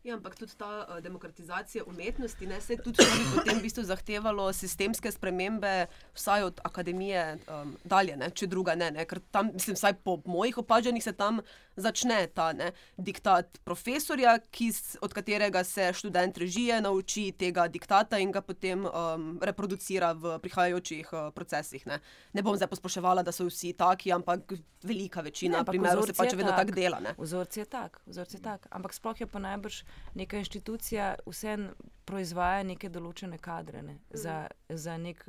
Ja, 0.00 0.14
ampak 0.16 0.32
tudi 0.32 0.54
ta 0.56 0.86
uh, 0.88 1.00
demokratizacija 1.04 1.84
umetnosti, 1.84 2.46
ne, 2.46 2.60
se 2.60 2.72
je 2.72 2.82
tudi 2.82 3.04
potem 3.34 3.58
v 3.58 3.62
bistvu 3.66 3.82
zahtevalo 3.84 4.46
sistemske 4.56 5.12
spremembe, 5.12 5.90
vsaj 6.16 6.44
od 6.46 6.60
akademije 6.64 7.24
um, 7.44 7.74
dalje, 7.84 8.14
ne, 8.16 8.30
če 8.32 8.48
druga 8.48 8.74
ne, 8.80 8.88
ne. 8.96 9.04
Ker 9.04 9.20
tam, 9.28 9.50
mislim, 9.52 9.76
vsaj 9.76 9.98
po 10.00 10.16
mojih 10.24 10.56
opažanjih 10.64 11.04
se 11.04 11.12
tam 11.12 11.42
začne 11.76 12.22
ta 12.32 12.48
ne, 12.56 12.70
diktat 12.96 13.60
profesorja, 13.64 14.38
ki, 14.48 14.70
od 15.04 15.12
katerega 15.12 15.60
se 15.68 15.90
študent 15.92 16.40
režije 16.40 16.80
nauči 16.80 17.26
tega 17.36 17.68
diktata 17.68 18.16
in 18.24 18.32
ga 18.32 18.40
potem 18.40 18.88
um, 18.88 19.28
reproducira 19.44 20.14
v 20.16 20.38
prihajajočih 20.40 21.12
uh, 21.12 21.28
procesih. 21.36 21.84
Ne. 21.84 22.00
ne 22.32 22.40
bom 22.40 22.56
zdaj 22.56 22.72
pospoševala, 22.72 23.20
da 23.20 23.36
so 23.36 23.44
vsi 23.50 23.74
taki, 23.76 24.16
ampak 24.16 24.56
velika 24.80 25.20
večina 25.20 25.60
primerov 25.64 26.08
se 26.08 26.16
pač 26.16 26.32
vedno 26.32 26.56
tako 26.56 26.72
dela. 26.72 27.04
Vzorci 27.20 27.60
je 27.60 27.68
tak, 27.68 28.00
vzorci 28.08 28.40
je 28.40 28.42
tak. 28.48 28.64
Ampak 28.72 28.96
sploh 28.96 29.20
je 29.20 29.28
pa 29.28 29.44
najbrž 29.44 29.84
neka 30.14 30.38
inštitucija 30.38 31.14
vseeno 31.26 31.74
proizvaja 32.04 32.62
neke 32.66 32.88
določene 32.90 33.38
kadre 33.38 33.82
ne? 33.82 33.94
mm. 33.94 34.18
za, 34.22 34.36
za, 34.68 34.96
nek, 34.98 35.22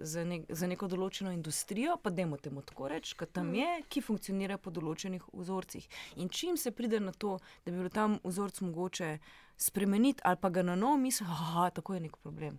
za, 0.00 0.24
nek, 0.24 0.48
za 0.50 0.66
neko 0.70 0.88
določeno 0.90 1.32
industrijo, 1.34 1.96
pa 2.02 2.10
da 2.10 2.24
imamo 2.24 2.40
temu 2.42 2.62
tako 2.66 2.88
reči, 2.90 3.14
ki 3.18 3.28
tam 3.32 3.52
mm. 3.52 3.58
je, 3.60 3.82
ki 3.88 4.04
funkcionira 4.04 4.58
po 4.58 4.72
določenih 4.74 5.28
vzorcih. 5.32 5.86
In 6.16 6.28
čim 6.28 6.56
se 6.56 6.72
pride 6.74 7.00
na 7.00 7.12
to, 7.12 7.36
da 7.64 7.72
bi 7.72 7.78
bilo 7.78 7.92
tam 7.94 8.18
vzorc 8.24 8.62
mogoče 8.66 9.12
spremeniti 9.58 10.22
ali 10.24 10.38
pa 10.40 10.50
ga 10.54 10.62
na 10.62 10.74
novo 10.78 10.96
misliti, 10.96 11.30
da 11.30 11.68
je 11.68 11.76
tako 11.78 11.98
nek 11.98 12.16
problem. 12.22 12.58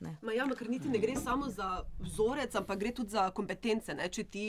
Ne. 0.00 0.14
Ma 0.22 0.32
ja, 0.32 0.46
ker 0.54 0.68
niti 0.70 0.90
ne 0.90 0.98
gre 1.02 1.16
samo 1.18 1.48
za 1.50 1.82
vzorec, 1.98 2.54
ampak 2.54 2.78
gre 2.78 2.92
tudi 2.94 3.10
za 3.10 3.30
kompetence. 3.34 3.94
Ne? 3.98 4.06
Če 4.14 4.24
ti 4.30 4.44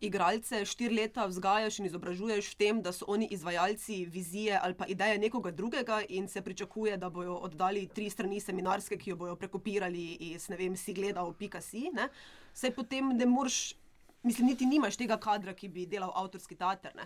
igralce 0.00 0.64
štiri 0.64 0.94
leta 0.94 1.26
vzgajaš 1.26 1.78
in 1.78 1.86
izobražuješ 1.86 2.50
v 2.52 2.56
tem, 2.58 2.82
da 2.82 2.92
so 2.92 3.04
oni 3.08 3.28
izvajalci 3.30 4.04
vizije 4.06 4.58
ali 4.62 4.74
pa 4.74 4.86
ideje 4.86 5.18
nekoga 5.18 5.50
drugega, 5.50 6.00
in 6.08 6.28
se 6.28 6.42
pričakuje, 6.42 6.96
da 6.96 7.10
bodo 7.10 7.34
oddali 7.34 7.88
tri 7.94 8.10
strani 8.10 8.40
seminarske, 8.40 8.98
ki 8.98 9.10
jo 9.10 9.16
bodo 9.16 9.36
prekopirali 9.36 10.12
iz 10.32 10.48
ne 10.48 10.56
vem, 10.56 10.76
si 10.76 10.94
gledal, 10.94 11.32
pika 11.32 11.60
si. 11.60 11.90
Ne? 11.92 12.08
Sej 12.54 12.74
potem 12.74 13.12
ne 13.16 13.26
moreš, 13.26 13.74
mislim, 14.22 14.46
niti 14.46 14.66
nimaš 14.66 14.96
tega 14.96 15.16
kadra, 15.20 15.54
ki 15.54 15.68
bi 15.68 15.86
delal 15.86 16.12
avtorski 16.14 16.56
teater. 16.56 16.96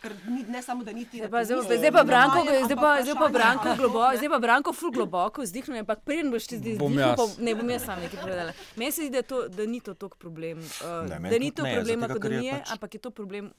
Ker 0.00 0.14
ni, 0.28 0.44
ne 0.48 0.62
samo, 0.62 0.84
da 0.84 0.92
niti 0.92 1.16
Zdaj 1.16 1.30
pa, 1.30 1.44
zdaj, 1.44 1.56
nisi 1.56 1.78
zdaj 1.78 1.92
pa 1.92 2.04
Branko, 2.04 2.38
zdaj 2.64 2.76
pa, 2.76 3.02
zdaj 3.02 3.14
pa 3.14 3.28
Branko 3.28 3.74
globoko, 3.76 4.16
zdaj 4.16 4.28
pa 4.28 4.38
Branko 4.38 4.72
ful 4.72 4.90
globoko 4.90 5.42
vzdihnu, 5.42 5.78
ampak 5.78 6.00
preden 6.04 6.30
boš 6.30 6.46
ti 6.46 6.58
zdaj 6.58 6.72
jaz. 6.72 7.16
pa 7.16 7.26
ne 7.38 7.54
bom 7.54 7.70
jaz 7.70 7.84
sam 7.84 8.00
nekaj 8.00 8.20
povedala. 8.20 8.52
Meni 8.76 8.92
se 8.92 9.02
zdi, 9.02 9.10
da, 9.10 9.22
to, 9.22 9.48
da 9.48 9.66
ni 9.66 9.80
to 9.80 9.94
tok 9.94 10.16
problem, 10.16 10.58
uh, 10.58 11.04
Ne, 11.20 11.30
da 11.30 11.38
ni 11.38 11.50
to 11.50 11.62
ne, 11.62 11.74
problem 11.74 12.00
je 12.00 12.04
akademije, 12.04 12.52
pač- 12.52 12.72
ampak 12.72 12.94
je 12.94 13.00
to 13.00 13.10
problem 13.10 13.52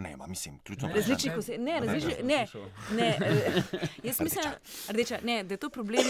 Ne, 0.00 0.16
ma, 0.16 0.26
mislim, 0.26 0.58
ključno 0.58 0.88
različnih 0.94 1.32
oseb. 1.38 1.60
Ne, 1.60 1.80
različnih, 1.80 2.24
ne, 2.24 2.46
ne, 2.92 3.08
eh, 3.20 3.62
jaz 4.08 4.20
mislim, 4.20 4.44
rdeča, 4.88 5.18
ne, 5.22 5.44
da 5.44 5.54
je 5.54 5.58
to 5.58 5.70
problem 5.70 6.04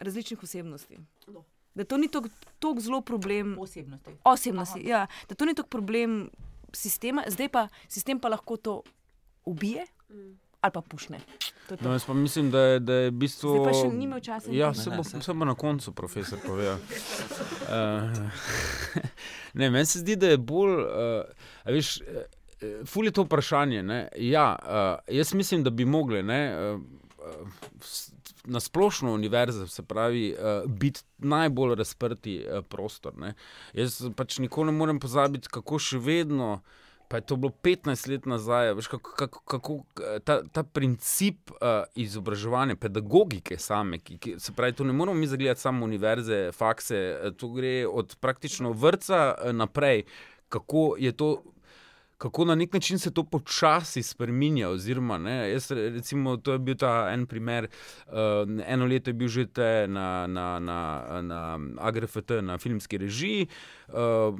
različnih 0.00 0.42
osebnosti. 0.42 0.98
No. 1.26 1.44
Da 1.74 1.84
to 1.84 1.96
ni 1.96 2.08
tako 2.08 2.80
zelo 2.80 3.00
problem 3.00 3.58
Osebnosti. 3.58 4.10
osebnosti. 4.24 4.80
Ja, 4.84 5.06
da 5.28 5.34
to 5.34 5.44
ni 5.44 5.54
tako 5.54 5.68
problem 5.68 6.30
sistema, 6.72 7.24
zdaj 7.26 7.48
pa 7.48 7.68
sistem 7.88 8.20
pa 8.20 8.28
lahko 8.28 8.56
to 8.56 8.82
ubije 9.44 9.86
ali 10.62 10.72
pa 10.72 10.80
pušne. 10.80 11.18
To 11.68 11.74
je 11.74 11.78
to. 11.78 11.84
No, 11.84 11.92
jaz 11.92 12.04
pa 12.04 12.14
mislim, 12.14 12.50
da 12.50 12.60
je, 12.60 12.80
da 12.80 12.94
je 12.94 13.10
v 13.10 13.14
bistvu. 13.14 13.50
Zdaj 13.50 13.64
pa 13.66 13.72
še 13.74 13.88
ni 13.96 14.04
imel 14.04 14.20
časa 14.22 14.52
Ja, 14.54 14.70
se 14.74 14.90
bo, 14.90 15.02
se 15.04 15.34
bo 15.34 15.44
na 15.44 15.54
koncu, 15.58 15.92
profesor 15.92 16.38
povedal. 16.46 16.78
Uh, 17.66 18.22
ne, 19.58 19.70
meni 19.70 19.86
se 19.86 20.04
zdi, 20.04 20.16
da 20.16 20.30
je 20.30 20.38
bolj. 20.38 20.76
Uh, 20.86 21.50
a 21.66 21.74
veš, 21.74 21.96
uh, 22.06 22.86
ful 22.86 23.10
je 23.10 23.14
to 23.18 23.26
vprašanje. 23.26 23.82
Ne? 23.82 24.00
Ja, 24.22 24.54
uh, 24.62 25.02
jaz 25.10 25.34
mislim, 25.34 25.66
da 25.66 25.74
bi 25.74 25.84
mogli. 25.84 26.22
Ne, 26.22 26.40
uh, 26.54 26.80
uh, 27.18 27.82
Na 28.44 28.60
splošno 28.60 29.12
univerze, 29.14 29.68
se 29.68 29.82
pravi, 29.82 30.34
uh, 30.34 30.70
biti 30.70 31.00
najbolj 31.18 31.74
razprti 31.78 32.40
uh, 32.42 32.64
prostor. 32.68 33.14
Ne. 33.18 33.34
Jaz 33.72 34.00
pač 34.16 34.38
nikoli 34.42 34.72
ne 34.72 34.78
morem 34.78 34.98
pozabiti, 35.00 35.50
kako 35.52 35.78
še 35.78 36.00
vedno, 36.02 36.56
pa 37.08 37.20
je 37.20 37.26
to 37.28 37.36
bilo 37.36 37.52
15 37.62 38.08
let 38.10 38.26
nazaj, 38.26 38.72
veš, 38.74 38.88
kako, 38.88 39.14
kako, 39.20 39.40
kako 39.46 39.76
eh, 40.00 40.18
ta, 40.24 40.40
ta 40.42 40.62
princip 40.62 41.52
uh, 41.52 41.84
izobraževanja, 41.94 42.76
pedagogike 42.80 43.58
same, 43.60 44.00
ki, 44.00 44.18
ki, 44.18 44.34
se 44.40 44.54
pravi, 44.56 44.74
to 44.74 44.84
ne 44.88 44.96
moramo 44.96 45.20
mi 45.20 45.28
zagledati 45.30 45.60
samo 45.60 45.84
univerze, 45.84 46.48
fakse, 46.56 47.02
to 47.36 47.52
gre 47.52 47.86
od 47.86 48.16
praktično 48.20 48.72
vrca 48.72 49.34
naprej, 49.52 50.06
kako 50.48 50.94
je 50.98 51.12
to. 51.12 51.34
Kako 52.22 52.44
na 52.44 52.54
nek 52.54 52.72
način 52.72 52.98
se 52.98 53.10
to 53.10 53.24
počasi 53.24 54.02
spremenja. 54.02 54.68
Oziroma, 54.70 55.18
ne, 55.18 55.50
jaz, 55.50 55.70
recimo, 55.70 56.36
to 56.36 56.52
je 56.52 56.58
bil 56.58 56.76
ta 56.78 57.08
en 57.10 57.26
primer. 57.26 57.66
Uh, 58.06 58.14
eno 58.66 58.86
leto 58.86 59.10
je 59.10 59.14
bil 59.14 59.28
že 59.28 59.46
te 59.50 59.88
na, 59.88 60.26
na, 60.26 60.58
na, 60.58 60.78
na 61.22 61.58
AGRFT, 61.78 62.38
na 62.42 62.58
filmski 62.62 62.98
režiji. 62.98 63.48
Uh, 63.88 64.38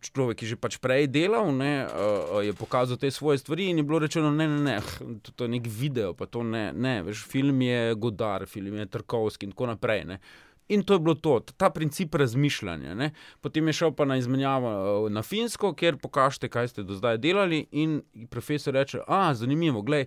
človek, 0.00 0.40
ki 0.42 0.48
že 0.48 0.56
pač 0.58 0.80
prej 0.82 1.06
delal, 1.12 1.52
ne, 1.54 1.86
uh, 1.86 2.40
je 2.42 2.56
pokazal 2.56 2.98
te 2.98 3.10
svoje 3.14 3.38
stvari 3.38 3.70
in 3.70 3.78
je 3.78 3.86
bilo 3.86 4.00
rečeno, 4.02 4.32
ne, 4.34 4.48
ne, 4.48 4.60
ne 4.64 4.76
to, 5.22 5.32
to 5.36 5.46
je 5.46 5.54
nek 5.54 5.68
video, 5.70 6.14
pa 6.16 6.26
to 6.26 6.42
ne, 6.42 6.72
ne, 6.72 7.02
veš, 7.06 7.22
film 7.28 7.62
je 7.62 7.94
Godar, 7.94 8.46
film 8.50 8.80
je 8.80 8.90
Trkovski 8.90 9.46
in 9.46 9.54
tako 9.54 9.70
naprej. 9.70 10.04
Ne. 10.08 10.18
In 10.70 10.82
to 10.86 10.94
je 10.94 11.02
bilo 11.02 11.14
to, 11.14 11.40
ta 11.56 11.70
princip 11.70 12.14
razmišljanja. 12.14 12.94
Ne. 12.94 13.10
Potem 13.40 13.66
je 13.66 13.72
šel 13.72 13.92
pa 13.92 14.04
na 14.06 14.16
izmenjavo 14.16 14.70
eh, 14.70 15.10
na 15.10 15.22
Finsko, 15.22 15.72
kjer 15.74 15.98
pokažete, 15.98 16.48
kaj 16.48 16.68
ste 16.68 16.82
do 16.86 16.94
zdaj 16.94 17.18
delali. 17.18 17.64
In 17.72 18.02
profesor 18.30 18.74
reče: 18.74 19.02
A, 19.06 19.34
zanimivo, 19.34 19.82
gledaj. 19.82 20.06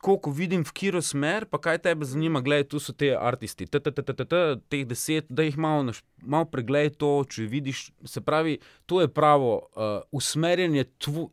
Tako, 0.00 0.16
ko 0.24 0.30
vidim, 0.32 0.62
v 0.64 0.72
katero 0.72 1.00
smer, 1.04 1.44
pa 1.50 1.58
kaj 1.60 1.82
tebe 1.84 2.06
zanima, 2.08 2.40
gledaj, 2.40 2.68
tu 2.72 2.78
so 2.80 2.92
te 2.96 3.10
aristi, 3.12 3.66
teh 3.68 4.84
deset, 4.88 5.26
da 5.28 5.44
jih 5.44 5.58
malo, 5.60 5.92
malo 6.22 6.46
pregledaj 6.48 6.94
to, 7.02 7.10
če 7.28 7.44
vidiš. 7.50 7.90
Se 8.08 8.22
pravi, 8.24 8.56
to 8.86 9.02
je 9.02 9.10
pravo 9.12 9.50
uh, 9.58 10.00
usmerjanje 10.16 10.86
tvo, 11.04 11.26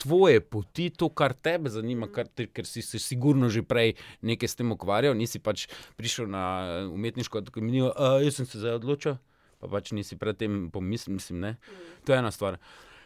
tvoje 0.00 0.40
poti, 0.40 0.88
to, 0.90 1.10
kar 1.12 1.34
tebe 1.36 1.70
zanima, 1.70 2.08
kar 2.12 2.28
te, 2.28 2.46
ker 2.48 2.66
si 2.68 2.82
se 2.82 2.98
sigurno 3.02 3.50
že 3.52 3.62
prej 3.62 3.94
nekaj 4.24 4.48
s 4.48 4.58
tem 4.58 4.72
ukvarjal, 4.72 5.16
nisi 5.16 5.38
pač 5.38 5.66
prišel 6.00 6.30
na 6.32 6.44
eh, 6.64 6.84
umetniško 6.88 7.44
akademijo, 7.44 7.92
uh, 7.92 8.20
jaz 8.24 8.40
sem 8.40 8.48
se 8.48 8.62
zdaj 8.62 8.80
odločil, 8.80 9.18
pa 9.60 9.68
pač 9.68 9.92
nisi 9.96 10.16
predtem 10.20 10.68
pomislil, 10.72 11.18
mislim, 11.20 11.44
ne. 11.44 11.56
To 12.08 12.14
je 12.14 12.22
ena 12.22 12.32
stvar. 12.32 12.56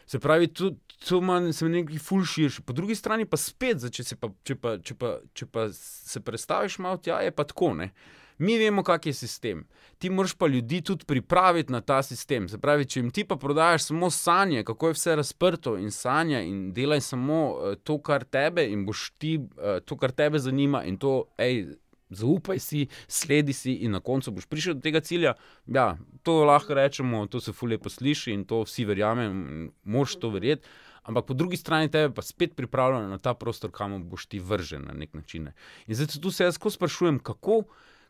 Se 0.07 0.19
pravi, 0.21 0.47
tu, 0.47 0.75
tu 1.07 1.17
ima 1.17 1.39
se 1.53 1.67
nekaj 1.69 1.97
ful 1.99 2.23
širši. 2.29 2.61
Po 2.61 2.73
drugi 2.77 2.95
strani 2.95 3.25
pa 3.25 3.39
spet, 3.41 3.81
če, 3.89 4.05
pa, 4.21 4.29
če, 4.45 4.55
pa, 4.55 4.75
če, 4.77 4.97
pa, 5.01 5.15
če 5.33 5.47
pa 5.49 5.65
se 5.73 6.21
predstaviš 6.21 6.77
malo 6.85 7.01
tja, 7.01 7.23
je 7.25 7.33
pa 7.33 7.43
tako. 7.49 7.73
Ne? 7.81 7.89
Mi 8.37 8.57
vemo, 8.59 8.83
kak 8.83 9.05
je 9.05 9.13
sistem. 9.13 9.63
Ti 9.97 10.09
moraš 10.09 10.33
pa 10.33 10.47
ljudi 10.47 10.81
tudi 10.81 11.05
pripraviti 11.05 11.71
na 11.71 11.81
ta 11.81 12.01
sistem. 12.03 12.49
Se 12.49 12.57
pravi, 12.57 12.85
če 12.85 12.99
jim 12.99 13.11
ti 13.11 13.23
pa 13.23 13.35
prodajaš 13.35 13.87
samo 13.87 14.09
sanje, 14.11 14.63
kako 14.63 14.87
je 14.87 14.97
vse 14.97 15.15
razprto 15.15 15.77
in 15.77 15.91
sanja 15.91 16.41
in 16.41 16.73
delaj 16.73 17.01
samo 17.01 17.39
uh, 17.53 17.75
to, 17.83 17.97
kar 18.03 18.23
tebe 18.23 18.67
in 18.67 18.85
boš 18.85 19.09
ti 19.17 19.37
uh, 19.39 19.79
to, 19.85 19.97
kar 19.97 20.11
tebe 20.11 20.39
zanima 20.39 20.83
in 20.83 20.97
to, 20.97 21.23
hej, 21.39 21.77
zaupaj 22.09 22.59
si, 22.59 22.87
sledi 23.07 23.53
si 23.53 23.73
in 23.85 23.95
na 23.95 23.99
koncu 23.99 24.31
boš 24.35 24.49
prišel 24.51 24.75
do 24.75 24.83
tega 24.83 24.99
cilja. 24.99 25.33
Ja, 25.65 25.95
to 26.23 26.43
lahko 26.43 26.75
rečemo, 26.75 27.25
to 27.27 27.39
se 27.39 27.53
fulje 27.53 27.79
posliši 27.79 28.35
in 28.35 28.43
to 28.45 28.65
vsi 28.67 28.85
verjamemo, 28.85 29.69
moš 29.83 30.19
to 30.19 30.29
verjeti. 30.29 30.67
Ampak 31.05 31.25
po 31.25 31.33
drugi 31.33 31.57
strani 31.57 31.91
tebe 31.91 32.13
pa 32.13 32.21
spet 32.21 32.55
pripravljeno 32.55 33.07
na 33.07 33.17
ta 33.17 33.33
prostor, 33.33 33.71
kamor 33.71 34.01
boš 34.03 34.25
ti 34.25 34.39
vržen 34.39 34.85
na 34.87 34.93
nek 34.93 35.13
način. 35.13 35.51
In 35.87 35.95
zdaj 35.95 36.17
tu 36.21 36.31
se 36.31 36.43
jaz 36.43 36.57
tako 36.57 36.69
sprašujem, 36.69 37.19
kako, 37.19 37.61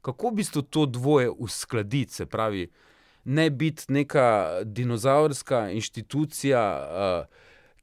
kako 0.05 0.29
v 0.29 0.41
bistvu 0.41 0.61
to 0.61 0.85
dvoje 0.85 1.29
uskladiti, 1.29 2.13
se 2.13 2.25
pravi, 2.25 2.67
ne 3.25 3.49
biti 3.49 3.89
neka 3.89 4.61
dinozaurska 4.63 5.69
inštitucija, 5.73 6.61
uh, 6.77 7.25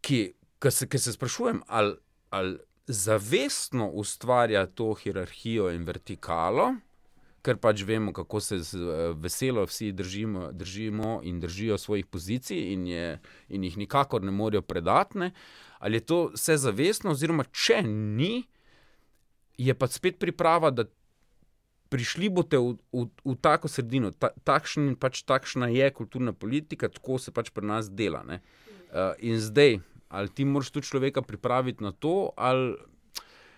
ki, 0.00 0.20
ki, 0.62 0.70
se, 0.70 0.88
ki 0.88 0.98
se 0.98 1.12
sprašujem, 1.12 1.62
ali, 1.66 1.96
ali 2.30 2.58
zavestno 2.86 3.88
ustvarja 3.88 4.66
to 4.66 4.92
hierarhijo 4.94 5.70
in 5.74 5.84
vertikalo, 5.84 6.74
ker 7.42 7.58
pač 7.58 7.82
vemo, 7.82 8.12
kako 8.14 8.40
se 8.40 8.58
z, 8.62 8.78
eh, 8.78 9.12
veselo 9.18 9.64
vsi 9.66 9.90
držimo, 9.92 10.52
držimo 10.52 11.20
in 11.26 11.40
držijo 11.40 11.78
svojih 11.78 12.06
pozicij, 12.06 12.72
in, 12.72 12.86
je, 12.86 13.18
in 13.48 13.64
jih 13.64 13.76
nikakor 13.76 14.22
ne 14.22 14.30
morejo 14.30 14.62
predatne. 14.62 15.32
Ali 15.78 15.96
je 15.96 16.06
to 16.06 16.18
vse 16.34 16.56
zavestno, 16.56 17.10
oziroma 17.10 17.44
če 17.50 17.82
ni, 17.82 18.44
je 19.58 19.74
pa 19.74 19.88
spet 19.90 20.18
priprava, 20.18 20.70
da 20.70 20.86
prišli 21.92 22.32
boste 22.32 22.56
v, 22.56 22.76
v, 22.96 23.06
v 23.28 23.36
tako 23.44 23.68
sredino. 23.68 24.12
Ta, 24.16 24.32
takšen, 24.48 24.94
pač, 24.96 25.22
takšna 25.28 25.68
je 25.68 25.90
kulturna 25.92 26.32
politika, 26.32 26.88
tako 26.88 27.20
se 27.20 27.34
pač 27.34 27.52
pri 27.52 27.68
nas 27.68 27.92
dela. 27.92 28.24
ne. 28.24 28.40
Uh, 28.92 29.12
in 29.20 29.40
zdaj, 29.40 29.78
ali 30.12 30.32
ti 30.32 30.44
moraš 30.44 30.72
tu 30.72 30.80
človeka 30.80 31.22
pripraviti 31.22 31.84
na 31.84 31.92
to, 31.92 32.32
ali. 32.36 32.76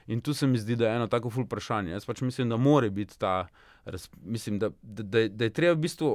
In 0.07 0.21
tu 0.21 0.35
se 0.37 0.45
mi 0.47 0.59
zdi, 0.61 0.77
da 0.77 0.91
je 0.91 0.97
eno 0.99 1.07
tako 1.09 1.31
ful 1.33 1.47
vprašanje. 1.47 1.95
Jaz 1.95 2.05
pač 2.05 2.21
mislim, 2.21 2.51
da 2.53 2.59
mora 2.61 2.91
biti 2.93 3.17
ta, 3.19 3.47
raz, 3.89 4.11
mislim, 4.21 4.59
da, 4.61 4.69
da, 4.83 5.23
da, 5.33 5.49
je 5.49 5.55
treba 5.57 5.73
v 5.73 5.81
bistvu 5.87 6.11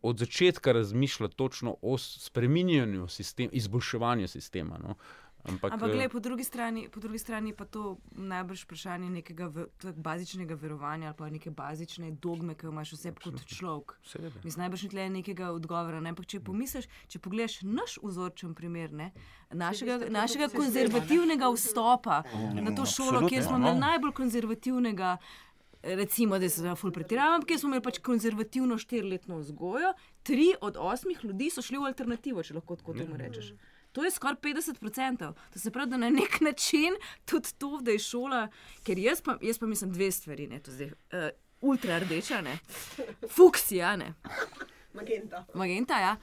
od 0.00 0.18
začetka 0.18 0.72
razmišljati 0.72 1.36
točno 1.36 1.76
o 1.82 1.98
spreminjanju 1.98 3.08
sistema, 3.08 3.52
izboljševanju 3.52 4.28
sistema. 4.28 4.78
No. 4.80 4.96
Ampak, 5.44 5.72
Ampak, 5.72 5.90
eh, 5.90 5.92
gled, 5.92 6.10
po, 6.10 6.20
drugi 6.20 6.44
strani, 6.44 6.88
po 6.88 7.00
drugi 7.00 7.18
strani 7.18 7.52
pa 7.52 7.64
to 7.64 7.98
najbrž 8.16 8.64
vprašanje 8.64 9.10
nekega 9.10 9.46
v, 9.52 9.66
bazičnega 9.92 10.56
verovanja 10.56 11.10
ali 11.12 11.16
pa 11.18 11.28
neke 11.30 11.50
bazične 11.50 12.10
dogme, 12.16 12.54
ki 12.54 12.66
jo 12.66 12.72
imaš 12.72 12.94
vse 12.96 13.12
kot 13.12 13.44
človek. 13.44 13.92
seveda. 14.08 14.40
Mislim, 14.44 14.62
najbrž 14.64 14.82
ni 14.82 14.88
tle 14.88 15.08
nekega 15.10 15.50
odgovora. 15.52 16.00
Ne? 16.00 16.14
Ampak, 16.14 16.26
če 16.26 16.40
pomisliš, 16.40 16.88
če 17.12 17.20
pogledaš 17.20 17.58
naš 17.62 17.98
vzorčen 18.02 18.54
primer, 18.54 18.92
ne? 18.92 19.10
našega, 19.52 20.08
našega 20.08 20.48
konzervativnega 20.48 21.52
vstopa 21.52 22.22
na 22.56 22.72
to 22.72 22.88
šolo, 22.88 23.28
kjer 23.28 23.44
smo 23.44 23.58
no. 23.58 23.68
imeli 23.68 23.84
najbolj 23.84 24.12
konzervativnega. 24.12 25.18
Recimo, 25.84 26.38
da 26.40 26.48
se 26.48 26.62
zdaj 26.62 26.78
ful 26.80 26.94
pretiravam, 26.96 27.42
ker 27.44 27.58
smo 27.60 27.68
imeli 27.68 27.84
pač 27.84 27.98
konzervativno 28.00 28.78
štiriletno 28.80 29.36
vzgojo, 29.42 29.90
tri 30.24 30.54
od 30.64 30.78
osmih 30.80 31.20
ljudi 31.20 31.50
so 31.52 31.60
šli 31.60 31.76
v 31.76 31.90
alternativo, 31.90 32.40
če 32.40 32.56
lahko 32.56 32.78
tako 32.80 32.94
temu 32.96 33.20
rečeš. 33.20 33.52
To 33.94 34.04
je 34.04 34.10
skoraj 34.10 34.36
50%. 34.42 35.32
To 35.52 35.58
se 35.58 35.70
pravi, 35.70 35.90
da 35.90 35.96
na 35.96 36.10
nek 36.10 36.40
način 36.40 36.94
tudi 37.24 37.48
to, 37.58 37.78
da 37.82 37.90
je 37.90 37.98
šola, 37.98 38.48
ker 38.82 38.98
jaz 38.98 39.22
pa, 39.22 39.38
jaz 39.42 39.58
pa 39.58 39.66
mislim 39.66 39.92
dve 39.92 40.10
stvari, 40.10 40.46
ne, 40.46 40.58
to 40.62 40.72
zdaj 40.72 40.86
uh, 40.86 41.28
ultra 41.60 41.98
rdeča, 41.98 42.40
ne, 42.40 42.58
fuksija, 43.36 43.96
ne, 43.96 44.14
Magenta. 44.94 45.44
magenta, 45.54 46.00
ja. 46.00 46.16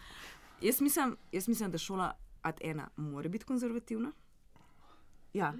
Jaz 0.61 0.81
mislim, 0.81 1.17
jaz 1.31 1.47
mislim, 1.47 1.71
da 1.71 1.77
šola 1.77 2.11
ad 2.41 2.59
ena 2.61 2.89
mora 2.95 3.29
biti 3.29 3.45
konzervativna. 3.45 4.11
Ja, 5.33 5.53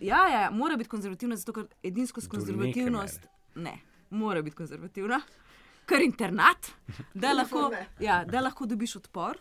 ja, 0.00 0.28
ja, 0.28 0.40
ja 0.40 0.50
mora 0.50 0.76
biti 0.76 0.90
konzervativna, 0.90 1.36
zato 1.36 1.52
ker 1.52 1.66
edinsko 1.82 2.20
s 2.20 2.28
konzervativnost. 2.28 3.20
Ne, 3.54 3.78
mora 4.10 4.42
biti 4.42 4.56
konzervativna, 4.56 5.20
ker 5.86 6.02
internat, 6.02 6.72
da 7.14 7.32
lahko, 7.32 7.70
ja, 8.00 8.24
da 8.24 8.40
lahko 8.40 8.66
dobiš 8.66 8.96
odpor. 8.96 9.38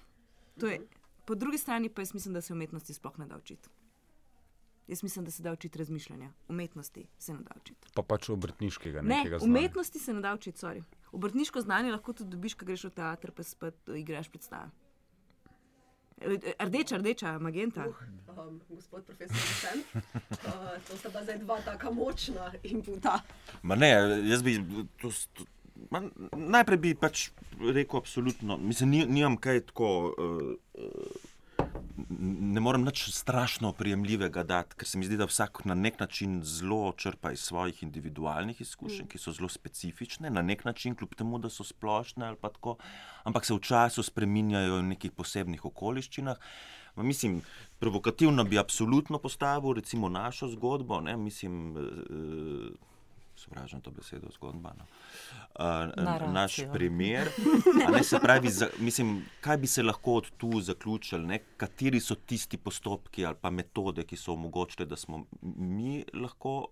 To 0.60 0.68
je 0.68 0.80
po 1.26 1.36
drugi 1.36 1.58
strani 1.58 1.90
pa 1.90 2.02
jaz 2.02 2.14
mislim, 2.14 2.34
da 2.34 2.42
se 2.42 2.54
umetnosti 2.54 2.94
sploh 2.94 3.20
ne 3.20 3.26
da 3.26 3.38
učiti. 3.38 3.70
Jaz 4.88 5.04
mislim, 5.04 5.26
da 5.26 5.32
se 5.32 5.44
da 5.44 5.52
učiti 5.52 5.80
razmišljanja, 5.80 6.30
umetnosti 6.48 7.08
se 7.18 7.34
ne 7.34 7.40
da 7.40 7.52
učiti. 7.62 7.88
Pa 7.94 8.04
pač 8.04 8.30
obrtniškega 8.30 9.02
Ne, 9.02 9.18
nekega 9.18 9.40
znanja. 9.40 9.52
umetnosti 9.52 10.00
se 10.00 10.14
ne 10.14 10.22
da 10.22 10.34
učiti, 10.34 10.60
sorry. 10.60 10.84
Obrtniško 11.12 11.62
znanje 11.62 11.92
lahko 11.92 12.14
tudi 12.14 12.30
dobiš, 12.30 12.54
ko 12.54 12.66
greš 12.66 12.84
v 12.84 12.90
teater, 12.90 13.32
pa 13.32 13.44
spet 13.44 13.90
igraš 13.96 14.30
predstave. 14.30 14.70
Rdeča, 16.60 16.98
rdeča, 16.98 17.40
magenta. 17.40 17.86
Um, 18.38 18.62
gospod 18.70 19.04
profesor 19.06 19.38
Sen, 19.38 19.82
uh, 20.02 20.08
to 20.88 20.98
sta 20.98 21.10
pa 21.10 21.24
zdaj 21.24 21.38
dva 21.38 21.58
tako 21.62 21.94
močna 21.94 22.54
inputa. 22.64 23.20
Ma 23.62 23.76
ne, 23.76 23.90
jaz 24.30 24.44
bi 24.44 24.56
to, 25.02 25.12
to, 25.34 25.46
ma, 25.92 26.02
najprej 26.36 26.78
bi 26.78 26.96
pač 26.96 27.30
rekel, 27.60 28.00
absolutno, 28.00 28.58
mislim, 28.58 28.90
ni, 28.90 29.06
nimam 29.06 29.38
kaj 29.38 29.66
tako. 29.72 29.94
Uh, 30.18 30.52
uh, 30.74 31.32
Ne 32.20 32.60
morem 32.60 32.84
nič 32.84 33.10
strašno 33.16 33.72
prijemljivega 33.74 34.44
dati, 34.44 34.76
ker 34.80 34.88
se 34.88 35.00
mi 35.00 35.08
zdi, 35.08 35.18
da 35.18 35.28
vsak 35.28 35.64
na 35.66 35.76
nek 35.76 36.00
način 36.00 36.42
zelo 36.44 36.94
črpa 36.98 37.32
iz 37.32 37.40
svojih 37.48 37.82
individualnih 37.84 38.62
izkušenj, 38.62 39.08
ki 39.12 39.20
so 39.20 39.32
zelo 39.36 39.50
specifične, 39.50 40.30
na 40.30 40.42
nek 40.42 40.66
način, 40.66 40.96
kljub 40.96 41.16
temu, 41.16 41.40
da 41.40 41.50
so 41.50 41.64
splošne 41.64 42.28
ali 42.28 42.40
pa 42.42 42.52
tako, 42.52 42.76
ampak 43.24 43.46
se 43.46 43.54
v 43.54 43.64
času 43.64 44.04
spreminjajo 44.04 44.80
v 44.80 44.90
nekih 44.92 45.16
posebnih 45.16 45.66
okoliščinah. 45.66 46.42
Mislim, 46.96 47.42
provokativno 47.80 48.44
bi 48.44 48.60
absolutno 48.60 49.20
postavil 49.20 49.74
recimo 49.74 50.10
našo 50.10 50.48
zgodbo, 50.48 51.02
ne, 51.02 51.18
mislim, 51.18 51.78
eh, 51.78 52.95
sovražim 53.46 53.82
to 53.82 53.92
besedo, 53.92 54.28
zgodba. 54.34 54.74
No. 54.78 54.86
Uh, 54.86 56.04
Naracijo. 56.04 56.32
naš 56.32 56.60
primer. 56.74 57.30
Ne, 57.94 58.04
se 58.04 58.20
pravi, 58.20 58.50
za, 58.50 58.70
mislim, 58.80 59.26
kaj 59.42 59.58
bi 59.58 59.68
se 59.68 59.84
lahko 59.84 60.14
od 60.22 60.32
tu 60.38 60.62
zaključili, 60.62 61.28
ne? 61.28 61.40
kateri 61.58 62.00
so 62.00 62.16
tisti 62.16 62.58
postopki 62.58 63.26
ali 63.26 63.36
pa 63.42 63.50
metode, 63.50 64.04
ki 64.04 64.18
so 64.18 64.34
omogočile, 64.34 64.86
da 64.86 64.96
smo 64.96 65.26
mi 65.42 66.04
lahko 66.14 66.68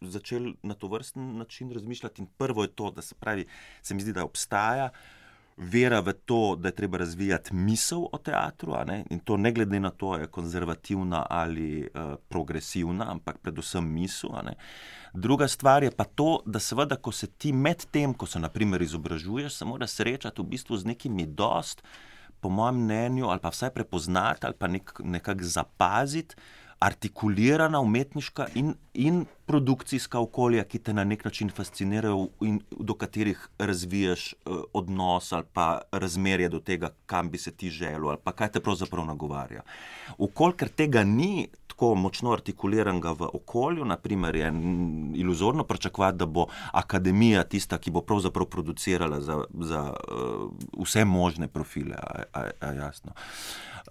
začeli 0.00 0.54
na 0.62 0.74
to 0.74 0.88
vrsten 0.88 1.36
način 1.38 1.72
razmišljati. 1.72 2.22
In 2.22 2.28
prvo 2.38 2.62
je 2.62 2.68
to, 2.68 2.90
da 2.90 3.02
se 3.02 3.14
pravi, 3.14 3.46
se 3.82 3.94
mi 3.94 4.00
zdi, 4.00 4.12
da 4.12 4.24
obstaja. 4.24 4.90
Vera 5.58 5.98
v 6.00 6.12
to, 6.12 6.56
da 6.56 6.68
je 6.68 6.74
treba 6.74 6.98
razvijati 6.98 7.54
misel 7.54 8.04
o 8.12 8.18
teatru, 8.18 8.76
in 9.10 9.18
to 9.18 9.36
ne 9.36 9.52
glede 9.52 9.80
na 9.80 9.90
to, 9.90 10.06
ali 10.06 10.22
je 10.22 10.26
konzervativna 10.26 11.26
ali 11.30 11.80
uh, 11.82 12.14
progresivna, 12.28 13.10
ampak 13.10 13.38
predvsem 13.38 13.92
misel. 13.92 14.30
Druga 15.14 15.48
stvar 15.48 15.82
je 15.82 15.90
pa 15.90 16.04
to, 16.04 16.42
da 16.46 16.60
seveda, 16.60 16.96
ko 16.96 17.12
se 17.12 17.26
ti 17.26 17.52
med 17.52 17.86
tem, 17.90 18.14
ko 18.14 18.26
se 18.26 18.38
naprimer 18.38 18.82
izobražuješ, 18.82 19.54
se 19.54 19.64
moraš 19.64 19.90
srečati 19.90 20.42
v 20.42 20.44
bistvu 20.44 20.76
z 20.76 20.84
nekimi 20.84 21.26
dost, 21.26 21.82
po 22.40 22.48
mojem 22.48 22.84
mnenju, 22.84 23.26
ali 23.26 23.40
pa 23.40 23.50
vsaj 23.50 23.70
prepoznati, 23.74 24.46
ali 24.46 24.54
pa 24.58 24.66
nek, 24.66 24.92
nekako 25.04 25.44
zapaziti, 25.44 26.36
artikulirana 26.80 27.80
umetniška 27.80 28.46
in, 28.54 28.74
in 28.94 29.24
produkcijska 29.46 30.20
okolja, 30.20 30.64
ki 30.64 30.78
te 30.78 30.92
na 30.92 31.04
nek 31.04 31.24
način 31.24 31.50
fascinirajo 31.50 32.28
in 32.46 32.60
do 32.70 32.94
katerih 32.94 33.48
razviješ 33.58 34.34
uh, 34.34 34.60
odnos 34.72 35.32
ali 35.32 35.44
pa 35.52 35.80
razmerje 35.92 36.48
do 36.48 36.60
tega, 36.60 36.90
kam 37.06 37.30
bi 37.30 37.38
se 37.38 37.50
ti 37.50 37.70
želel 37.70 38.08
ali 38.08 38.18
pa 38.24 38.32
kaj 38.32 38.52
te 38.52 38.60
pravzaprav 38.60 39.06
nagovarja. 39.06 39.62
Ukolikor 40.18 40.68
tega 40.68 41.04
ni 41.04 41.48
tako 41.78 41.94
močno 41.94 42.32
artikuliranega 42.32 43.12
v 43.12 43.28
okolju, 43.32 43.84
naprimer 43.84 44.36
je 44.36 44.52
iluzorno 45.14 45.64
pričakovati, 45.64 46.18
da 46.18 46.26
bo 46.26 46.46
akademija 46.72 47.44
tista, 47.44 47.78
ki 47.78 47.90
bo 47.90 48.00
pravzaprav 48.00 48.46
producirala 48.46 49.20
za, 49.20 49.44
za 49.60 49.82
uh, 49.92 50.50
vse 50.82 51.04
možne 51.04 51.48
profile, 51.48 51.94
a, 51.94 52.22
a, 52.32 52.50
a 52.60 52.72
jasno. 52.72 53.12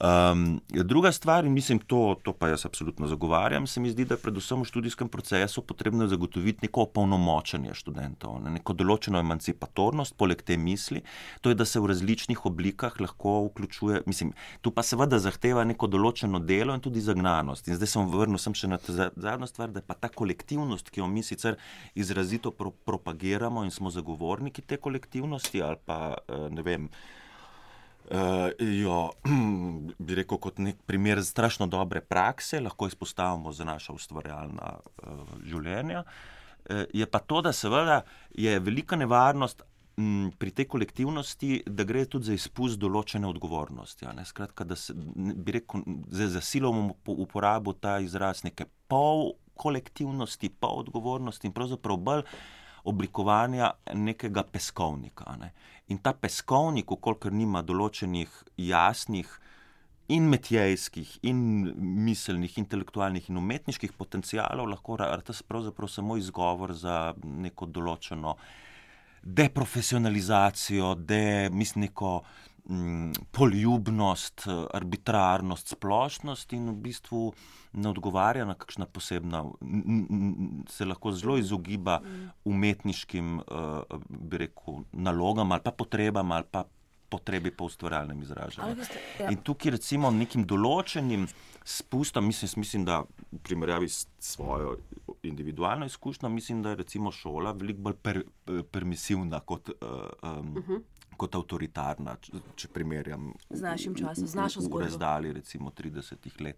Um, 0.02 0.60
druga 0.70 1.12
stvar, 1.12 1.46
in 1.46 1.54
mislim, 1.54 1.80
to, 1.80 2.16
to 2.24 2.34
pa 2.34 2.48
jaz 2.48 2.66
absolutno 2.66 3.08
zagovarjam, 3.08 3.68
se 3.68 3.80
mi 3.80 3.90
zdi, 3.90 4.06
da 4.06 4.18
predvsem 4.18 4.62
v 4.62 4.68
študijskem 4.70 5.10
procesu 5.10 5.62
potrebno 5.62 6.08
zagotoviti 6.08 6.66
neko 6.68 6.86
opolnomočenje 6.88 7.74
študentov, 7.74 8.38
ne, 8.44 8.54
neko 8.60 8.76
določeno 8.78 9.20
emancipatornost, 9.20 10.16
poleg 10.18 10.44
te 10.46 10.58
misli, 10.58 11.02
to 11.42 11.50
je, 11.52 11.58
da 11.58 11.66
se 11.66 11.82
v 11.82 11.92
različnih 11.92 12.46
oblikah 12.46 13.00
lahko 13.02 13.40
vključuje. 13.48 14.04
Mislim, 14.06 14.34
tu 14.62 14.72
pa 14.72 14.86
seveda 14.86 15.20
zahteva 15.24 15.66
neko 15.66 15.90
določeno 15.90 16.40
delo 16.40 16.76
in 16.78 16.84
tudi 16.84 17.02
zagnanost. 17.02 17.68
In 17.68 17.80
zdaj 17.80 17.94
sem 17.96 18.10
vrnil 18.14 18.42
sem 18.42 18.56
še 18.58 18.70
na 18.72 18.80
zadnjo 18.82 19.50
stvar, 19.50 19.74
da 19.74 19.82
pa 19.82 19.98
ta 19.98 20.12
kolektivnost, 20.14 20.92
ki 20.94 21.02
jo 21.02 21.10
mi 21.12 21.26
sicer 21.26 21.58
izrazito 21.96 22.52
pro, 22.52 22.72
propagiramo 22.86 23.66
in 23.66 23.74
smo 23.74 23.92
zagovorniki 23.94 24.62
te 24.62 24.78
kolektivnosti, 24.78 25.62
ali 25.62 25.82
pa 25.86 26.02
eh, 26.14 26.50
ne 26.54 26.66
vem. 26.66 26.92
Uh, 28.08 28.50
jo, 28.60 29.12
bi 30.06 30.16
rekel, 30.16 30.40
kot 30.40 30.62
nek 30.64 30.78
primer 30.88 31.20
strašno 31.26 31.68
dobre 31.68 32.00
prakse, 32.02 32.62
lahko 32.64 32.88
izpostavimo 32.88 33.52
za 33.52 33.68
naša 33.68 33.94
ustvarjalna 33.94 34.70
uh, 34.80 35.34
življenja. 35.44 36.06
Uh, 36.06 36.86
je 36.94 37.08
pa 37.12 37.20
to, 37.20 37.42
da 37.44 37.52
seveda 37.54 38.02
je 38.32 38.60
velika 38.60 38.96
nevarnost 38.96 39.66
pri 40.38 40.52
tej 40.54 40.68
kolektivnosti, 40.70 41.64
da 41.66 41.84
gre 41.84 42.04
tudi 42.06 42.30
za 42.30 42.36
izpust 42.38 42.78
določene 42.78 43.28
odgovornosti. 43.28 44.06
a 44.06 44.14
Ne? 44.14 44.26
Skratka, 44.30 44.64
da 44.64 44.76
se, 44.78 44.94
bi 44.94 45.58
rekel, 45.58 45.82
za, 46.14 46.28
za 46.38 46.42
silo 46.42 46.70
uporabil 47.08 47.74
ta 47.82 47.98
izraz 48.00 48.44
neke 48.46 48.70
pol 48.88 49.34
kolektivnosti, 49.58 50.54
pol 50.54 50.84
odgovornosti 50.86 51.50
in 51.50 51.54
pravzaprav 51.54 51.98
bolj 51.98 52.24
oblikovanja 52.88 53.72
nekega 53.94 54.44
peskovnika. 54.44 55.36
Ne? 55.42 55.52
In 55.92 56.00
ta 56.04 56.14
peskovnik, 56.14 56.92
ukolikor 56.92 57.36
nima 57.36 57.64
določenih 57.64 58.32
jasnih 58.60 59.30
in 60.16 60.30
metjejskih, 60.32 61.18
in 61.28 61.40
miselnih, 62.08 62.58
intelektualnih 62.62 63.28
in 63.30 63.40
umetniških 63.42 63.92
potencialov, 64.00 64.70
lahko 64.72 64.96
rata 65.02 65.36
pravzaprav 65.48 65.92
samo 65.92 66.16
izgovor 66.20 66.74
za 66.76 67.14
neko 67.24 67.68
določeno 67.68 68.38
deprofesionalizacijo, 69.28 70.96
de, 70.96 71.50
mislim, 71.50 71.82
neko 71.82 72.22
mm, 72.70 73.12
poljubnost, 73.32 74.48
eh, 74.48 74.66
arbitrarnost, 74.74 75.68
splošnost 75.68 76.54
in 76.54 76.70
v 76.70 76.76
bistvu 76.88 77.34
ne 77.74 77.90
odgovarja 77.90 78.46
na 78.46 78.56
kakšna 78.56 78.86
posebna, 78.86 79.44
se 80.70 80.86
lahko 80.86 81.12
zelo 81.12 81.38
izogiba 81.38 82.00
umetniškim, 82.46 83.40
eh, 83.40 84.00
bi 84.10 84.38
rekel, 84.38 84.84
nalogam 84.92 85.52
ali 85.52 85.62
pa 85.64 85.72
potrebam 85.72 86.32
ali 86.32 86.46
pa 86.52 86.64
potrebi 87.10 87.52
po 87.52 87.66
ustvarjalnem 87.66 88.22
izražanju. 88.22 88.84
Ja. 89.20 89.30
In 89.32 89.38
tukaj, 89.44 89.72
recimo, 89.78 90.12
nekim 90.12 90.46
določenim 90.48 91.28
spustom, 91.68 92.28
mislim, 92.28 92.52
mislim, 92.56 92.86
da 92.86 93.02
v 93.32 93.40
primerjavi 93.44 93.90
s 93.90 94.08
svojo 94.20 94.78
individualno 95.24 95.86
izkušnjo, 95.86 96.30
mislim, 96.30 96.62
da 96.64 96.70
je 96.70 96.76
recimo 96.76 97.12
šola 97.12 97.52
veliko 97.52 97.82
bolj 97.82 97.98
per, 98.02 98.22
permisivna 98.72 99.40
kot, 99.40 99.70
uh, 99.70 99.76
um, 100.24 100.58
uh 100.58 100.68
-huh. 100.68 100.82
kot 101.18 101.36
avtoritarna, 101.36 102.16
če, 102.22 102.32
če 102.56 102.68
primerjam 102.68 103.34
Z 103.50 103.62
našim 103.62 103.96
časom, 103.96 104.28
z 104.28 104.36
našo 104.36 104.62
zgodbo. 104.62 104.86
razdalji 104.86 105.34
recimo 105.34 105.70
30 105.70 106.42
let. 106.42 106.58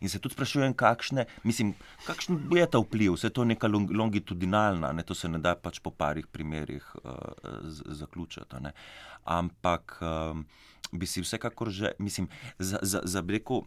In 0.00 0.08
se 0.08 0.18
tudi 0.18 0.34
sprašujem, 0.34 0.74
kakšne, 0.74 1.24
mislim, 1.44 1.74
kakšen 2.06 2.48
je 2.52 2.66
ta 2.70 2.78
vpliv, 2.78 3.12
vse 3.12 3.30
to 3.30 3.42
je 3.42 3.46
neka 3.46 3.68
long, 3.68 3.90
longitudinalna, 3.90 4.92
ne, 4.92 5.02
to 5.02 5.14
se 5.14 5.28
ne 5.28 5.38
da 5.38 5.54
pač 5.54 5.78
po 5.78 5.90
parih 5.90 6.26
primerih 6.26 6.96
uh, 7.04 7.10
z, 7.62 7.82
zaključiti. 7.86 8.56
Ne. 8.60 8.72
Ampak 9.24 9.98
um, 10.02 10.46
bi 10.92 11.06
si 11.06 11.22
vsekakor 11.22 11.70
že, 11.70 11.92
mislim, 11.98 12.28
za, 12.58 12.78
za, 12.82 13.00
za 13.04 13.22
bi 13.22 13.38
rekel. 13.38 13.62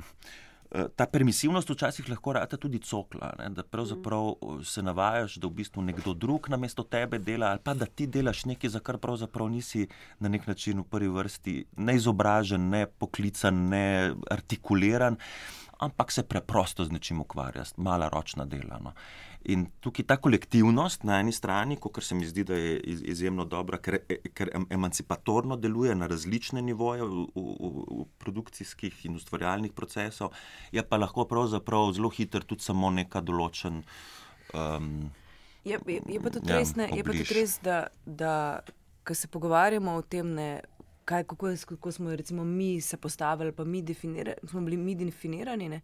eh, 0.71 0.87
Ta 0.95 1.05
permisivnost 1.05 1.69
včasih 1.69 2.09
lahko 2.09 2.33
rata 2.33 2.57
tudi 2.57 2.79
cokla, 2.79 3.33
ne? 3.39 3.49
da 3.49 3.63
pravzaprav 3.63 4.29
eh, 4.29 4.63
se 4.65 4.81
navajaš, 4.81 5.35
da 5.35 5.47
v 5.47 5.51
bistvu 5.51 5.81
nekdo 5.81 6.13
drug 6.13 6.49
namesto 6.49 6.83
tebe 6.83 7.19
dela, 7.19 7.47
ali 7.53 7.59
pa 7.63 7.73
da 7.73 7.85
ti 7.85 8.07
delaš 8.07 8.45
nekaj, 8.45 8.69
za 8.69 8.79
kar 8.79 8.97
pravzaprav 8.97 9.49
nisi 9.49 9.87
na 10.19 10.29
nek 10.29 10.47
način 10.47 10.79
v 10.79 10.83
prvi 10.83 11.07
vrsti 11.07 11.65
ne 11.77 11.95
izobražen, 11.95 12.69
ne 12.69 12.85
poklican, 12.87 13.69
ne 13.69 14.15
artikuliran, 14.31 15.17
ampak 15.83 16.11
se 16.11 16.23
preprosto 16.23 16.85
z 16.85 16.91
nečim 16.91 17.21
ukvarja, 17.21 17.63
mala 17.77 18.09
ročna 18.09 18.45
dela. 18.45 18.79
No. 18.83 18.93
In 19.45 19.65
tukaj 19.83 20.05
ta 20.07 20.17
kolektivnost 20.17 21.03
na 21.03 21.19
eni 21.19 21.31
strani, 21.31 21.75
kot 21.75 21.99
se 22.03 22.15
mi 22.15 22.25
zdi, 22.25 22.43
da 22.43 22.55
je 22.55 22.77
iz- 22.79 23.01
izjemno 23.03 23.45
dobra, 23.45 23.77
ker, 23.77 23.97
ker 24.33 24.49
em- 24.55 24.67
emancipatorno 24.69 25.55
deluje 25.55 25.95
na 25.95 26.07
različne 26.07 26.61
nivoje 26.61 27.03
v, 27.03 27.25
v, 27.35 27.73
v, 27.99 28.05
produkcijskih 28.17 29.05
in 29.05 29.15
ustvarjalnih 29.15 29.73
procesov, 29.73 30.31
je 30.71 30.83
pa 30.83 30.97
lahko 30.97 31.25
pravzaprav 31.25 31.91
zelo 31.93 32.09
hiter 32.09 32.43
tudi 32.43 32.63
samo 32.63 32.91
neka 32.91 33.21
določen. 33.21 33.83
Um, 34.53 35.11
Je, 35.63 35.79
je, 35.87 36.01
je 36.07 36.19
pa 36.19 36.29
tudi 36.29 36.51
Ja, 36.51 36.57
res, 36.59 36.75
ne, 36.75 36.89
je 36.91 37.03
pa 37.03 37.11
tudi 37.11 37.33
res 37.33 37.59
da, 37.63 37.87
da 38.05 38.59
ko 39.03 39.15
se 39.15 39.27
pogovarjamo 39.27 39.95
o 39.95 40.01
tem, 40.01 40.33
ne, 40.35 40.61
kaj, 41.05 41.23
kako, 41.23 41.49
je, 41.49 41.57
kako 41.57 41.91
smo 41.91 42.15
recimo, 42.15 42.43
mi 42.43 42.81
se 42.81 42.97
postavili, 42.97 43.51
pa 43.51 43.63
mi 43.63 43.83
smo 44.49 44.61
bili 44.61 44.77
mi 44.77 44.95
definirani, 44.95 45.69
ne, 45.69 45.81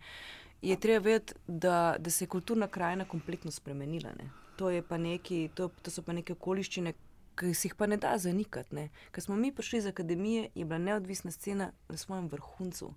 je 0.61 0.79
treba 0.79 1.03
vedeti, 1.03 1.33
da, 1.47 1.95
da 1.99 2.09
se 2.09 2.23
je 2.23 2.27
kulturna 2.27 2.67
krajina 2.67 3.05
kompletno 3.05 3.51
spremenila. 3.51 4.09
Ne. 4.17 4.29
To, 4.55 4.69
je 4.69 4.81
pa 4.81 4.97
neki, 4.97 5.49
to, 5.55 5.69
to 5.81 5.91
so 5.91 6.01
pa 6.01 6.13
neke 6.13 6.33
okoliščine, 6.33 6.93
ki 7.39 7.53
si 7.53 7.69
jih 7.69 7.75
pa 7.75 7.87
ne 7.87 7.97
da 7.97 8.17
zanikati. 8.17 8.89
Ker 9.11 9.23
smo 9.23 9.35
mi 9.35 9.53
prišli 9.55 9.79
iz 9.79 9.85
akademije, 9.85 10.49
je 10.55 10.65
bila 10.65 10.79
neodvisna 10.79 11.31
scena 11.31 11.71
na 11.89 11.97
svojem 11.97 12.27
vrhuncu. 12.27 12.93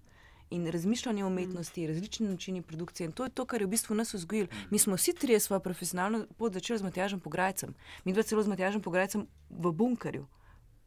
in 0.52 0.66
razmišljanje 0.66 1.24
o 1.24 1.26
umetnosti, 1.26 1.86
različni 1.86 2.28
načini 2.28 2.62
produkcije. 2.62 3.04
In 3.04 3.12
to 3.12 3.24
je 3.24 3.30
to, 3.30 3.44
kar 3.44 3.60
je 3.60 3.66
v 3.66 3.70
bistvu 3.70 3.94
nas 3.94 4.14
vzgojilo. 4.14 4.48
Mi 4.70 4.78
smo 4.78 4.96
vsi 4.96 5.14
trije 5.14 5.40
svojo 5.40 5.60
profesionalno 5.60 6.26
pot 6.36 6.52
začeli 6.52 6.78
z 6.78 6.82
Matjažem 6.82 7.20
Pograjcem, 7.20 7.74
mi 8.04 8.12
dva 8.12 8.22
celo 8.22 8.42
z 8.42 8.48
Matjažem 8.48 8.82
Pograjcem 8.82 9.26
v 9.50 9.72
bunkerju. 9.72 10.26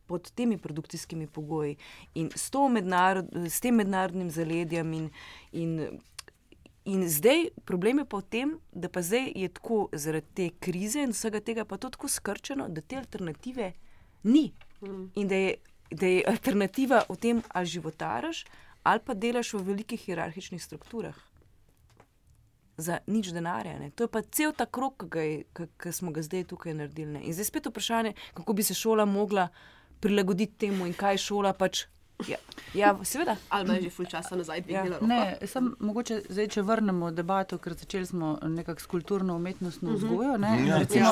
Pod 0.07 0.31
temi 0.37 0.57
produkcijskimi 0.57 1.27
pogoji 1.27 1.75
in 2.13 2.29
s, 2.35 2.51
mednarod, 2.71 3.25
s 3.49 3.59
tem 3.59 3.75
mednarodnim 3.75 4.29
zaledjem, 4.29 4.93
in, 4.93 5.09
in, 5.51 5.99
in 6.85 7.07
zdaj 7.09 7.49
problem 7.65 7.99
je 7.99 8.05
pa 8.05 8.17
v 8.17 8.29
tem, 8.29 8.51
da 8.71 8.89
pa 8.89 9.01
zdaj 9.01 9.31
je 9.35 9.49
tako 9.49 9.89
zaradi 9.93 10.27
te 10.33 10.49
krize 10.59 11.01
in 11.01 11.15
vsega 11.15 11.41
tega 11.41 11.65
pa 11.65 11.77
tako 11.77 12.07
skrčeno, 12.07 12.69
da 12.69 12.81
te 12.81 12.97
alternative 12.97 13.73
ni. 14.23 14.51
In 15.15 15.27
da 15.27 15.35
je, 15.35 15.55
da 15.91 16.05
je 16.05 16.23
alternativa 16.27 17.03
v 17.09 17.17
tem, 17.17 17.41
ali 17.49 17.65
životariš, 17.65 18.45
ali 18.83 19.01
pa 19.05 19.13
delaš 19.13 19.53
v 19.53 19.63
velikih 19.65 20.01
hierarhičnih 20.01 20.63
strukturah. 20.63 21.15
Za 22.77 22.99
nič 23.07 23.31
denarja. 23.31 23.79
Ne. 23.79 23.89
To 23.95 24.03
je 24.03 24.11
pa 24.11 24.21
cel 24.21 24.51
ta 24.53 24.65
krok, 24.65 25.07
ki 25.09 25.91
smo 25.91 26.11
ga 26.11 26.21
zdaj 26.21 26.43
tukaj 26.51 26.75
naredili. 26.75 27.17
Ne. 27.17 27.21
In 27.23 27.33
zdaj 27.33 27.49
spet 27.49 27.69
vprašanje, 27.71 28.13
kako 28.33 28.53
bi 28.53 28.63
se 28.63 28.75
šola 28.75 29.05
mogla 29.05 29.47
prilagoditi 30.05 30.67
temu 30.67 30.85
in 30.85 30.93
kaj 30.93 31.17
šola 31.25 31.53
pač 31.57 31.87
Ja, 32.27 32.37
ja 32.73 32.95
seveda. 33.03 33.35
Ali 33.49 33.65
imaš 33.65 33.81
že 33.83 33.89
ful 33.89 34.05
časa 34.05 34.35
nazaj, 34.35 34.61
da 34.61 34.71
ja. 34.71 34.83
ne 34.83 34.89
bilo? 34.89 35.71
Mogoče 35.79 36.21
zdaj, 36.29 36.47
če 36.47 36.61
vrnemo 36.63 37.11
debato, 37.11 37.57
ker 37.59 37.75
začeli 37.75 38.07
smo 38.07 38.37
nekako 38.41 38.81
s 38.81 38.85
kulturno 38.85 39.35
umetnostno 39.35 39.91
mhm. 39.91 39.97
vzgojo. 39.97 40.37
Ja, 40.67 40.79
recimo, 40.79 41.11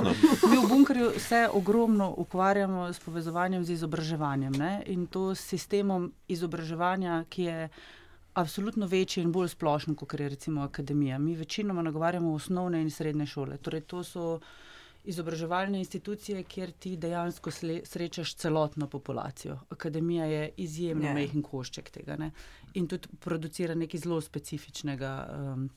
mi 0.52 0.58
v 0.58 0.70
bunkerju 0.70 1.12
se 1.20 1.50
ogromno 1.54 2.14
ukvarjamo 2.18 2.88
s 2.94 3.04
povezovanjem 3.04 3.66
z 3.66 3.76
izobraževanjem 3.76 4.54
ne? 4.54 4.72
in 4.86 5.08
to 5.08 5.36
s 5.36 5.44
sistemom 5.54 6.12
izobraževanja, 6.28 7.26
ki 7.30 7.50
je. 7.52 7.70
Absolutno 8.34 8.88
večji 8.90 9.22
in 9.22 9.30
bolj 9.32 9.52
splošen, 9.52 9.94
kot 9.94 10.14
je 10.18 10.30
recimo 10.30 10.64
akademija. 10.66 11.20
Mi 11.22 11.36
večinoma 11.38 11.84
nagovarjamo 11.86 12.32
osnovne 12.34 12.80
in 12.82 12.90
srednje 12.90 13.28
šole. 13.30 13.58
Torej, 13.62 13.82
to 13.82 14.02
so 14.04 14.24
uh, 14.34 14.48
izobraževalne 15.04 15.80
institucije, 15.80 16.44
kjer 16.44 16.72
ti 16.72 16.96
dejansko 16.98 17.52
srečaš 17.84 18.36
celotno 18.36 18.88
populacijo. 18.88 19.60
Akademija 19.70 20.26
je 20.26 20.50
izjemno 20.58 21.08
yeah. 21.08 21.14
mehen 21.14 21.42
košček 21.42 21.90
tega 21.90 22.16
ne? 22.16 22.32
in 22.74 22.88
tudi 22.88 23.08
producira 23.20 23.76
nekaj 23.76 24.00
zelo 24.00 24.22
specifičnega. 24.22 25.30
Um, 25.38 25.70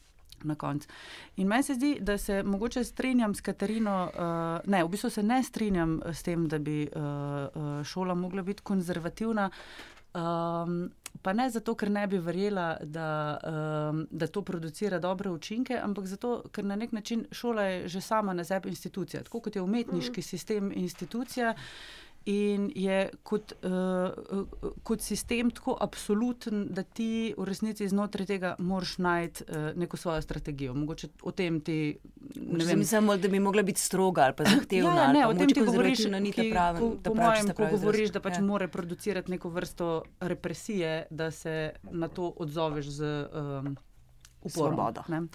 Na 0.45 0.55
koncu. 0.55 0.89
In 1.37 1.49
meni 1.49 1.63
se 1.63 1.75
zdi, 1.75 1.97
da 2.01 2.19
se 2.19 2.43
mogoče 2.43 2.83
strinjam 2.85 3.35
s 3.35 3.41
Katarino, 3.41 4.11
uh, 4.13 4.71
ne, 4.71 4.83
v 4.85 4.89
bistvu 4.89 5.11
se 5.11 5.23
ne 5.23 5.43
strinjam 5.43 5.95
s 6.13 6.23
tem, 6.23 6.45
da 6.49 6.59
bi 6.59 6.83
uh, 6.85 7.03
uh 7.55 7.85
šola 7.85 8.15
mogla 8.15 8.43
biti 8.43 8.63
konzervativna. 8.63 9.51
Um, 10.17 10.91
pa 11.23 11.33
ne 11.33 11.51
zato, 11.51 11.75
ker 11.75 11.91
ne 11.91 12.07
bi 12.07 12.19
verjela, 12.19 12.77
da, 12.83 13.09
um, 13.91 14.07
da 14.11 14.27
to 14.27 14.43
producira 14.43 14.99
dobre 14.99 15.31
učinke, 15.31 15.77
ampak 15.83 16.07
zato, 16.07 16.43
ker 16.53 16.65
na 16.65 16.77
nek 16.77 16.93
način 16.93 17.27
šola 17.33 17.63
je 17.63 17.89
že 17.89 18.01
sama 18.01 18.33
na 18.33 18.45
sebi 18.45 18.69
institucija. 18.69 19.23
Tako 19.23 19.41
kot 19.41 19.57
je 19.57 19.63
umetniški 19.63 20.21
mm. 20.21 20.23
sistem 20.23 20.73
institucija, 20.75 21.55
in 22.27 22.71
je 22.75 23.09
kot, 23.23 23.53
uh, 23.63 24.47
kot 24.83 25.01
sistem 25.01 25.51
tako 25.51 25.77
absoluten, 25.81 26.67
da 26.75 26.83
ti 26.83 27.35
v 27.39 27.45
resnici 27.47 27.87
znotraj 27.89 28.27
tega 28.27 28.55
moraš 28.59 28.97
najti 28.99 29.45
uh, 29.47 29.71
neko 29.79 29.97
svojo 29.97 30.23
strategijo. 30.23 30.75
Mogoče 30.75 31.09
o 31.23 31.31
tem 31.31 31.61
ti. 31.61 31.99
Ne 32.37 32.85
samo, 32.85 33.17
da 33.17 33.29
bi 33.29 33.41
mogla 33.41 33.63
biti 33.63 33.81
stroga 33.81 34.27
ali 34.27 34.35
pa 34.37 34.45
zahtevna. 34.45 34.95
Ja, 34.95 35.13
ne, 35.13 35.27
o 35.27 35.35
tem 35.35 35.55
ti 35.55 35.63
govoriš, 35.63 36.05
ni 36.21 36.33
ta 36.33 36.43
pravi. 36.51 36.81
Po, 36.81 36.91
po 37.05 37.15
mojem, 37.15 37.55
ko 37.55 37.71
govoriš, 37.71 38.11
da 38.11 38.21
pač 38.21 38.41
ja. 38.41 38.45
mora 38.45 38.69
producirati 38.69 39.31
neko 39.31 39.49
vrsto 39.49 40.03
represije, 40.21 41.07
da 41.11 41.31
se 41.31 41.73
na 41.91 42.09
to 42.09 42.35
odzoveš 42.37 42.87
z 42.99 43.29
um, 43.33 43.77
uporom. 44.43 44.79
Uh, 44.79 45.31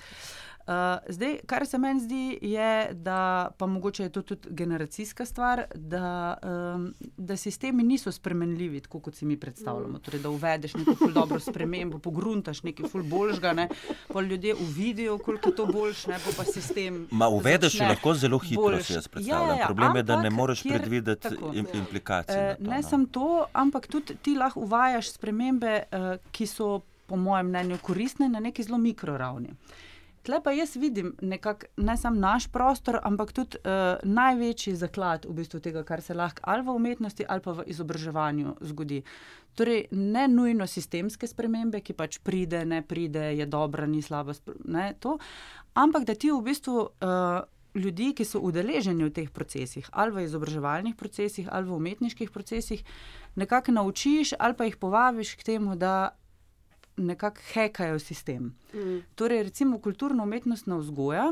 zdaj, 1.10 1.38
kar 1.46 1.66
se 1.68 1.78
meni 1.78 2.00
zdi, 2.00 2.40
je, 2.42 2.94
da 2.94 3.50
pa 3.58 3.66
mogoče 3.66 4.04
je 4.04 4.10
to 4.10 4.22
tudi 4.22 4.50
generacijska 4.50 5.26
stvar, 5.26 5.64
da, 5.76 6.38
um, 6.76 6.94
da 7.18 7.38
sistemi 7.38 7.84
niso 7.84 8.12
spremenljivi, 8.12 8.80
tako 8.80 9.00
kot 9.00 9.16
si 9.16 9.26
mi 9.26 9.38
predstavljamo. 9.38 10.00
Torej, 10.00 10.22
da 10.22 10.30
uvedeš 10.30 10.74
neko 10.74 10.96
ful 10.96 11.12
dobro 11.12 11.40
spremembo, 11.40 12.00
pogruntaš 12.00 12.64
nekaj 12.64 12.90
ful 12.90 13.04
boljšega, 13.04 13.54
ne? 13.54 13.68
pa 14.14 14.22
ljudje 14.22 14.56
uvidijo, 14.56 15.18
koliko 15.18 15.50
je 15.50 15.56
to 15.56 15.66
boljš, 15.66 16.06
ne 16.08 16.20
pa 16.38 16.44
sistem. 16.44 17.08
Ma 17.12 17.28
uvedeš 17.28 17.80
lahko 17.80 18.14
zelo 18.14 18.38
hitro, 18.38 18.62
boljš. 18.62 18.86
si 18.86 18.94
jaz 18.94 19.08
predstavljam. 19.08 19.58
Ja, 19.58 19.62
ja, 19.62 19.66
Problem 19.66 19.96
je, 19.96 20.04
da 20.04 20.22
ne 20.22 20.30
moreš 20.30 20.62
kjer, 20.62 20.80
predvideti 20.80 21.28
im, 21.54 21.68
implikacij. 21.74 22.54
Uh, 22.60 22.68
ne 22.68 22.84
samo 22.84 23.06
to, 23.12 23.46
ampak 23.54 23.88
tudi 23.88 24.16
ti 24.16 24.36
lahko 24.36 24.60
uvajaš 24.60 25.12
spremembe, 25.12 25.84
uh, 25.92 26.32
ki 26.32 26.48
so 26.48 26.82
po 27.06 27.16
mojem 27.16 27.48
mnenju 27.48 27.78
koristne 27.82 28.30
na 28.30 28.40
neki 28.40 28.64
zelo 28.64 28.78
mikroravni. 28.78 29.50
Tle 30.22 30.38
pa 30.44 30.52
jaz 30.54 30.76
vidim 30.78 31.16
nekak, 31.22 31.66
ne 31.78 31.98
samo 31.98 32.20
naš 32.20 32.48
prostor, 32.54 33.00
ampak 33.04 33.32
tudi 33.34 33.58
uh, 33.58 33.98
največji 34.04 34.76
zaklad 34.78 35.26
v 35.26 35.34
bistvu 35.42 35.60
tega, 35.60 35.84
kar 35.84 36.02
se 36.02 36.14
lahko 36.14 36.44
ali 36.44 36.66
v 36.66 36.76
umetnosti 36.76 37.26
ali 37.28 37.42
pa 37.42 37.56
v 37.58 37.66
izobraževanju 37.74 38.56
zgodi. 38.62 39.02
Torej, 39.58 39.88
ne 39.92 40.28
nujno 40.28 40.68
sistemske 40.68 41.28
spremembe, 41.28 41.82
ki 41.82 41.98
pač 41.98 42.20
pride, 42.24 42.62
ne 42.66 42.84
pride, 42.86 43.32
je 43.36 43.46
dobra, 43.46 43.88
ni 43.90 44.02
slaba, 44.02 44.38
ne 44.66 44.94
to, 45.00 45.18
ampak 45.74 46.06
da 46.06 46.16
ti 46.16 46.32
v 46.32 46.40
bistvu 46.46 46.78
uh, 46.86 47.42
ljudi, 47.76 48.12
ki 48.16 48.28
so 48.28 48.40
udeleženi 48.44 49.08
v 49.08 49.14
teh 49.16 49.30
procesih, 49.32 49.88
ali 49.92 50.12
v 50.12 50.26
izobraževalnih 50.28 50.96
procesih, 51.00 51.48
ali 51.52 51.68
v 51.68 51.78
umetniških 51.78 52.32
procesih, 52.32 52.84
nekako 53.36 53.72
naučiš 53.72 54.36
ali 54.40 54.54
pa 54.54 54.68
jih 54.68 54.78
povabiš 54.78 55.36
k 55.36 55.56
temu, 55.56 55.76
da 55.76 56.16
nekako 57.08 57.42
hekajo 57.54 58.00
sistem. 58.00 58.56
Mm. 58.74 59.02
Torej, 59.16 59.44
recimo 59.44 59.80
kulturno-umetnostna 59.80 60.78
vzgoja. 60.78 61.32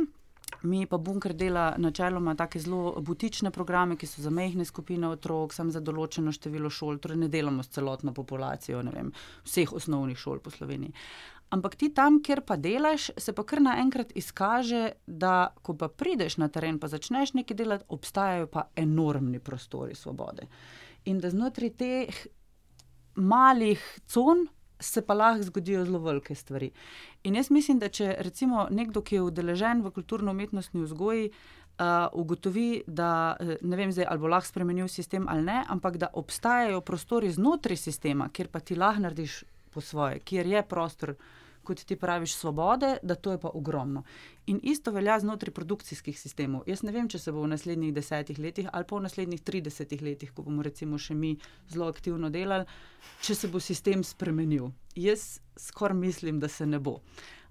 Mi 0.64 0.86
pa 0.86 0.98
bunker 0.98 1.34
dela 1.34 1.76
načeloma 1.78 2.36
tako 2.36 2.60
zelo 2.60 3.02
butične 3.02 3.52
programe, 3.52 3.96
ki 3.96 4.08
so 4.08 4.22
za 4.22 4.30
mehne 4.30 4.66
skupine 4.66 5.08
otrok, 5.08 5.54
samo 5.54 5.72
za 5.72 5.80
določeno 5.80 6.34
število 6.34 6.72
šol, 6.74 6.98
torej 6.98 7.20
ne 7.22 7.30
delamo 7.30 7.64
s 7.64 7.70
celotno 7.76 8.14
populacijo 8.14 8.82
vem, 8.92 9.12
vseh 9.46 9.74
osnovnih 9.74 10.18
šol 10.18 10.42
po 10.42 10.50
Sloveniji. 10.50 10.94
Ampak 11.50 11.76
ti 11.76 11.90
tam, 11.94 12.20
kjer 12.22 12.44
pa 12.46 12.58
delaš, 12.62 13.10
se 13.18 13.34
pa 13.34 13.44
kar 13.44 13.62
naenkrat 13.62 14.12
izkaže, 14.18 14.92
da 15.08 15.54
ko 15.66 15.74
pa 15.74 15.88
prideš 15.90 16.38
na 16.38 16.50
teren, 16.54 16.78
pa 16.80 16.88
začneš 16.88 17.34
nekaj 17.34 17.58
delati, 17.58 17.88
obstajajo 17.90 18.50
pa 18.54 18.68
enormni 18.76 19.40
prostori 19.40 19.96
svobode. 19.96 20.46
In 21.10 21.18
da 21.20 21.32
znotraj 21.34 21.74
teh 21.80 22.20
malih 23.16 23.82
con, 24.06 24.46
se 24.80 25.02
pa 25.02 25.14
lahko 25.14 25.44
zgodijo 25.44 25.86
zelo 25.86 26.00
velike 26.00 26.36
stvari. 26.36 26.72
In 27.24 27.36
jaz 27.36 27.52
mislim, 27.52 27.80
da 27.80 27.90
če 27.90 28.16
recimo 28.20 28.68
nekdo, 28.72 29.02
ki 29.02 29.16
je 29.16 29.22
udeležen 29.22 29.84
v 29.84 29.92
kulturno-umetnostni 29.92 30.84
vzgoji, 30.84 31.30
uh, 31.80 32.08
ugotovi, 32.14 32.84
da 32.88 33.38
ne 33.62 33.78
vem, 33.78 33.92
zdaj, 33.92 34.08
ali 34.10 34.20
bo 34.20 34.32
lahko 34.32 34.48
spremenil 34.48 34.88
sistem 34.88 35.28
ali 35.30 35.44
ne, 35.44 35.64
ampak 35.68 35.98
da 35.98 36.12
obstajajo 36.14 36.82
prostori 36.82 37.32
znotraj 37.32 37.78
sistema, 37.78 38.30
kjer 38.34 38.48
pa 38.48 38.60
ti 38.60 38.76
lahko 38.76 39.06
narediš 39.08 39.44
po 39.70 39.82
svoje, 39.82 40.20
kjer 40.20 40.48
je 40.48 40.64
prostor 40.64 41.16
kot 41.64 41.84
ti 41.86 41.96
praviš, 41.96 42.36
svobode, 42.36 42.98
da 43.04 43.16
to 43.16 43.32
je 43.32 43.40
pa 43.40 43.50
ogromno. 43.54 44.04
In 44.48 44.60
isto 44.64 44.92
velja 44.92 45.20
znotraj 45.20 45.54
produkcijskih 45.54 46.20
sistemov. 46.20 46.64
Jaz 46.68 46.84
ne 46.84 46.92
vem, 46.92 47.10
če 47.10 47.20
se 47.20 47.32
bo 47.32 47.44
v 47.44 47.52
naslednjih 47.54 47.94
desetih 47.94 48.40
letih 48.40 48.70
ali 48.74 48.88
pa 48.90 48.96
v 48.96 49.06
naslednjih 49.08 49.42
tridesetih 49.42 50.02
letih, 50.02 50.32
ko 50.34 50.46
bomo 50.48 50.64
recimo 50.66 50.98
še 50.98 51.16
mi 51.16 51.36
zelo 51.70 51.90
aktivno 51.90 52.30
delali, 52.30 52.66
če 53.22 53.36
se 53.36 53.48
bo 53.48 53.60
sistem 53.60 54.04
spremenil. 54.04 54.72
Jaz 54.96 55.40
skoraj 55.58 55.98
mislim, 55.98 56.40
da 56.40 56.48
se 56.48 56.66
ne 56.66 56.80
bo. 56.80 57.00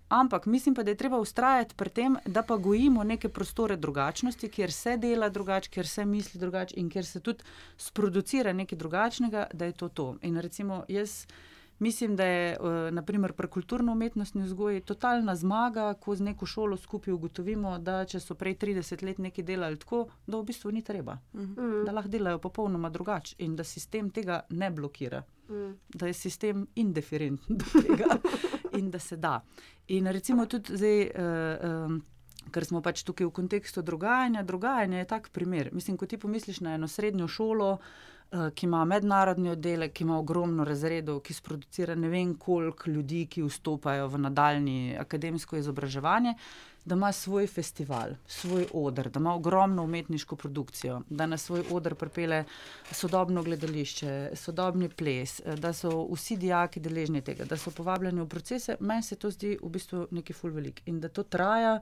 Ampak 0.09 0.47
mislim 0.47 0.75
pa, 0.75 0.83
da 0.83 0.91
je 0.91 0.97
treba 0.97 1.19
ustrajati 1.19 1.75
pri 1.77 1.91
tem, 1.91 2.17
da 2.25 2.43
pa 2.43 2.57
gojimo 2.57 3.05
neke 3.05 3.29
prostore 3.29 3.77
drugačnosti, 3.77 4.49
kjer 4.49 4.73
se 4.73 4.97
dela 4.97 5.29
drugače, 5.29 5.71
kjer 5.71 5.87
se 5.87 6.05
misli 6.05 6.41
drugače 6.41 6.75
in 6.77 6.89
kjer 6.91 7.07
se 7.07 7.21
tudi 7.21 7.45
sproducira 7.77 8.53
nekaj 8.53 8.79
drugačnega, 8.79 9.47
da 9.53 9.65
je 9.65 9.73
to 9.73 9.89
to. 9.89 10.17
In 10.23 10.41
recimo 10.41 10.85
jaz. 10.89 11.27
Mislim, 11.79 12.17
da 12.17 12.25
je 12.25 12.53
eh, 12.53 12.91
naprimer, 12.91 13.33
pri 13.33 13.49
kulturno-umetnostni 13.49 14.43
vzgoji 14.43 14.81
totalna 14.81 15.37
zmaga, 15.37 15.95
ko 15.95 16.17
z 16.17 16.23
neko 16.23 16.47
šolo 16.47 16.77
skupaj 16.77 17.15
ugotovimo, 17.15 17.79
da 17.79 18.05
če 18.05 18.21
so 18.21 18.35
prej 18.35 18.57
30 18.59 19.05
let 19.07 19.19
nekaj 19.19 19.45
delali 19.45 19.79
tako, 19.79 20.09
da 20.27 20.41
v 20.41 20.49
bistvu 20.51 20.73
ni 20.75 20.83
treba, 20.83 21.19
mm. 21.33 21.85
da 21.87 21.93
lahko 21.93 22.11
delajo 22.11 22.39
popolnoma 22.39 22.91
drugače 22.91 23.37
in 23.39 23.57
da 23.57 23.65
sistem 23.65 24.11
tega 24.11 24.41
ne 24.51 24.71
blokira, 24.71 25.23
mm. 25.49 25.73
da 25.95 26.07
je 26.07 26.19
sistem 26.19 26.67
indiferenten 26.75 27.57
do 27.57 27.83
tega 27.83 28.19
in 28.79 28.91
da 28.91 28.99
se 28.99 29.17
da. 29.17 29.41
In 29.89 30.07
recimo 30.07 30.47
tudi 30.47 30.77
zdaj. 30.77 31.11
Uh, 31.15 31.87
um, 31.87 32.05
Ker 32.49 32.65
smo 32.65 32.81
pač 32.81 33.03
tukaj 33.05 33.27
v 33.27 33.33
kontekstu 33.35 33.83
dogajanja. 33.85 34.41
Dogajanje 34.43 35.03
je 35.03 35.07
tak 35.11 35.27
primer. 35.37 35.69
Mislim, 35.73 35.99
ko 36.01 36.07
ti 36.09 36.17
pomisliš 36.17 36.63
na 36.65 36.79
eno 36.79 36.89
srednjo 36.89 37.27
šolo, 37.29 37.73
uh, 37.75 38.18
ki 38.31 38.67
ima 38.67 38.85
mednarodni 38.85 39.51
oddelek, 39.51 39.93
ki 39.93 40.05
ima 40.05 40.19
ogromno 40.19 40.65
razredov, 40.65 41.21
ki 41.25 41.35
sproducira 41.35 41.95
ne 41.95 42.09
vem 42.09 42.35
koliko 42.37 42.91
ljudi, 42.91 43.27
ki 43.27 43.47
vstopajo 43.47 44.09
v 44.09 44.19
nadaljni 44.27 44.97
akademsko 45.01 45.57
izobraževanje, 45.57 46.35
da 46.85 46.95
ima 46.95 47.13
svoj 47.13 47.47
festival, 47.47 48.15
svoj 48.27 48.67
odr, 48.73 49.09
da 49.09 49.21
ima 49.21 49.35
ogromno 49.35 49.85
umetniško 49.85 50.37
produkcijo, 50.37 51.03
da 51.11 51.27
na 51.27 51.37
svoj 51.37 51.65
odr 51.71 51.95
pripele 51.95 52.45
sodobno 52.91 53.43
gledališče, 53.43 54.31
sodobni 54.35 54.89
ples, 54.89 55.41
da 55.57 55.73
so 55.73 56.07
vsi 56.13 56.37
dijaki 56.37 56.81
deležni 56.81 57.21
tega, 57.21 57.45
da 57.45 57.57
so 57.57 57.71
povabljeni 57.71 58.21
v 58.21 58.29
procese. 58.29 58.77
Meni 58.81 59.03
se 59.03 59.17
to 59.17 59.31
zdi 59.31 59.57
v 59.63 59.73
bistvu 59.73 60.07
nekaj 60.11 60.37
ful 60.37 60.53
velik 60.53 60.83
in 60.87 61.01
da 61.01 61.09
to 61.09 61.23
traja. 61.23 61.81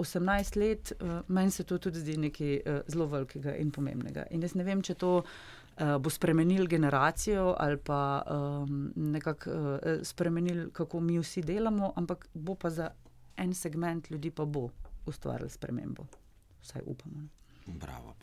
18 0.00 0.56
let, 0.60 0.92
uh, 1.00 1.20
meni 1.28 1.50
se 1.50 1.64
to 1.64 1.78
tudi 1.78 2.00
zdi 2.00 2.16
nekaj 2.16 2.54
uh, 2.56 2.80
zelo 2.88 3.06
velikega 3.06 3.54
in 3.60 3.70
pomembnega. 3.70 4.26
In 4.30 4.42
jaz 4.42 4.56
ne 4.58 4.64
vem, 4.64 4.82
če 4.82 4.96
to 5.00 5.12
uh, 5.20 5.96
bo 6.00 6.10
spremenil 6.10 6.66
generacijo 6.70 7.54
ali 7.58 7.78
pa 7.84 8.00
um, 8.24 8.92
nekako 8.96 9.50
uh, 9.50 10.04
spremenil, 10.06 10.68
kako 10.72 11.00
mi 11.00 11.18
vsi 11.20 11.44
delamo, 11.46 11.92
ampak 11.96 12.28
bo 12.34 12.54
pa 12.54 12.70
za 12.70 12.90
en 13.40 13.54
segment 13.54 14.10
ljudi 14.10 14.30
pa 14.30 14.44
bo 14.44 14.68
ustvaril 15.06 15.48
spremembo. 15.48 16.06
Vsaj 16.60 16.82
upamo. 16.86 17.28
Bravo. 17.66 18.14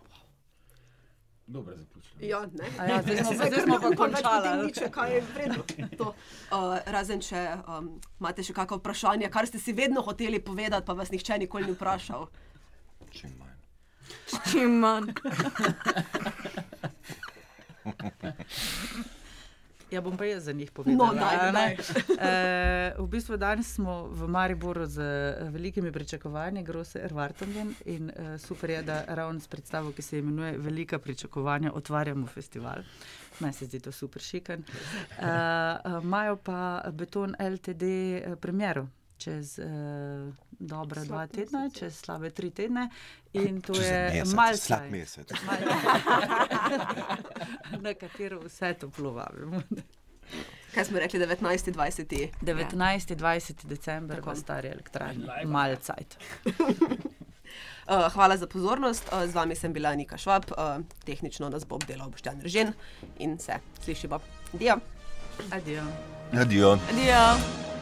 Dobro 1.47 1.77
zaključili. 1.77 2.27
Ja, 2.27 2.45
ne. 2.45 2.87
Ja, 2.89 3.01
zdaj 3.01 3.17
smo, 3.17 3.33
zdaj 3.47 3.61
smo 3.61 3.79
pa 3.81 3.95
končali. 3.95 4.65
Nič, 4.65 4.79
kaj 4.91 5.15
je 5.15 5.21
vredno. 5.33 5.63
To, 5.97 6.07
uh, 6.51 6.77
razen, 6.85 7.21
če 7.21 7.47
um, 7.67 8.01
imate 8.19 8.43
še 8.43 8.53
kakšno 8.53 8.77
vprašanje, 8.81 9.29
kar 9.31 9.47
ste 9.47 9.59
si 9.59 9.73
vedno 9.73 10.01
hoteli 10.03 10.39
povedati, 10.43 10.85
pa 10.85 10.93
vas 10.93 11.11
nihče 11.11 11.39
nikoli 11.39 11.65
ni 11.65 11.77
vprašal. 11.77 12.27
Čim 13.11 13.31
manj. 13.39 13.55
Čim 14.51 14.79
manj. 14.83 15.07
Ja, 19.91 20.01
bom 20.01 20.17
pa 20.17 20.25
jaz 20.25 20.43
za 20.43 20.51
njih 20.51 20.71
povedal. 20.71 20.97
No, 20.97 21.13
daj, 21.13 21.51
daj. 21.51 21.73
e, 22.19 22.93
v 22.97 23.07
bistvu 23.07 23.37
danes 23.37 23.73
smo 23.73 24.07
v 24.11 24.27
Mariboru 24.27 24.85
z 24.85 25.01
velikimi 25.49 25.91
pričakovanji, 25.91 26.63
grose 26.63 26.99
Ervartongen 26.99 27.73
in 27.85 28.09
e, 28.09 28.37
super 28.37 28.69
je, 28.69 28.81
da 28.83 29.03
ravno 29.07 29.39
s 29.39 29.47
predstavo, 29.47 29.91
ki 29.91 30.01
se 30.01 30.19
imenuje 30.19 30.57
Velika 30.57 30.99
pričakovanja, 30.99 31.71
otvarjamo 31.73 32.27
festival. 32.27 32.83
Meni 33.39 33.53
se 33.53 33.65
zdi 33.65 33.79
to 33.79 33.91
super 33.91 34.21
šikan. 34.21 34.63
Imajo 36.03 36.33
e, 36.33 36.37
pa 36.43 36.83
Beton 36.91 37.35
LTD 37.39 37.83
premjero 38.41 38.87
čez 39.17 39.59
uh, 39.59 40.33
dobra 40.59 41.01
Slab 41.01 41.07
dva 41.07 41.27
tedna, 41.27 41.63
mesec. 41.63 41.79
čez 41.79 41.99
slabe 41.99 42.29
tri 42.29 42.51
tedne. 42.51 42.89
In 43.33 43.61
to 43.61 43.73
čez 43.73 43.87
je 43.87 44.23
malce 44.35 44.65
slab 44.65 44.91
mesec. 44.91 45.31
na 47.85 47.93
katero 47.93 48.39
vse 48.45 48.73
to 48.79 48.89
plovamo. 48.89 49.61
Kaj 50.73 50.85
smo 50.85 50.99
rekli, 50.99 51.19
19. 51.19 51.73
20. 51.73 52.29
19. 52.41 53.15
20. 53.15 53.65
december, 53.65 54.21
ko 54.21 54.35
stari 54.35 54.67
elektrarni, 54.67 55.27
malce. 55.45 55.93
Uh, 57.87 58.13
hvala 58.13 58.37
za 58.37 58.47
pozornost. 58.47 59.03
Uh, 59.13 59.31
z 59.31 59.33
vami 59.33 59.55
sem 59.55 59.73
bila 59.73 59.95
Nika 59.95 60.17
Švab, 60.17 60.43
uh, 60.51 60.83
tehnično 61.05 61.49
nas 61.49 61.65
bo 61.65 61.75
obdelal 61.75 62.09
Boštjan 62.09 62.41
Režen 62.41 62.73
in 63.19 63.39
se 63.39 63.53
slišimo. 63.83 64.19
Adijo. 64.53 64.75
Adijo. 65.51 65.83
Adijo. 66.33 66.79
Adijo. 66.91 67.76